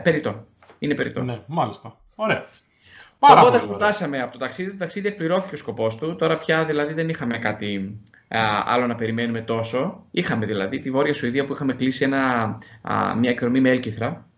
περιττό. 0.02 0.46
Είναι 0.78 0.94
περιττό. 0.94 1.22
Ναι, 1.22 1.40
μάλιστα. 1.46 1.96
Ωραία. 2.14 2.44
Πάρα 3.18 3.40
Οπότε 3.40 3.58
φτάσαμε 3.58 4.20
από 4.20 4.32
το 4.32 4.38
ταξίδι. 4.38 4.70
Το 4.70 4.76
ταξίδι 4.76 5.08
εκπληρώθηκε 5.08 5.54
ο 5.54 5.58
σκοπός 5.58 5.96
του. 5.96 6.16
Τώρα 6.16 6.38
πια 6.38 6.64
δηλαδή 6.64 6.92
δεν 6.92 7.08
είχαμε 7.08 7.38
κάτι 7.38 8.00
άλλο 8.64 8.86
να 8.86 8.94
περιμένουμε 8.94 9.40
τόσο. 9.40 10.04
Είχαμε 10.10 10.46
δηλαδή 10.46 10.78
τη 10.78 10.90
Βόρεια 10.90 11.14
Σουηδία 11.14 11.44
που 11.44 11.52
είχαμε 11.52 11.72
κλείσει 11.72 12.04
ένα, 12.04 12.58
α, 12.82 13.16
μια 13.16 13.30
εκδρομή 13.30 13.60
με 13.60 13.70
έλκυθρα, 13.70 14.28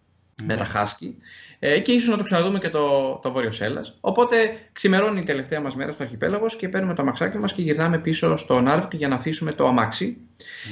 με 0.46 0.56
τα 0.56 0.64
χάσκι. 0.64 1.16
Ε, 1.58 1.78
και 1.78 1.92
ίσως 1.92 2.08
να 2.08 2.16
το 2.16 2.22
ξαναδούμε 2.22 2.58
και 2.58 2.68
το, 2.68 3.14
το 3.22 3.32
Βόρειος 3.32 3.56
Σέλλα. 3.56 3.84
Οπότε 4.00 4.36
ξημερώνει 4.72 5.20
η 5.20 5.22
τελευταία 5.22 5.60
μας 5.60 5.74
μέρα 5.74 5.92
στο 5.92 6.02
αρχιπέλαγος 6.02 6.56
και 6.56 6.68
παίρνουμε 6.68 6.94
το 6.94 7.02
αμαξάκι 7.02 7.38
μας 7.38 7.52
και 7.52 7.62
γυρνάμε 7.62 7.98
πίσω 7.98 8.36
στο 8.36 8.60
Νάρβκ 8.60 8.94
για 8.94 9.08
να 9.08 9.14
αφήσουμε 9.14 9.52
το 9.52 9.66
αμάξι. 9.66 10.16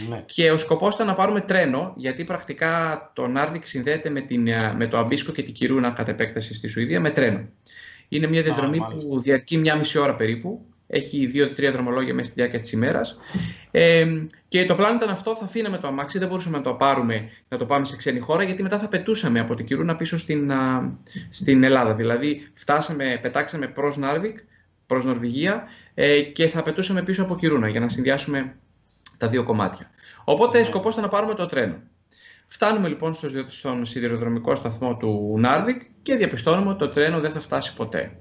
Ναι. 0.09 0.23
Και 0.27 0.51
ο 0.51 0.57
σκοπός 0.57 0.95
ήταν 0.95 1.07
να 1.07 1.15
πάρουμε 1.15 1.41
τρένο, 1.41 1.93
γιατί 1.97 2.25
πρακτικά 2.25 3.11
το 3.15 3.27
Νάρβικ 3.27 3.67
συνδέεται 3.67 4.11
με, 4.11 4.21
την, 4.21 4.49
με 4.77 4.87
το 4.91 4.99
Αμπίσκο 4.99 5.33
και 5.33 5.43
την 5.43 5.55
Κιρούνα 5.55 5.91
κατ' 5.91 6.09
επέκταση 6.09 6.55
στη 6.55 6.69
Σουηδία 6.69 7.01
με 7.01 7.11
τρένο. 7.11 7.49
Είναι 8.09 8.27
μια 8.27 8.43
διαδρομή 8.43 8.79
που 8.79 9.21
διαρκεί 9.21 9.59
μια 9.59 9.77
μισή 9.77 9.99
ώρα 9.99 10.15
περίπου. 10.15 10.67
Έχει 10.93 11.27
δύο-τρία 11.27 11.73
δρομολόγια 11.73 12.15
μέσα 12.15 12.31
στη 12.31 12.41
διάρκεια 12.41 12.59
της 12.59 12.73
ημέρας. 12.73 13.19
Ε, 13.71 14.07
και 14.49 14.65
το 14.65 14.75
πλάνο 14.75 14.95
ήταν 14.97 15.09
αυτό, 15.09 15.37
θα 15.37 15.45
αφήναμε 15.45 15.79
το 15.79 15.87
αμάξι, 15.87 16.19
δεν 16.19 16.29
μπορούσαμε 16.29 16.57
να 16.57 16.63
το 16.63 16.75
πάρουμε, 16.75 17.29
να 17.49 17.57
το 17.59 17.67
πάμε 17.67 17.85
σε 17.85 17.97
ξένη 17.97 18.21
χώρα, 18.21 18.43
γιατί 18.43 18.63
μετά 18.63 18.79
θα 18.79 18.89
πετούσαμε 18.89 19.41
από 19.41 19.55
την 19.55 19.67
Κιρούνα 19.67 19.97
πίσω 19.97 20.19
στην, 20.19 20.53
στην 21.31 21.63
Ελλάδα. 21.63 21.95
Δηλαδή, 21.95 22.51
φτάσαμε, 22.55 23.19
πετάξαμε 23.23 23.67
προς 23.67 23.97
Νάρβικ, 23.97 24.39
προς 24.87 25.05
Νορβηγία 25.05 25.65
ε, 25.95 26.21
και 26.21 26.49
θα 26.49 26.63
πετούσαμε 26.63 27.03
πίσω 27.03 27.23
από 27.23 27.37
Κιρούνα 27.37 27.69
για 27.69 27.81
να 27.81 27.89
συνδυάσουμε 27.89 28.57
τα 29.17 29.29
δύο 29.29 29.43
κομμάτια. 29.43 29.91
Οπότε, 30.25 30.59
ναι. 30.59 30.65
σκοπός 30.65 30.93
ήταν 30.93 31.05
να 31.05 31.11
πάρουμε 31.11 31.35
το 31.35 31.47
τρένο. 31.47 31.83
Φτάνουμε 32.47 32.89
λοιπόν 32.89 33.15
στον 33.47 33.85
σιδηροδρομικό 33.85 34.55
σταθμό 34.55 34.97
του 34.97 35.37
Νάρβικ 35.39 35.83
και 36.03 36.17
διαπιστώνουμε 36.17 36.71
ότι 36.71 36.79
το 36.79 36.89
τρένο 36.89 37.21
δεν 37.21 37.31
θα 37.31 37.41
φτάσει 37.41 37.75
ποτέ. 37.75 38.17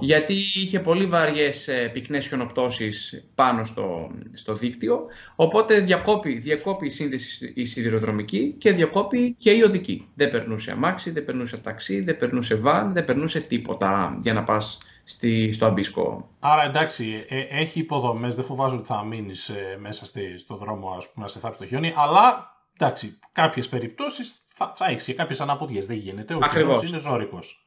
Γιατί 0.00 0.32
είχε 0.32 0.80
πολύ 0.80 1.06
βαριές 1.06 1.68
ε, 1.68 1.88
πυκνές 1.92 2.26
χιονοπτώσεις 2.26 3.24
πάνω 3.34 3.64
στο, 3.64 4.10
στο 4.32 4.54
δίκτυο, 4.54 5.06
οπότε 5.36 5.80
διακόπη, 5.80 6.38
διακόπη 6.38 6.86
η 6.86 6.90
σύνδεση 6.90 7.52
η 7.54 7.64
σιδηροδρομική 7.64 8.54
και 8.58 8.72
διακόπη 8.72 9.34
και 9.38 9.50
η 9.50 9.62
οδική. 9.62 10.08
Δεν 10.14 10.30
περνούσε 10.30 10.70
αμάξι, 10.70 11.10
δεν 11.10 11.24
περνούσε 11.24 11.56
ταξί, 11.56 12.00
δεν 12.00 12.16
περνούσε 12.16 12.54
βαν, 12.54 12.92
δεν 12.92 13.04
περνούσε 13.04 13.40
τίποτα 13.40 14.18
για 14.20 14.32
να 14.32 14.42
πας 14.42 14.78
στη, 15.04 15.52
στο 15.52 15.66
Αμπίσκο. 15.66 16.28
Άρα 16.40 16.64
εντάξει, 16.64 17.24
ε, 17.28 17.40
έχει 17.40 17.78
υποδομές, 17.78 18.34
δεν 18.34 18.44
φοβάζομαι 18.44 18.78
ότι 18.78 18.88
θα 18.88 19.04
μείνεις 19.04 19.48
ε, 19.48 19.78
μέσα 19.80 20.06
στη, 20.06 20.38
στο 20.38 20.56
δρόμο 20.56 20.94
ας 20.96 21.12
πούμε, 21.12 21.24
να 21.24 21.30
σε 21.30 21.38
θάψει 21.38 21.58
το 21.58 21.66
χιόνι, 21.66 21.92
αλλά 21.96 22.56
εντάξει, 22.78 23.18
κάποιες 23.32 23.68
περιπτώσεις 23.68 24.46
θα, 24.48 24.72
θα 24.76 24.86
έχεις 24.86 25.14
κάποιες 25.14 25.40
αναποδιές, 25.40 25.86
δεν 25.86 25.96
γίνεται, 25.96 26.34
ο 26.34 26.38
Ακριβώς. 26.42 26.88
είναι 26.88 26.98
ζώρικος. 26.98 27.61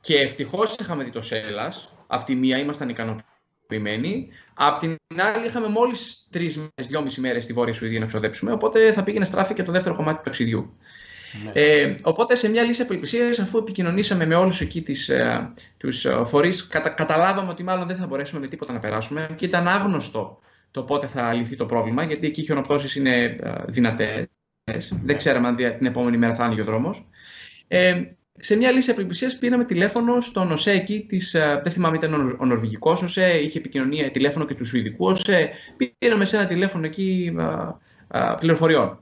Και 0.00 0.18
ευτυχώς 0.18 0.76
είχαμε 0.80 1.04
δει 1.04 1.10
το 1.10 1.20
Σέλλας. 1.20 1.92
Απ' 2.06 2.24
τη 2.24 2.34
μία 2.34 2.58
ήμασταν 2.58 2.88
ικανοποιημένοι. 2.88 4.28
Απ' 4.54 4.78
την 4.78 4.96
άλλη, 5.20 5.46
είχαμε 5.46 5.68
μόλις 5.68 6.26
τρεις 6.30 6.56
μέρες, 6.56 6.86
δυόμιση 6.86 7.20
μέρες 7.20 7.44
στη 7.44 7.52
Βόρεια 7.52 7.74
Σουηδία 7.74 8.00
να 8.00 8.06
ξοδέψουμε. 8.06 8.52
Οπότε 8.52 8.92
θα 8.92 9.02
πήγαινε 9.02 9.24
στράφη 9.24 9.54
και 9.54 9.62
το 9.62 9.72
δεύτερο 9.72 9.94
κομμάτι 9.94 10.16
του 10.16 10.24
ταξιδιού. 10.24 10.76
Ναι. 11.44 11.50
Ε, 11.54 11.94
οπότε 12.02 12.36
σε 12.36 12.48
μια 12.48 12.62
λύση 12.62 12.82
απελπισίας, 12.82 13.38
αφού 13.38 13.58
επικοινωνήσαμε 13.58 14.26
με 14.26 14.34
όλους 14.34 14.60
εκεί 14.60 14.82
τις, 14.82 15.08
ε, 15.08 15.52
τους 15.76 16.04
ε, 16.04 16.24
φορείς, 16.24 16.66
κατα, 16.66 16.88
καταλάβαμε 16.88 17.50
ότι 17.50 17.62
μάλλον 17.62 17.86
δεν 17.86 17.96
θα 17.96 18.06
μπορέσουμε 18.06 18.40
με 18.40 18.46
τίποτα 18.46 18.72
να 18.72 18.78
περάσουμε 18.78 19.28
και 19.36 19.44
ήταν 19.44 19.68
άγνωστο 19.68 20.40
το 20.70 20.82
πότε 20.82 21.06
θα 21.06 21.32
λυθεί 21.32 21.56
το 21.56 21.66
πρόβλημα, 21.66 22.02
γιατί 22.02 22.26
εκεί 22.26 22.40
οι 22.40 22.44
χιονοπτώσεις 22.44 22.94
είναι 22.94 23.24
ε, 23.24 23.54
δυνατές. 23.66 24.26
Ναι. 24.64 24.76
Δεν 25.04 25.16
ξέραμε 25.16 25.48
αν 25.48 25.56
την 25.56 25.86
επόμενη 25.86 26.16
μέρα 26.16 26.34
θα 26.34 26.44
άνοιγε 26.44 26.60
ο 26.60 26.64
δρόμος. 26.64 27.08
Ε, 27.68 28.02
σε 28.40 28.56
μια 28.56 28.70
λύση 28.70 28.90
απελπισίας 28.90 29.38
πήραμε 29.38 29.64
τηλέφωνο 29.64 30.20
στον 30.20 30.52
ΟΣΕ 30.52 30.70
εκεί, 30.70 31.04
της, 31.08 31.34
ε, 31.34 31.60
δεν 31.62 31.72
θυμάμαι 31.72 31.96
ήταν 31.96 32.36
ο 32.38 32.44
Νορβηγικός 32.44 33.02
ΟΣΕ, 33.02 33.40
είχε 33.42 33.58
επικοινωνία 33.58 34.10
τηλέφωνο 34.10 34.44
και 34.44 34.54
του 34.54 34.64
Σουηδικού 34.64 35.06
ΟΣΕ. 35.06 35.50
Πήραμε 35.98 36.24
σε 36.24 36.36
ένα 36.36 36.46
τηλέφωνο 36.46 36.86
εκεί 36.86 37.36
α, 37.38 37.78
α, 38.08 38.34
πληροφοριών. 38.34 38.98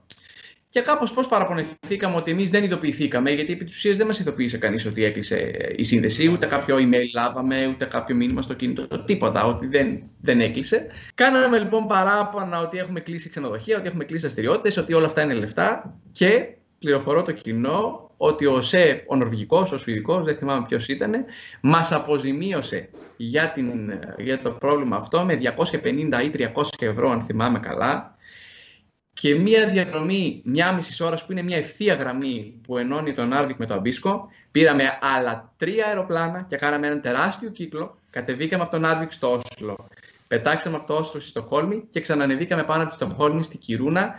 Και 0.68 0.80
κάπως 0.80 1.12
πώς 1.12 1.28
παραπονεθήκαμε 1.28 2.16
ότι 2.16 2.30
εμείς 2.30 2.50
δεν 2.50 2.64
ειδοποιηθήκαμε, 2.64 3.30
γιατί 3.30 3.52
επί 3.52 3.64
της 3.64 3.76
ουσίας 3.76 3.96
δεν 3.96 4.06
μας 4.06 4.18
ειδοποίησε 4.18 4.58
κανείς 4.58 4.86
ότι 4.86 5.04
έκλεισε 5.04 5.50
η 5.76 5.82
σύνδεση, 5.82 6.28
ούτε 6.28 6.46
κάποιο 6.46 6.76
email 6.76 7.04
λάβαμε, 7.14 7.66
ούτε 7.66 7.84
κάποιο 7.84 8.14
μήνυμα 8.14 8.42
στο 8.42 8.54
κινητό, 8.54 9.04
τίποτα, 9.04 9.44
ότι 9.44 9.66
δεν, 9.66 10.02
δεν 10.20 10.40
έκλεισε. 10.40 10.86
Κάναμε 11.14 11.58
λοιπόν 11.58 11.86
παράπονα 11.86 12.58
ότι 12.58 12.78
έχουμε 12.78 13.00
κλείσει 13.00 13.30
ξενοδοχεία, 13.30 13.78
ότι 13.78 13.86
έχουμε 13.86 14.04
κλείσει 14.04 14.22
δραστηριότητες, 14.22 14.76
ότι 14.76 14.94
όλα 14.94 15.06
αυτά 15.06 15.22
είναι 15.22 15.34
λεφτά 15.34 15.98
και 16.12 16.48
πληροφορώ 16.78 17.22
το 17.22 17.32
κοινό 17.32 18.03
ότι 18.16 18.46
ο 18.46 18.62
ΟΣΕ, 18.62 19.04
ο 19.08 19.16
Νορβηγικός, 19.16 19.72
ο 19.72 19.78
Σουηδικός, 19.78 20.24
δεν 20.24 20.34
θυμάμαι 20.34 20.66
ποιος 20.68 20.88
ήταν, 20.88 21.24
μας 21.60 21.92
αποζημίωσε 21.92 22.88
για, 23.16 23.50
την, 23.50 24.00
για 24.18 24.38
το 24.38 24.50
πρόβλημα 24.50 24.96
αυτό 24.96 25.24
με 25.24 25.38
250 25.82 25.84
ή 26.24 26.30
300 26.54 26.62
ευρώ, 26.78 27.10
αν 27.10 27.22
θυμάμαι 27.22 27.58
καλά, 27.58 28.14
και 29.14 29.34
μία 29.34 29.66
διαδρομή 29.68 30.42
μια 30.44 30.72
μισή 30.72 31.04
ώρα 31.04 31.16
που 31.16 31.32
είναι 31.32 31.42
μια 31.42 31.56
ευθεία 31.56 31.94
γραμμή 31.94 32.60
που 32.62 32.78
ενώνει 32.78 33.14
το 33.14 33.32
Νάρβικ 33.32 33.58
με 33.58 33.66
το 33.66 33.74
Αμπίσκο. 33.74 34.28
Πήραμε 34.50 34.98
άλλα 35.16 35.52
τρία 35.56 35.86
αεροπλάνα 35.86 36.46
και 36.48 36.56
κάναμε 36.56 36.86
έναν 36.86 37.00
τεράστιο 37.00 37.50
κύκλο. 37.50 37.98
Κατεβήκαμε 38.10 38.62
από 38.62 38.72
το 38.72 38.84
Νάρβικ 38.84 39.12
στο 39.12 39.32
Όσλο. 39.32 39.88
Πετάξαμε 40.28 40.76
από 40.76 40.86
το 40.86 40.94
Όσλο 40.94 41.20
στη 41.20 41.28
Στοκχόλμη 41.28 41.86
και 41.90 42.00
ξανανεβήκαμε 42.00 42.64
πάνω 42.64 42.80
από 42.82 42.90
τη 42.90 42.96
Στοκχόλμη 42.96 43.42
στη 43.42 43.58
Κιρούνα 43.58 44.14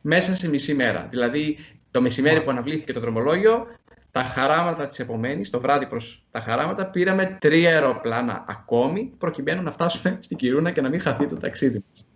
μέσα 0.00 0.34
σε 0.34 0.48
μισή 0.48 0.74
μέρα. 0.74 1.06
Δηλαδή 1.10 1.58
το 1.90 2.00
μεσημέρι 2.00 2.42
που 2.42 2.50
αναβλήθηκε 2.50 2.92
το 2.92 3.00
δρομολόγιο, 3.00 3.66
τα 4.10 4.22
χαράματα 4.22 4.86
της 4.86 4.98
επομένης, 4.98 5.50
το 5.50 5.60
βράδυ 5.60 5.86
προς 5.86 6.26
τα 6.30 6.40
χαράματα, 6.40 6.86
πήραμε 6.86 7.36
τρία 7.40 7.70
αεροπλάνα 7.70 8.44
ακόμη 8.48 9.14
προκειμένου 9.18 9.62
να 9.62 9.70
φτάσουμε 9.70 10.18
στην 10.20 10.36
Κιρούνα 10.36 10.70
και 10.70 10.80
να 10.80 10.88
μην 10.88 11.00
χαθεί 11.00 11.26
το 11.26 11.36
ταξίδι 11.36 11.84
μας. 11.88 12.06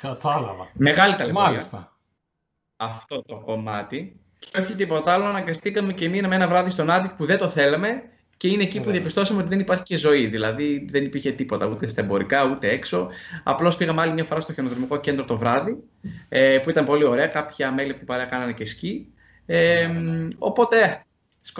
Κατάλαβα. 0.00 0.68
Μεγάλη 0.72 1.14
ταλαιπωρία. 1.14 1.48
Μάλιστα. 1.48 1.96
Αυτό 2.76 3.22
το 3.22 3.40
κομμάτι. 3.40 4.20
Και 4.38 4.60
όχι 4.60 4.74
τίποτα 4.74 5.12
άλλο, 5.12 5.24
αναγκαστήκαμε 5.24 5.92
και 5.92 6.08
μείναμε 6.08 6.34
ένα 6.34 6.48
βράδυ 6.48 6.70
στον 6.70 6.90
Άδικ 6.90 7.10
που 7.10 7.24
δεν 7.24 7.38
το 7.38 7.48
θέλαμε 7.48 8.02
και 8.40 8.48
είναι 8.48 8.62
εκεί 8.62 8.80
που 8.80 8.90
διαπιστώσαμε 8.90 9.40
ότι 9.40 9.48
δεν 9.48 9.60
υπάρχει 9.60 9.82
και 9.82 9.96
ζωή. 9.96 10.26
Δηλαδή 10.26 10.86
δεν 10.90 11.04
υπήρχε 11.04 11.30
τίποτα 11.30 11.66
ούτε 11.66 11.88
στα 11.88 12.02
εμπορικά 12.02 12.44
ούτε 12.44 12.68
έξω. 12.68 13.08
Απλώς 13.42 13.76
πήγαμε 13.76 14.00
άλλη 14.00 14.12
μια 14.12 14.24
φορά 14.24 14.40
στο 14.40 14.52
χιονοδρομικό 14.52 15.00
κέντρο 15.00 15.24
το 15.24 15.36
βράδυ, 15.36 15.76
ε, 16.28 16.58
που 16.58 16.70
ήταν 16.70 16.84
πολύ 16.84 17.04
ωραία. 17.04 17.26
Κάποια 17.26 17.72
μέλη 17.72 17.94
που 17.94 18.04
παρέα 18.04 18.24
κάνανε 18.24 18.52
και 18.52 18.64
σκι. 18.64 19.12
Ε, 19.46 19.88
οπότε 20.38 21.04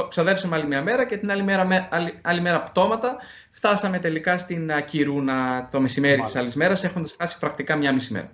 ξοδέψαμε 0.09 0.57
άλλη 0.57 0.67
μια 0.67 0.83
μέρα 0.83 1.07
και 1.07 1.17
την 1.17 1.31
άλλη 1.31 1.43
μέρα, 1.43 1.89
άλλη, 1.91 2.19
άλλη 2.23 2.41
μέρα 2.41 2.63
πτώματα 2.63 3.17
φτάσαμε 3.51 3.99
τελικά 3.99 4.39
στην 4.39 4.71
Κυρούνα 4.85 5.69
το 5.71 5.81
μεσημέρι 5.81 6.21
της 6.21 6.37
άλλης 6.37 6.55
μέρας, 6.55 6.85
έχοντας 6.85 7.15
χάσει 7.19 7.39
πρακτικά 7.39 7.77
μια 7.77 7.93
μισή 7.93 8.13
μέρα. 8.13 8.33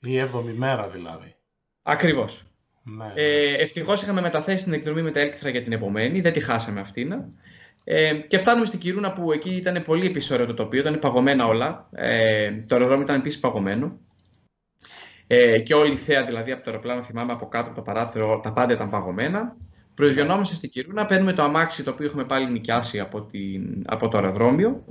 Η 0.00 0.18
έβδομη 0.18 0.52
μέρα 0.52 0.88
δηλαδή. 0.88 1.34
Ακριβώς. 1.82 2.44
Ναι. 2.82 3.12
Ε, 3.14 3.54
Ευτυχώς 3.54 4.02
είχαμε 4.02 4.20
μεταθέσει 4.20 4.64
την 4.64 4.72
εκδρομή 4.72 5.02
με 5.02 5.10
τα 5.10 5.20
έλκυθρα 5.20 5.48
για 5.48 5.62
την 5.62 5.72
επομένη, 5.72 6.20
δεν 6.20 6.32
τη 6.32 6.40
χάσαμε 6.40 6.80
αυτήν. 6.80 7.14
Ε, 7.84 8.14
και 8.14 8.38
φτάνουμε 8.38 8.66
στην 8.66 8.78
Κυρούνα 8.78 9.12
που 9.12 9.32
εκεί 9.32 9.50
ήταν 9.50 9.82
πολύ 9.82 10.06
επίση 10.06 10.36
το 10.36 10.54
τοπίο, 10.54 10.80
ήταν 10.80 10.98
παγωμένα 10.98 11.46
όλα. 11.46 11.88
Ε, 11.92 12.50
το 12.50 12.74
αεροδρόμιο 12.74 13.04
ήταν 13.04 13.16
επίσης 13.16 13.40
παγωμένο. 13.40 13.98
Ε, 15.26 15.58
και 15.58 15.74
όλη 15.74 15.92
η 15.92 15.96
θέα 15.96 16.22
δηλαδή 16.22 16.52
από 16.52 16.64
το 16.64 16.70
αεροπλάνο, 16.70 17.02
θυμάμαι 17.02 17.32
από 17.32 17.48
κάτω 17.48 17.66
από 17.66 17.76
το 17.76 17.82
παράθυρο, 17.82 18.40
τα 18.40 18.52
πάντα 18.52 18.72
ήταν 18.72 18.88
παγωμένα. 18.88 19.56
Προσγειωνόμαστε 19.94 20.54
στην 20.54 20.70
Κυρούνα, 20.70 21.04
παίρνουμε 21.04 21.32
το 21.32 21.42
αμάξι 21.42 21.82
το 21.82 21.90
οποίο 21.90 22.06
έχουμε 22.06 22.24
πάλι 22.24 22.50
νοικιάσει 22.50 23.00
από, 23.00 23.22
την, 23.22 23.82
από 23.86 24.08
το 24.08 24.18
αεροδρόμιο 24.18 24.84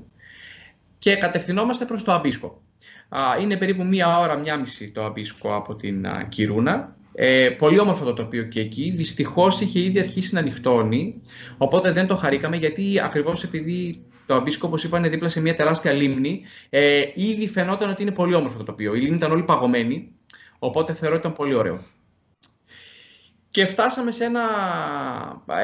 και 0.98 1.16
κατευθυνόμαστε 1.16 1.86
προς 1.86 2.04
το 2.04 2.12
Αμπίσκο. 2.12 2.62
είναι 3.42 3.58
περίπου 3.58 3.86
μία 3.86 4.20
ώρα, 4.20 4.38
μία 4.38 4.58
μισή 4.58 4.92
το 4.92 5.04
Αμπίσκο 5.04 5.56
από 5.56 5.76
την 5.76 6.06
Κυρούνα. 6.30 6.98
Ε, 7.22 7.50
πολύ 7.50 7.80
όμορφο 7.80 8.06
το 8.06 8.14
τοπίο 8.14 8.44
και 8.44 8.60
εκεί. 8.60 8.92
Δυστυχώς 8.96 9.62
είχε 9.62 9.80
ήδη 9.80 10.00
αρχίσει 10.00 10.34
να 10.34 10.42
νυχτώνει, 10.42 11.22
οπότε 11.58 11.92
δεν 11.92 12.08
το 12.08 12.16
χαρήκαμε 12.16 12.56
γιατί 12.56 13.00
ακριβώς 13.04 13.44
επειδή 13.44 14.06
το 14.26 14.34
Αμπίσκο, 14.34 14.68
όπως 14.68 14.84
είπα, 14.84 14.98
είναι 14.98 15.10
δίπλα 15.10 15.30
σε 15.30 15.42
μια 15.42 15.54
τεράστια 15.54 15.92
λίμνη, 15.92 16.42
ε, 16.70 17.02
ήδη 17.14 17.48
φαινόταν 17.48 17.90
ότι 17.90 18.02
είναι 18.02 18.12
πολύ 18.12 18.34
όμορφο 18.34 18.58
το 18.58 18.64
τοπίο. 18.64 18.96
Η 18.96 19.00
λίμνη 19.00 19.16
ήταν 19.16 19.32
όλη 19.32 19.44
παγωμένη, 19.44 20.12
οπότε 20.60 20.94
θεωρώ 20.94 21.16
ότι 21.16 21.28
ήταν 21.28 21.38
πολύ 21.38 21.54
ωραίο. 21.54 21.82
Και 23.50 23.66
φτάσαμε 23.66 24.12
σε 24.12 24.24
ένα 24.24 24.44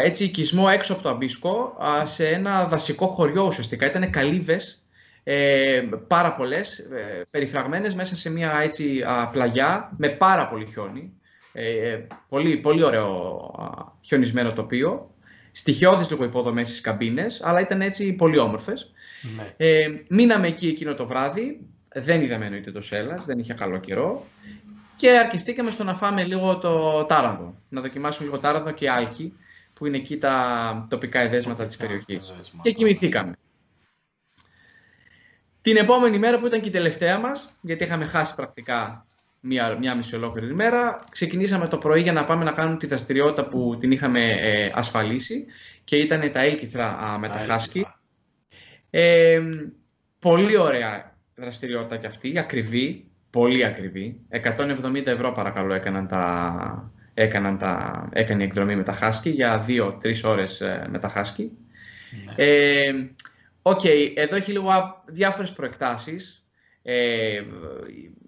έτσι, 0.03 0.23
οικισμό 0.23 0.67
έξω 0.71 0.93
από 0.93 1.01
το 1.01 1.09
Αμπίσκο, 1.09 1.77
σε 2.03 2.27
ένα 2.27 2.65
δασικό 2.65 3.07
χωριό 3.07 3.45
ουσιαστικά. 3.45 3.85
Ήταν 3.85 4.09
καλύβες, 4.09 4.87
ε, 5.23 5.83
πάρα 6.07 6.31
πολλές, 6.31 6.79
ε, 6.79 7.25
περιφραγμένες 7.29 7.95
μέσα 7.95 8.17
σε 8.17 8.29
μια 8.29 8.59
έτσι, 8.63 9.03
πλαγιά 9.31 9.93
με 9.97 10.09
πάρα 10.09 10.45
πολύ 10.45 10.65
χιόνι. 10.65 11.14
Ε, 11.57 12.07
πολύ, 12.29 12.57
πολύ 12.57 12.83
ωραίο 12.83 13.95
χιονισμένο 14.01 14.53
τοπίο. 14.53 15.13
Στοιχειώδεις 15.51 16.09
λίγο 16.09 16.23
υποδομές 16.23 16.67
στις 16.67 16.81
καμπίνες, 16.81 17.41
αλλά 17.43 17.59
ήταν 17.59 17.81
έτσι 17.81 18.13
πολύ 18.13 18.37
όμορφες. 18.37 18.91
Ναι. 19.35 19.53
Ε, 19.57 19.87
μείναμε 20.09 20.47
εκεί 20.47 20.67
εκείνο 20.67 20.93
το 20.93 21.07
βράδυ. 21.07 21.59
Δεν 21.93 22.21
είδαμε 22.21 22.45
εννοείται 22.45 22.71
το 22.71 22.81
Σέλλας, 22.81 23.25
δεν 23.25 23.39
είχε 23.39 23.53
καλό 23.53 23.77
καιρό. 23.77 24.25
Και 24.95 25.17
αρκεστήκαμε 25.17 25.71
στο 25.71 25.83
να 25.83 25.95
φάμε 25.95 26.23
λίγο 26.23 26.57
το 26.57 27.03
τάραδο. 27.03 27.55
Να 27.69 27.81
δοκιμάσουμε 27.81 28.25
λίγο 28.25 28.39
τάραδο 28.39 28.71
και 28.71 28.89
άλκη, 28.89 29.33
που 29.73 29.85
είναι 29.85 29.97
εκεί 29.97 30.17
τα 30.17 30.85
τοπικά 30.89 31.19
εδέσματα 31.19 31.65
της 31.65 31.77
περιοχής. 31.77 32.35
Και 32.61 32.71
κοιμηθήκαμε. 32.71 33.33
Την 35.61 35.77
επόμενη 35.77 36.19
μέρα 36.19 36.39
που 36.39 36.45
ήταν 36.45 36.61
και 36.61 36.67
η 36.67 36.71
τελευταία 36.71 37.19
μας, 37.19 37.49
γιατί 37.61 37.83
είχαμε 37.83 38.05
χάσει 38.05 38.35
πρακτικά 38.35 39.05
μία, 39.45 39.77
μία 39.79 39.95
μισή 39.95 40.15
ολόκληρη 40.15 40.51
ημέρα, 40.51 41.03
ξεκινήσαμε 41.11 41.67
το 41.67 41.77
πρωί 41.77 42.01
για 42.01 42.11
να 42.11 42.23
πάμε 42.23 42.43
να 42.43 42.51
κάνουμε 42.51 42.77
τη 42.77 42.87
δραστηριότητα 42.87 43.47
που 43.47 43.77
την 43.79 43.91
είχαμε 43.91 44.29
ε, 44.29 44.71
ασφαλίσει 44.73 45.45
και 45.83 45.95
ήταν 45.95 46.31
τα 46.31 46.41
έλκυθρα 46.41 47.17
με 47.19 47.27
τα 47.27 47.37
χάσκι. 47.37 47.87
Ε, 48.89 49.41
πολύ 50.19 50.57
ωραία 50.57 51.15
δραστηριότητα 51.35 51.97
κι 51.97 52.05
αυτή, 52.05 52.39
ακριβή, 52.39 53.05
πολύ 53.29 53.65
ακριβή. 53.65 54.19
170 54.31 55.05
ευρώ 55.05 55.31
παρακαλώ 55.31 55.73
έκαναν 55.73 56.07
τα, 56.07 56.91
έκαναν 57.13 57.57
τα, 57.57 58.05
έκανε 58.13 58.43
η 58.43 58.45
εκδρομή 58.45 58.75
με 58.75 58.83
τα 58.83 58.99
Husky 59.01 59.31
για 59.31 59.65
2-3 59.67 60.23
ώρες 60.23 60.61
ε, 60.61 60.87
με 60.89 60.99
τα 60.99 61.13
Husky. 61.15 61.47
Ναι. 62.25 62.33
Ε, 62.35 62.93
Ok, 63.67 63.79
okay, 63.83 64.11
εδώ 64.15 64.35
έχει 64.35 64.51
λίγο 64.51 65.03
διάφορες 65.05 65.51
προεκτάσεις. 65.51 66.44
Ε, 66.87 67.41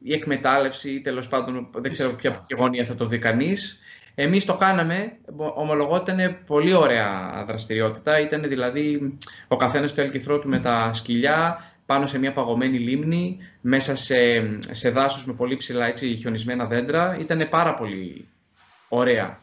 η 0.03 0.13
εκμετάλλευση, 0.13 1.01
τέλος 1.01 1.27
πάντων, 1.27 1.69
δεν 1.71 1.91
ξέρω 1.91 2.13
ποια 2.13 2.41
γωνία 2.57 2.85
θα 2.85 2.95
το 2.95 3.05
δει 3.05 3.19
κανείς. 3.19 3.79
Εμείς 4.15 4.45
το 4.45 4.55
κάναμε, 4.55 5.17
ομολογώ 5.55 5.95
ήταν 5.95 6.37
πολύ 6.45 6.73
ωραία 6.73 7.43
δραστηριότητα. 7.47 8.19
Ήταν 8.19 8.41
δηλαδή 8.41 9.17
ο 9.47 9.55
καθένας 9.55 9.93
το 9.93 10.01
έλκηθρό 10.01 10.39
του 10.39 10.49
με 10.49 10.59
τα 10.59 10.93
σκυλιά, 10.93 11.63
πάνω 11.85 12.07
σε 12.07 12.19
μια 12.19 12.33
παγωμένη 12.33 12.77
λίμνη, 12.79 13.37
μέσα 13.61 13.95
σε, 13.95 14.17
σε 14.71 14.89
δάσος 14.89 15.25
με 15.25 15.33
πολύ 15.33 15.55
ψηλά 15.55 15.85
έτσι, 15.85 16.15
χιονισμένα 16.15 16.65
δέντρα. 16.65 17.17
Ήταν 17.19 17.47
πάρα 17.49 17.73
πολύ 17.73 18.27
ωραία 18.87 19.39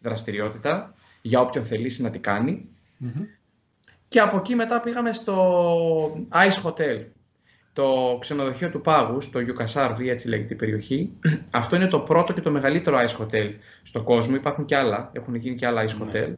δραστηριότητα 0.00 0.94
για 1.22 1.40
όποιον 1.40 1.64
θελήσει 1.64 2.02
να 2.02 2.10
την 2.10 2.20
κανει 2.20 2.68
Και 4.08 4.20
από 4.20 4.36
εκεί 4.36 4.54
μετά 4.54 4.80
πήγαμε 4.80 5.12
στο 5.12 6.26
Ice 6.32 6.62
Hotel, 6.62 7.04
το 7.76 8.16
ξενοδοχείο 8.20 8.70
του 8.70 8.80
Πάγου, 8.80 9.20
στο 9.20 9.40
Γιουκασάρβι, 9.40 10.10
έτσι 10.10 10.28
λέγεται 10.28 10.54
η 10.54 10.56
περιοχή. 10.56 11.10
Αυτό 11.50 11.76
είναι 11.76 11.86
το 11.86 12.00
πρώτο 12.00 12.32
και 12.32 12.40
το 12.40 12.50
μεγαλύτερο 12.50 12.98
Ice 12.98 13.22
Hotel 13.22 13.50
στον 13.82 14.04
κόσμο. 14.04 14.34
Υπάρχουν 14.34 14.64
και 14.64 14.76
άλλα, 14.76 15.10
έχουν 15.12 15.34
γίνει 15.34 15.56
και 15.56 15.66
άλλα 15.66 15.84
Ice 15.84 15.96
ναι. 15.96 16.10
Hotel. 16.12 16.32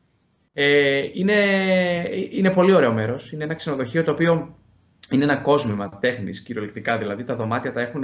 Ε, 0.53 1.03
είναι, 1.13 1.35
είναι 2.31 2.51
πολύ 2.51 2.73
ωραίο 2.73 2.93
μέρος. 2.93 3.33
Είναι 3.33 3.45
ένα 3.45 3.55
ξενοδοχείο 3.55 4.05
το 4.05 4.11
οποίο 4.11 4.57
είναι 5.11 5.25
ένα 5.25 5.37
κόσμημα 5.37 5.99
τέχνης, 6.01 6.41
κυριολεκτικά. 6.41 6.99
Δηλαδή 6.99 7.25
τα 7.25 7.35
δωμάτια 7.35 7.73
τα 7.73 7.81
έχουν 7.81 8.03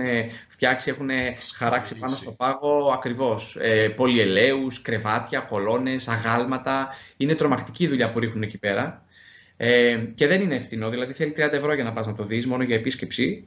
φτιάξει, 0.49 0.91
έχουν 0.91 1.09
χαράξει 1.55 1.99
πάνω 1.99 2.17
στο 2.17 2.33
πάγο 2.33 2.93
ακριβώς. 2.95 3.57
Ε, 3.61 3.89
Πολυελαίους, 3.89 4.83
κρεβάτια, 4.83 5.41
κολόνε, 5.41 5.97
αγάλματα. 6.07 6.89
Είναι 7.17 7.35
τρομακτική 7.35 7.87
δουλειά 7.87 8.11
που 8.11 8.19
ρίχνουν 8.19 8.43
εκεί 8.43 8.59
πέρα. 8.59 9.04
Ε, 9.57 9.97
και 10.15 10.27
δεν 10.27 10.41
είναι 10.41 10.55
ευθυνό, 10.55 10.91
δηλαδή 10.91 11.13
θέλει 11.13 11.35
30 11.37 11.53
ευρώ 11.53 11.75
για 11.75 11.85
να 11.85 11.93
πας 11.93 12.07
να 12.07 12.15
το 12.15 12.25
δεις, 12.25 12.47
μόνο 12.47 12.63
για 12.63 12.77
επίσκεψη. 12.77 13.47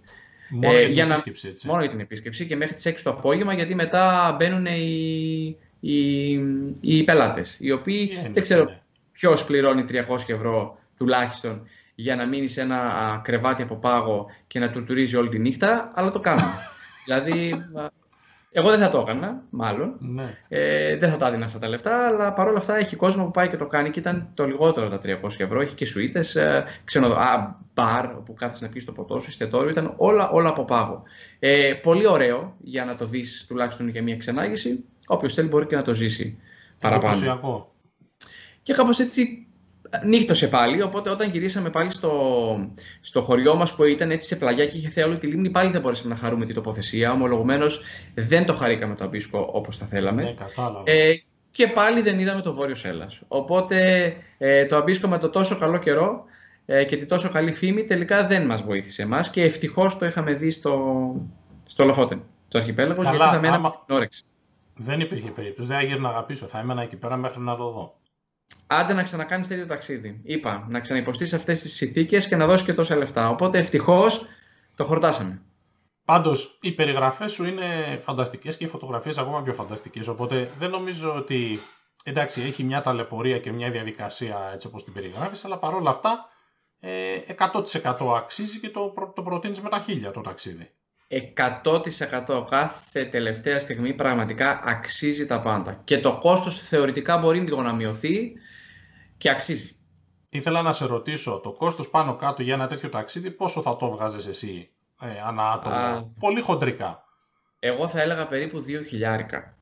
Μόνο 0.49 0.77
ε, 0.77 0.85
για, 0.85 1.03
την 1.03 1.11
επίσκεψη, 1.11 1.47
έτσι. 1.47 1.67
Μόνο 1.67 1.81
για 1.81 1.89
την 1.89 1.99
επίσκεψη 1.99 2.45
και 2.45 2.55
μέχρι 2.55 2.73
τις 2.73 2.87
6 2.87 2.93
το 3.03 3.09
απόγευμα, 3.09 3.53
γιατί 3.53 3.75
μετά 3.75 4.35
μπαίνουν 4.39 4.65
οι, 4.65 5.57
οι, 5.79 6.31
οι 6.81 7.03
πελάτες. 7.03 7.57
Οι 7.59 7.71
οποίοι 7.71 8.29
δεν 8.33 8.43
ξέρω 8.43 8.81
ποιος 9.11 9.45
πληρώνει 9.45 9.85
300 9.89 9.93
ευρώ 10.27 10.79
τουλάχιστον 10.97 11.67
για 11.95 12.15
να 12.15 12.25
μείνει 12.25 12.47
σε 12.47 12.61
ένα 12.61 13.21
κρεβάτι 13.23 13.61
από 13.61 13.75
πάγο 13.75 14.25
και 14.47 14.59
να 14.59 14.69
τουρτουρίζει 14.69 15.15
όλη 15.15 15.29
τη 15.29 15.39
νύχτα, 15.39 15.91
αλλά 15.93 16.11
το 16.11 16.19
κάνουμε. 16.19 16.53
δηλαδή, 17.05 17.65
εγώ 18.57 18.69
δεν 18.69 18.79
θα 18.79 18.89
το 18.89 18.99
έκανα, 18.99 19.43
μάλλον. 19.49 19.95
Ναι. 19.99 20.37
Ε, 20.47 20.97
δεν 20.97 21.09
θα 21.09 21.17
τα 21.17 21.27
έδινα 21.27 21.45
αυτά 21.45 21.59
τα 21.59 21.67
λεφτά, 21.67 22.05
αλλά 22.05 22.33
παρόλα 22.33 22.57
αυτά 22.57 22.77
έχει 22.77 22.95
κόσμο 22.95 23.23
που 23.23 23.31
πάει 23.31 23.47
και 23.47 23.57
το 23.57 23.65
κάνει 23.65 23.89
και 23.89 23.99
ήταν 23.99 24.29
το 24.33 24.45
λιγότερο 24.45 24.89
τα 24.89 24.99
300 25.03 25.09
ευρώ. 25.37 25.61
Έχει 25.61 25.75
και 25.75 25.85
σουίτες, 25.85 26.35
ε, 26.35 26.63
μπαρ 27.73 28.07
που 28.07 28.33
κάθεσαι 28.33 28.65
να 28.65 28.71
πεις 28.71 28.85
το 28.85 28.91
ποτό 28.91 29.19
σου, 29.19 29.29
εστιατόριο. 29.29 29.69
Ήταν 29.69 29.93
όλα, 29.97 30.29
όλα 30.29 30.49
από 30.49 30.65
πάγο. 30.65 31.03
Ε, 31.39 31.73
πολύ 31.73 32.07
ωραίο 32.07 32.55
για 32.59 32.85
να 32.85 32.95
το 32.95 33.05
δεις 33.05 33.45
τουλάχιστον 33.47 33.89
για 33.89 34.03
μια 34.03 34.17
ξενάγηση. 34.17 34.83
Όποιος 35.07 35.33
θέλει 35.33 35.47
μπορεί 35.47 35.65
και 35.65 35.75
να 35.75 35.83
το 35.83 35.93
ζήσει 35.93 36.39
παραπάνω. 36.79 37.71
Και 38.61 38.73
κάπως 38.73 38.99
έτσι 38.99 39.46
νύχτωσε 40.05 40.47
πάλι, 40.47 40.81
οπότε 40.81 41.09
όταν 41.09 41.29
γυρίσαμε 41.29 41.69
πάλι 41.69 41.91
στο, 41.91 42.11
στο 43.01 43.21
χωριό 43.21 43.55
μας 43.55 43.73
που 43.75 43.83
ήταν 43.83 44.11
έτσι 44.11 44.27
σε 44.27 44.35
πλαγιά 44.35 44.65
και 44.65 44.77
είχε 44.77 44.89
θέα 44.89 45.05
όλη 45.05 45.17
τη 45.17 45.27
λίμνη, 45.27 45.49
πάλι 45.49 45.71
δεν 45.71 45.81
μπορέσαμε 45.81 46.09
να 46.09 46.19
χαρούμε 46.19 46.45
την 46.45 46.55
τοποθεσία. 46.55 47.11
Ομολογουμένως 47.11 47.81
δεν 48.13 48.45
το 48.45 48.53
χαρήκαμε 48.53 48.95
το 48.95 49.03
αμπίσκο 49.03 49.49
όπως 49.51 49.77
θα 49.77 49.85
θέλαμε. 49.85 50.23
Ναι, 50.23 50.33
ε, 50.83 51.13
και 51.49 51.67
πάλι 51.67 52.01
δεν 52.01 52.19
είδαμε 52.19 52.41
το 52.41 52.53
Βόρειο 52.53 52.75
Σέλλας. 52.75 53.21
Οπότε 53.27 54.13
ε, 54.37 54.65
το 54.65 54.75
Αμπίσκο 54.75 55.07
με 55.07 55.17
το 55.17 55.29
τόσο 55.29 55.57
καλό 55.57 55.77
καιρό 55.77 56.23
ε, 56.65 56.85
και 56.85 56.97
τη 56.97 57.05
τόσο 57.05 57.29
καλή 57.29 57.51
φήμη 57.51 57.83
τελικά 57.83 58.27
δεν 58.27 58.45
μας 58.45 58.61
βοήθησε 58.61 59.01
εμάς 59.01 59.29
και 59.29 59.43
ευτυχώς 59.43 59.97
το 59.97 60.05
είχαμε 60.05 60.33
δει 60.33 60.49
στο, 60.49 60.75
στο 61.65 61.83
Λοφότεν, 61.83 62.23
στο 62.47 62.57
αρχιπέλαγος, 62.57 63.09
γιατί 63.09 63.23
θα 63.23 63.39
μέναμε 63.39 63.55
άμα... 63.55 63.85
όρεξη. 63.89 64.23
Δεν 64.75 64.99
υπήρχε 64.99 65.29
περίπτωση, 65.29 65.67
δεν 65.67 65.79
έγινε 65.79 65.97
να 65.97 66.09
αγαπήσω, 66.09 66.45
θα 66.45 66.59
έμενα 66.59 66.81
εκεί 66.81 66.95
πέρα 66.95 67.15
μέχρι 67.15 67.41
να 67.41 67.55
το 67.55 67.69
δω. 67.69 67.95
Άντε 68.67 68.93
να 68.93 69.03
ξανακάνεις 69.03 69.47
τέτοιο 69.47 69.65
ταξίδι. 69.65 70.21
Είπα, 70.23 70.65
να 70.69 70.79
ξαναυποστείς 70.79 71.33
αυτές 71.33 71.61
τις 71.61 71.73
συνθήκες 71.75 72.27
και 72.27 72.35
να 72.35 72.45
δώσεις 72.45 72.65
και 72.65 72.73
τόσα 72.73 72.95
λεφτά. 72.95 73.29
Οπότε 73.29 73.57
ευτυχώς 73.57 74.25
το 74.75 74.83
χορτάσαμε. 74.83 75.41
Πάντως, 76.05 76.57
οι 76.61 76.71
περιγραφές 76.71 77.33
σου 77.33 77.45
είναι 77.45 77.99
φανταστικές 78.03 78.57
και 78.57 78.63
οι 78.63 78.67
φωτογραφίες 78.67 79.17
ακόμα 79.17 79.41
πιο 79.41 79.53
φανταστικές. 79.53 80.07
Οπότε 80.07 80.51
δεν 80.57 80.69
νομίζω 80.69 81.15
ότι. 81.15 81.59
Εντάξει, 82.03 82.41
έχει 82.41 82.63
μια 82.63 82.81
ταλαιπωρία 82.81 83.39
και 83.39 83.51
μια 83.51 83.71
διαδικασία 83.71 84.51
έτσι 84.53 84.67
όπως 84.67 84.83
την 84.83 84.93
περιγράφεις, 84.93 85.45
αλλά 85.45 85.57
παρόλα 85.57 85.89
αυτά 85.89 86.29
ε, 86.79 87.17
100% 87.37 88.13
αξίζει 88.17 88.59
και 88.59 88.69
το, 88.69 88.93
το 89.15 89.21
προτείνεις 89.21 89.61
με 89.61 89.69
τα 89.69 89.79
χίλια 89.79 90.11
το 90.11 90.21
ταξίδι. 90.21 90.71
100% 91.09 92.45
κάθε 92.49 93.05
τελευταία 93.05 93.59
στιγμή 93.59 93.93
πραγματικά 93.93 94.59
αξίζει 94.63 95.25
τα 95.25 95.39
πάντα. 95.39 95.81
Και 95.83 95.99
το 95.99 96.17
κόστος 96.17 96.59
θεωρητικά 96.59 97.17
μπορεί 97.17 97.39
λίγο 97.39 97.61
να 97.61 97.73
μειωθεί 97.73 98.33
και 99.17 99.29
αξίζει. 99.29 99.77
Ήθελα 100.29 100.61
να 100.61 100.73
σε 100.73 100.85
ρωτήσω, 100.85 101.39
το 101.43 101.51
κόστος 101.51 101.89
πάνω 101.89 102.15
κάτω 102.15 102.41
για 102.41 102.53
ένα 102.53 102.67
τέτοιο 102.67 102.89
ταξίδι 102.89 103.31
πόσο 103.31 103.61
θα 103.61 103.75
το 103.75 103.89
βγάζεις 103.89 104.25
εσύ 104.25 104.69
ε, 105.01 105.07
ανά 105.25 105.51
άτομο, 105.51 106.13
πολύ 106.19 106.41
χοντρικά. 106.41 107.03
Εγώ 107.59 107.87
θα 107.87 108.01
έλεγα 108.01 108.27
περίπου 108.27 108.65
2 108.67 108.85
χιλιάρικα. 108.87 109.57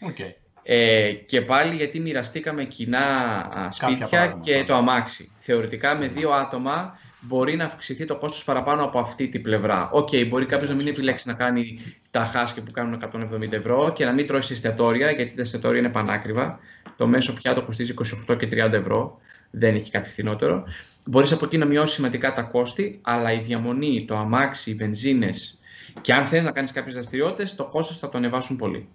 Okay. 0.00 0.32
Ε, 0.62 1.12
και 1.12 1.42
πάλι 1.42 1.76
γιατί 1.76 2.00
μοιραστήκαμε 2.00 2.64
κοινά 2.64 3.68
σπίτια 3.70 4.38
και 4.42 4.64
το 4.64 4.74
αμάξι. 4.74 5.32
Θεωρητικά 5.36 5.94
με 5.94 6.06
δύο 6.06 6.30
άτομα 6.30 6.98
μπορεί 7.20 7.56
να 7.56 7.64
αυξηθεί 7.64 8.04
το 8.04 8.16
κόστος 8.16 8.44
παραπάνω 8.44 8.84
από 8.84 8.98
αυτή 8.98 9.28
την 9.28 9.42
πλευρά. 9.42 9.90
Ok, 9.92 10.08
okay, 10.08 10.28
μπορεί 10.28 10.46
κάποιος 10.46 10.68
να 10.68 10.74
μην 10.74 10.86
επιλέξει 10.86 11.28
να 11.28 11.34
κάνει 11.34 11.78
τα 12.10 12.24
χάσκια 12.24 12.62
που 12.62 12.70
κάνουν 12.70 13.02
170 13.32 13.52
ευρώ 13.52 13.92
και 13.92 14.04
να 14.04 14.12
μην 14.12 14.26
τρώει 14.26 14.45
σε 14.45 14.52
εστιατόρια, 14.52 15.10
γιατί 15.10 15.34
τα 15.34 15.42
εστιατόρια 15.42 15.78
είναι 15.78 15.88
πανάκριβα. 15.88 16.58
Το 16.96 17.06
μέσο 17.06 17.32
πιάτο 17.32 17.62
κοστίζει 17.62 17.94
28 18.28 18.36
και 18.38 18.48
30 18.50 18.72
ευρώ. 18.72 19.18
Δεν 19.50 19.74
έχει 19.74 19.90
κάτι 19.90 20.08
φθηνότερο. 20.08 20.64
Μπορείς 21.06 21.32
από 21.32 21.44
εκεί 21.44 21.58
να 21.58 21.66
μειώσεις 21.66 21.94
σημαντικά 21.94 22.32
τα 22.32 22.42
κόστη, 22.42 23.00
αλλά 23.02 23.32
η 23.32 23.40
διαμονή, 23.40 24.04
το 24.08 24.16
αμάξι, 24.16 24.70
οι 24.70 24.74
βενζίνες 24.74 25.58
και 26.00 26.14
αν 26.14 26.26
θες 26.26 26.44
να 26.44 26.52
κάνεις 26.52 26.72
κάποιες 26.72 26.94
δραστηριότητες, 26.94 27.54
το 27.54 27.64
κόστος 27.64 27.98
θα 27.98 28.08
το 28.08 28.18
ανεβάσουν 28.18 28.56
πολύ. 28.56 28.88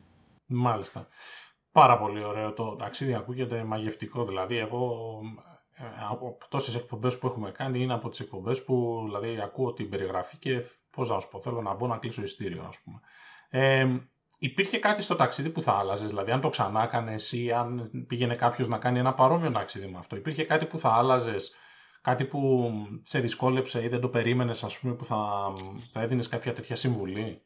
Μάλιστα. 0.45 1.07
Πάρα 1.71 1.97
πολύ 1.97 2.23
ωραίο 2.23 2.53
το 2.53 2.75
ταξίδι, 2.75 3.13
ακούγεται 3.13 3.63
μαγευτικό. 3.63 4.25
Δηλαδή, 4.25 4.57
εγώ 4.57 5.19
ε, 5.37 5.54
από 6.09 6.37
τόσες 6.49 6.75
εκπομπές 6.75 7.17
που 7.17 7.27
έχουμε 7.27 7.51
κάνει 7.51 7.81
είναι 7.81 7.93
από 7.93 8.09
τις 8.09 8.19
εκπομπές 8.19 8.63
που 8.63 9.01
δηλαδή 9.05 9.41
ακούω 9.41 9.73
την 9.73 9.89
περιγραφή 9.89 10.37
και 10.37 10.63
πώς 10.91 11.09
να 11.09 11.19
σου 11.19 11.29
πω, 11.29 11.39
θέλω 11.39 11.61
να 11.61 11.73
μπω 11.73 11.87
να 11.87 11.97
κλείσω 11.97 12.21
ειστήριο, 12.21 12.65
ας 12.67 12.79
πούμε. 12.79 12.99
Ε, 13.49 13.87
υπήρχε 14.39 14.77
κάτι 14.77 15.01
στο 15.01 15.15
ταξίδι 15.15 15.49
που 15.49 15.61
θα 15.61 15.71
άλλαζες, 15.71 16.09
δηλαδή 16.09 16.31
αν 16.31 16.41
το 16.41 16.49
ξανά 16.49 16.83
έκανε 16.83 17.15
ή 17.31 17.51
αν 17.51 17.91
πήγαινε 18.07 18.35
κάποιος 18.35 18.67
να 18.67 18.77
κάνει 18.77 18.99
ένα 18.99 19.13
παρόμοιο 19.13 19.51
ταξίδι 19.51 19.87
με 19.87 19.97
αυτό. 19.97 20.15
Υπήρχε 20.15 20.43
κάτι 20.43 20.65
που 20.65 20.77
θα 20.79 20.89
άλλαζες, 20.89 21.53
κάτι 22.01 22.25
που 22.25 22.71
σε 23.01 23.19
δυσκόλεψε 23.19 23.83
ή 23.83 23.87
δεν 23.87 23.99
το 23.99 24.07
περίμενες, 24.07 24.63
ας 24.63 24.79
πούμε, 24.79 24.93
που 24.93 25.05
θα, 25.05 25.53
θα 25.91 26.01
έδινες 26.01 26.27
κάποια 26.27 26.53
τέτοια 26.53 26.75
συμβουλή; 26.75 27.41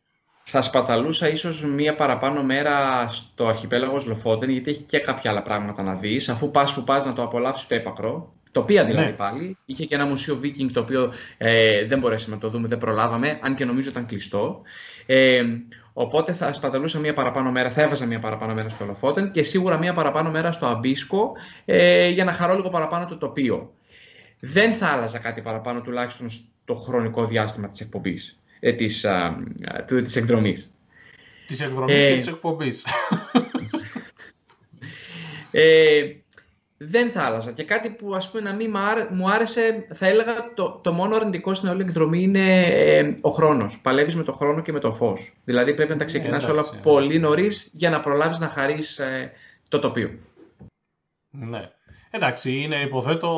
Θα 0.51 0.61
σπαταλούσα 0.61 1.29
ίσως 1.29 1.63
μία 1.65 1.95
παραπάνω 1.95 2.43
μέρα 2.43 3.07
στο 3.09 3.47
αρχιπέλαγος 3.47 4.05
Λοφότεν, 4.05 4.49
γιατί 4.49 4.69
έχει 4.69 4.81
και 4.81 4.99
κάποια 4.99 5.31
άλλα 5.31 5.41
πράγματα 5.41 5.83
να 5.83 5.93
δεις, 5.93 6.29
αφού 6.29 6.51
πας 6.51 6.73
που 6.73 6.83
πας 6.83 7.05
να 7.05 7.13
το 7.13 7.23
απολαύσεις 7.23 7.67
το 7.67 7.75
έπακρο. 7.75 8.33
Τοπία 8.51 8.83
δηλαδή 8.83 9.05
ναι. 9.05 9.11
πάλι. 9.11 9.57
Είχε 9.65 9.85
και 9.85 9.95
ένα 9.95 10.05
μουσείο 10.05 10.39
Viking 10.43 10.69
το 10.73 10.79
οποίο 10.79 11.13
ε, 11.37 11.85
δεν 11.85 11.99
μπορέσαμε 11.99 12.35
να 12.35 12.41
το 12.41 12.49
δούμε, 12.49 12.67
δεν 12.67 12.77
προλάβαμε, 12.77 13.39
αν 13.41 13.55
και 13.55 13.65
νομίζω 13.65 13.89
ήταν 13.89 14.05
κλειστό. 14.05 14.61
Ε, 15.05 15.43
οπότε 15.93 16.33
θα 16.33 16.53
σπαταλούσα 16.53 16.99
μία 16.99 17.13
παραπάνω 17.13 17.51
μέρα, 17.51 17.71
θα 17.71 17.81
έβαζα 17.81 18.05
μία 18.05 18.19
παραπάνω 18.19 18.53
μέρα 18.53 18.69
στο 18.69 18.85
Λοφότεν 18.85 19.31
και 19.31 19.43
σίγουρα 19.43 19.77
μία 19.77 19.93
παραπάνω 19.93 20.31
μέρα 20.31 20.51
στο 20.51 20.65
Αμπίσκο 20.65 21.31
ε, 21.65 22.09
για 22.09 22.23
να 22.23 22.31
χαρώ 22.31 22.55
λίγο 22.55 22.69
παραπάνω 22.69 23.05
το 23.05 23.17
τοπίο. 23.17 23.73
Δεν 24.39 24.73
θα 24.73 24.87
άλλαζα 24.87 25.19
κάτι 25.19 25.41
παραπάνω 25.41 25.81
τουλάχιστον 25.81 26.29
στο 26.29 26.73
χρονικό 26.73 27.25
διάστημα 27.25 27.69
της 27.69 27.79
εκπομπής 27.79 28.38
ε, 28.59 28.73
της, 28.73 29.05
α, 29.05 29.35
της 29.85 30.15
εκδρομής. 30.15 30.71
Της 31.47 31.61
εκδρομής 31.61 31.95
ε, 31.95 32.09
και 32.09 32.15
της 32.15 32.27
εκπομπής. 32.27 32.85
ε, 35.51 36.03
δεν 36.81 37.09
θα 37.09 37.21
άλλαζα. 37.21 37.51
Και 37.51 37.63
κάτι 37.63 37.89
που 37.89 38.15
ας 38.15 38.31
πούμε 38.31 38.43
να 38.43 38.53
μην 38.53 38.71
μου 39.11 39.31
άρεσε, 39.31 39.87
θα 39.93 40.07
έλεγα 40.07 40.53
το, 40.53 40.79
το 40.83 40.93
μόνο 40.93 41.15
αρνητικό 41.15 41.53
στην 41.53 41.69
όλη 41.69 41.81
εκδρομή 41.81 42.21
είναι 42.21 42.63
ε, 42.63 43.15
ο 43.21 43.29
χρόνος. 43.29 43.79
Παλεύεις 43.81 44.15
με 44.15 44.23
το 44.23 44.31
χρόνο 44.31 44.61
και 44.61 44.71
με 44.71 44.79
το 44.79 44.91
φως. 44.91 45.33
Δηλαδή 45.43 45.73
πρέπει 45.73 45.91
να 45.91 45.97
τα 45.97 46.05
ξεκινάς 46.05 46.47
όλα 46.47 46.65
πολύ 46.81 47.19
νωρίς 47.19 47.69
για 47.73 47.89
να 47.89 47.99
προλάβεις 47.99 48.39
να 48.39 48.47
χαρείς 48.47 48.99
ε, 48.99 49.31
το 49.67 49.79
τοπίο. 49.79 50.19
Ναι. 51.29 51.69
Εντάξει, 52.11 52.61
είναι 52.61 52.81
υποθέτω 52.81 53.29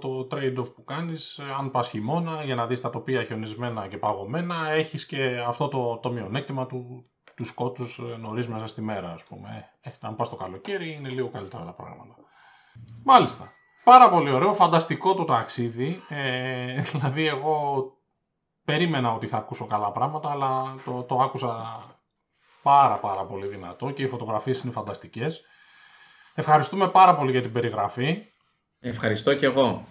το 0.00 0.28
trade-off 0.30 0.74
που 0.74 0.84
κάνεις, 0.84 1.40
αν 1.58 1.70
πας 1.70 1.88
χειμώνα 1.88 2.44
για 2.44 2.54
να 2.54 2.66
δεις 2.66 2.80
τα 2.80 2.90
τοπία 2.90 3.24
χιονισμένα 3.24 3.88
και 3.88 3.98
παγωμένα, 3.98 4.70
έχεις 4.70 5.06
και 5.06 5.44
αυτό 5.46 5.68
το, 5.68 5.96
το 5.96 6.10
μειονέκτημα 6.10 6.66
του, 6.66 7.10
του 7.34 7.44
σκότους 7.44 7.98
ε, 7.98 8.16
νωρίς 8.16 8.48
μέσα 8.48 8.66
στη 8.66 8.82
μέρα, 8.82 9.12
ας 9.12 9.24
πούμε. 9.24 9.68
Ε, 9.80 9.90
αν 10.00 10.16
πας 10.16 10.28
το 10.28 10.36
καλοκαίρι 10.36 10.92
είναι 10.92 11.08
λίγο 11.08 11.28
καλύτερα 11.28 11.64
τα 11.64 11.72
πράγματα. 11.72 12.14
Μάλιστα. 13.04 13.52
Πάρα 13.84 14.08
πολύ 14.08 14.30
ωραίο, 14.30 14.54
φανταστικό 14.54 15.14
το 15.14 15.24
ταξίδι. 15.24 16.00
Ε, 16.08 16.80
δηλαδή 16.92 17.26
εγώ 17.26 17.86
περίμενα 18.64 19.12
ότι 19.12 19.26
θα 19.26 19.36
ακούσω 19.36 19.66
καλά 19.66 19.92
πράγματα, 19.92 20.30
αλλά 20.30 20.74
το, 20.84 21.02
το 21.02 21.18
άκουσα 21.18 21.80
πάρα 22.62 22.98
πάρα 22.98 23.24
πολύ 23.24 23.46
δυνατό 23.46 23.90
και 23.90 24.02
οι 24.02 24.08
φωτογραφίες 24.08 24.60
είναι 24.60 24.72
φανταστικές. 24.72 25.44
Ευχαριστούμε 26.38 26.88
πάρα 26.88 27.16
πολύ 27.16 27.30
για 27.30 27.42
την 27.42 27.52
περιγραφή. 27.52 28.22
Ευχαριστώ 28.80 29.34
και 29.34 29.46
εγώ. 29.46 29.84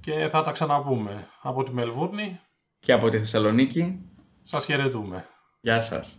Και 0.00 0.28
θα 0.28 0.42
τα 0.42 0.52
ξαναπούμε 0.52 1.28
από 1.42 1.62
τη 1.62 1.70
Μελβούρνη. 1.70 2.40
Και 2.78 2.92
από 2.92 3.08
τη 3.08 3.18
Θεσσαλονίκη. 3.18 4.00
Σας 4.42 4.64
χαιρετούμε. 4.64 5.26
Γεια 5.60 5.80
σας. 5.80 6.16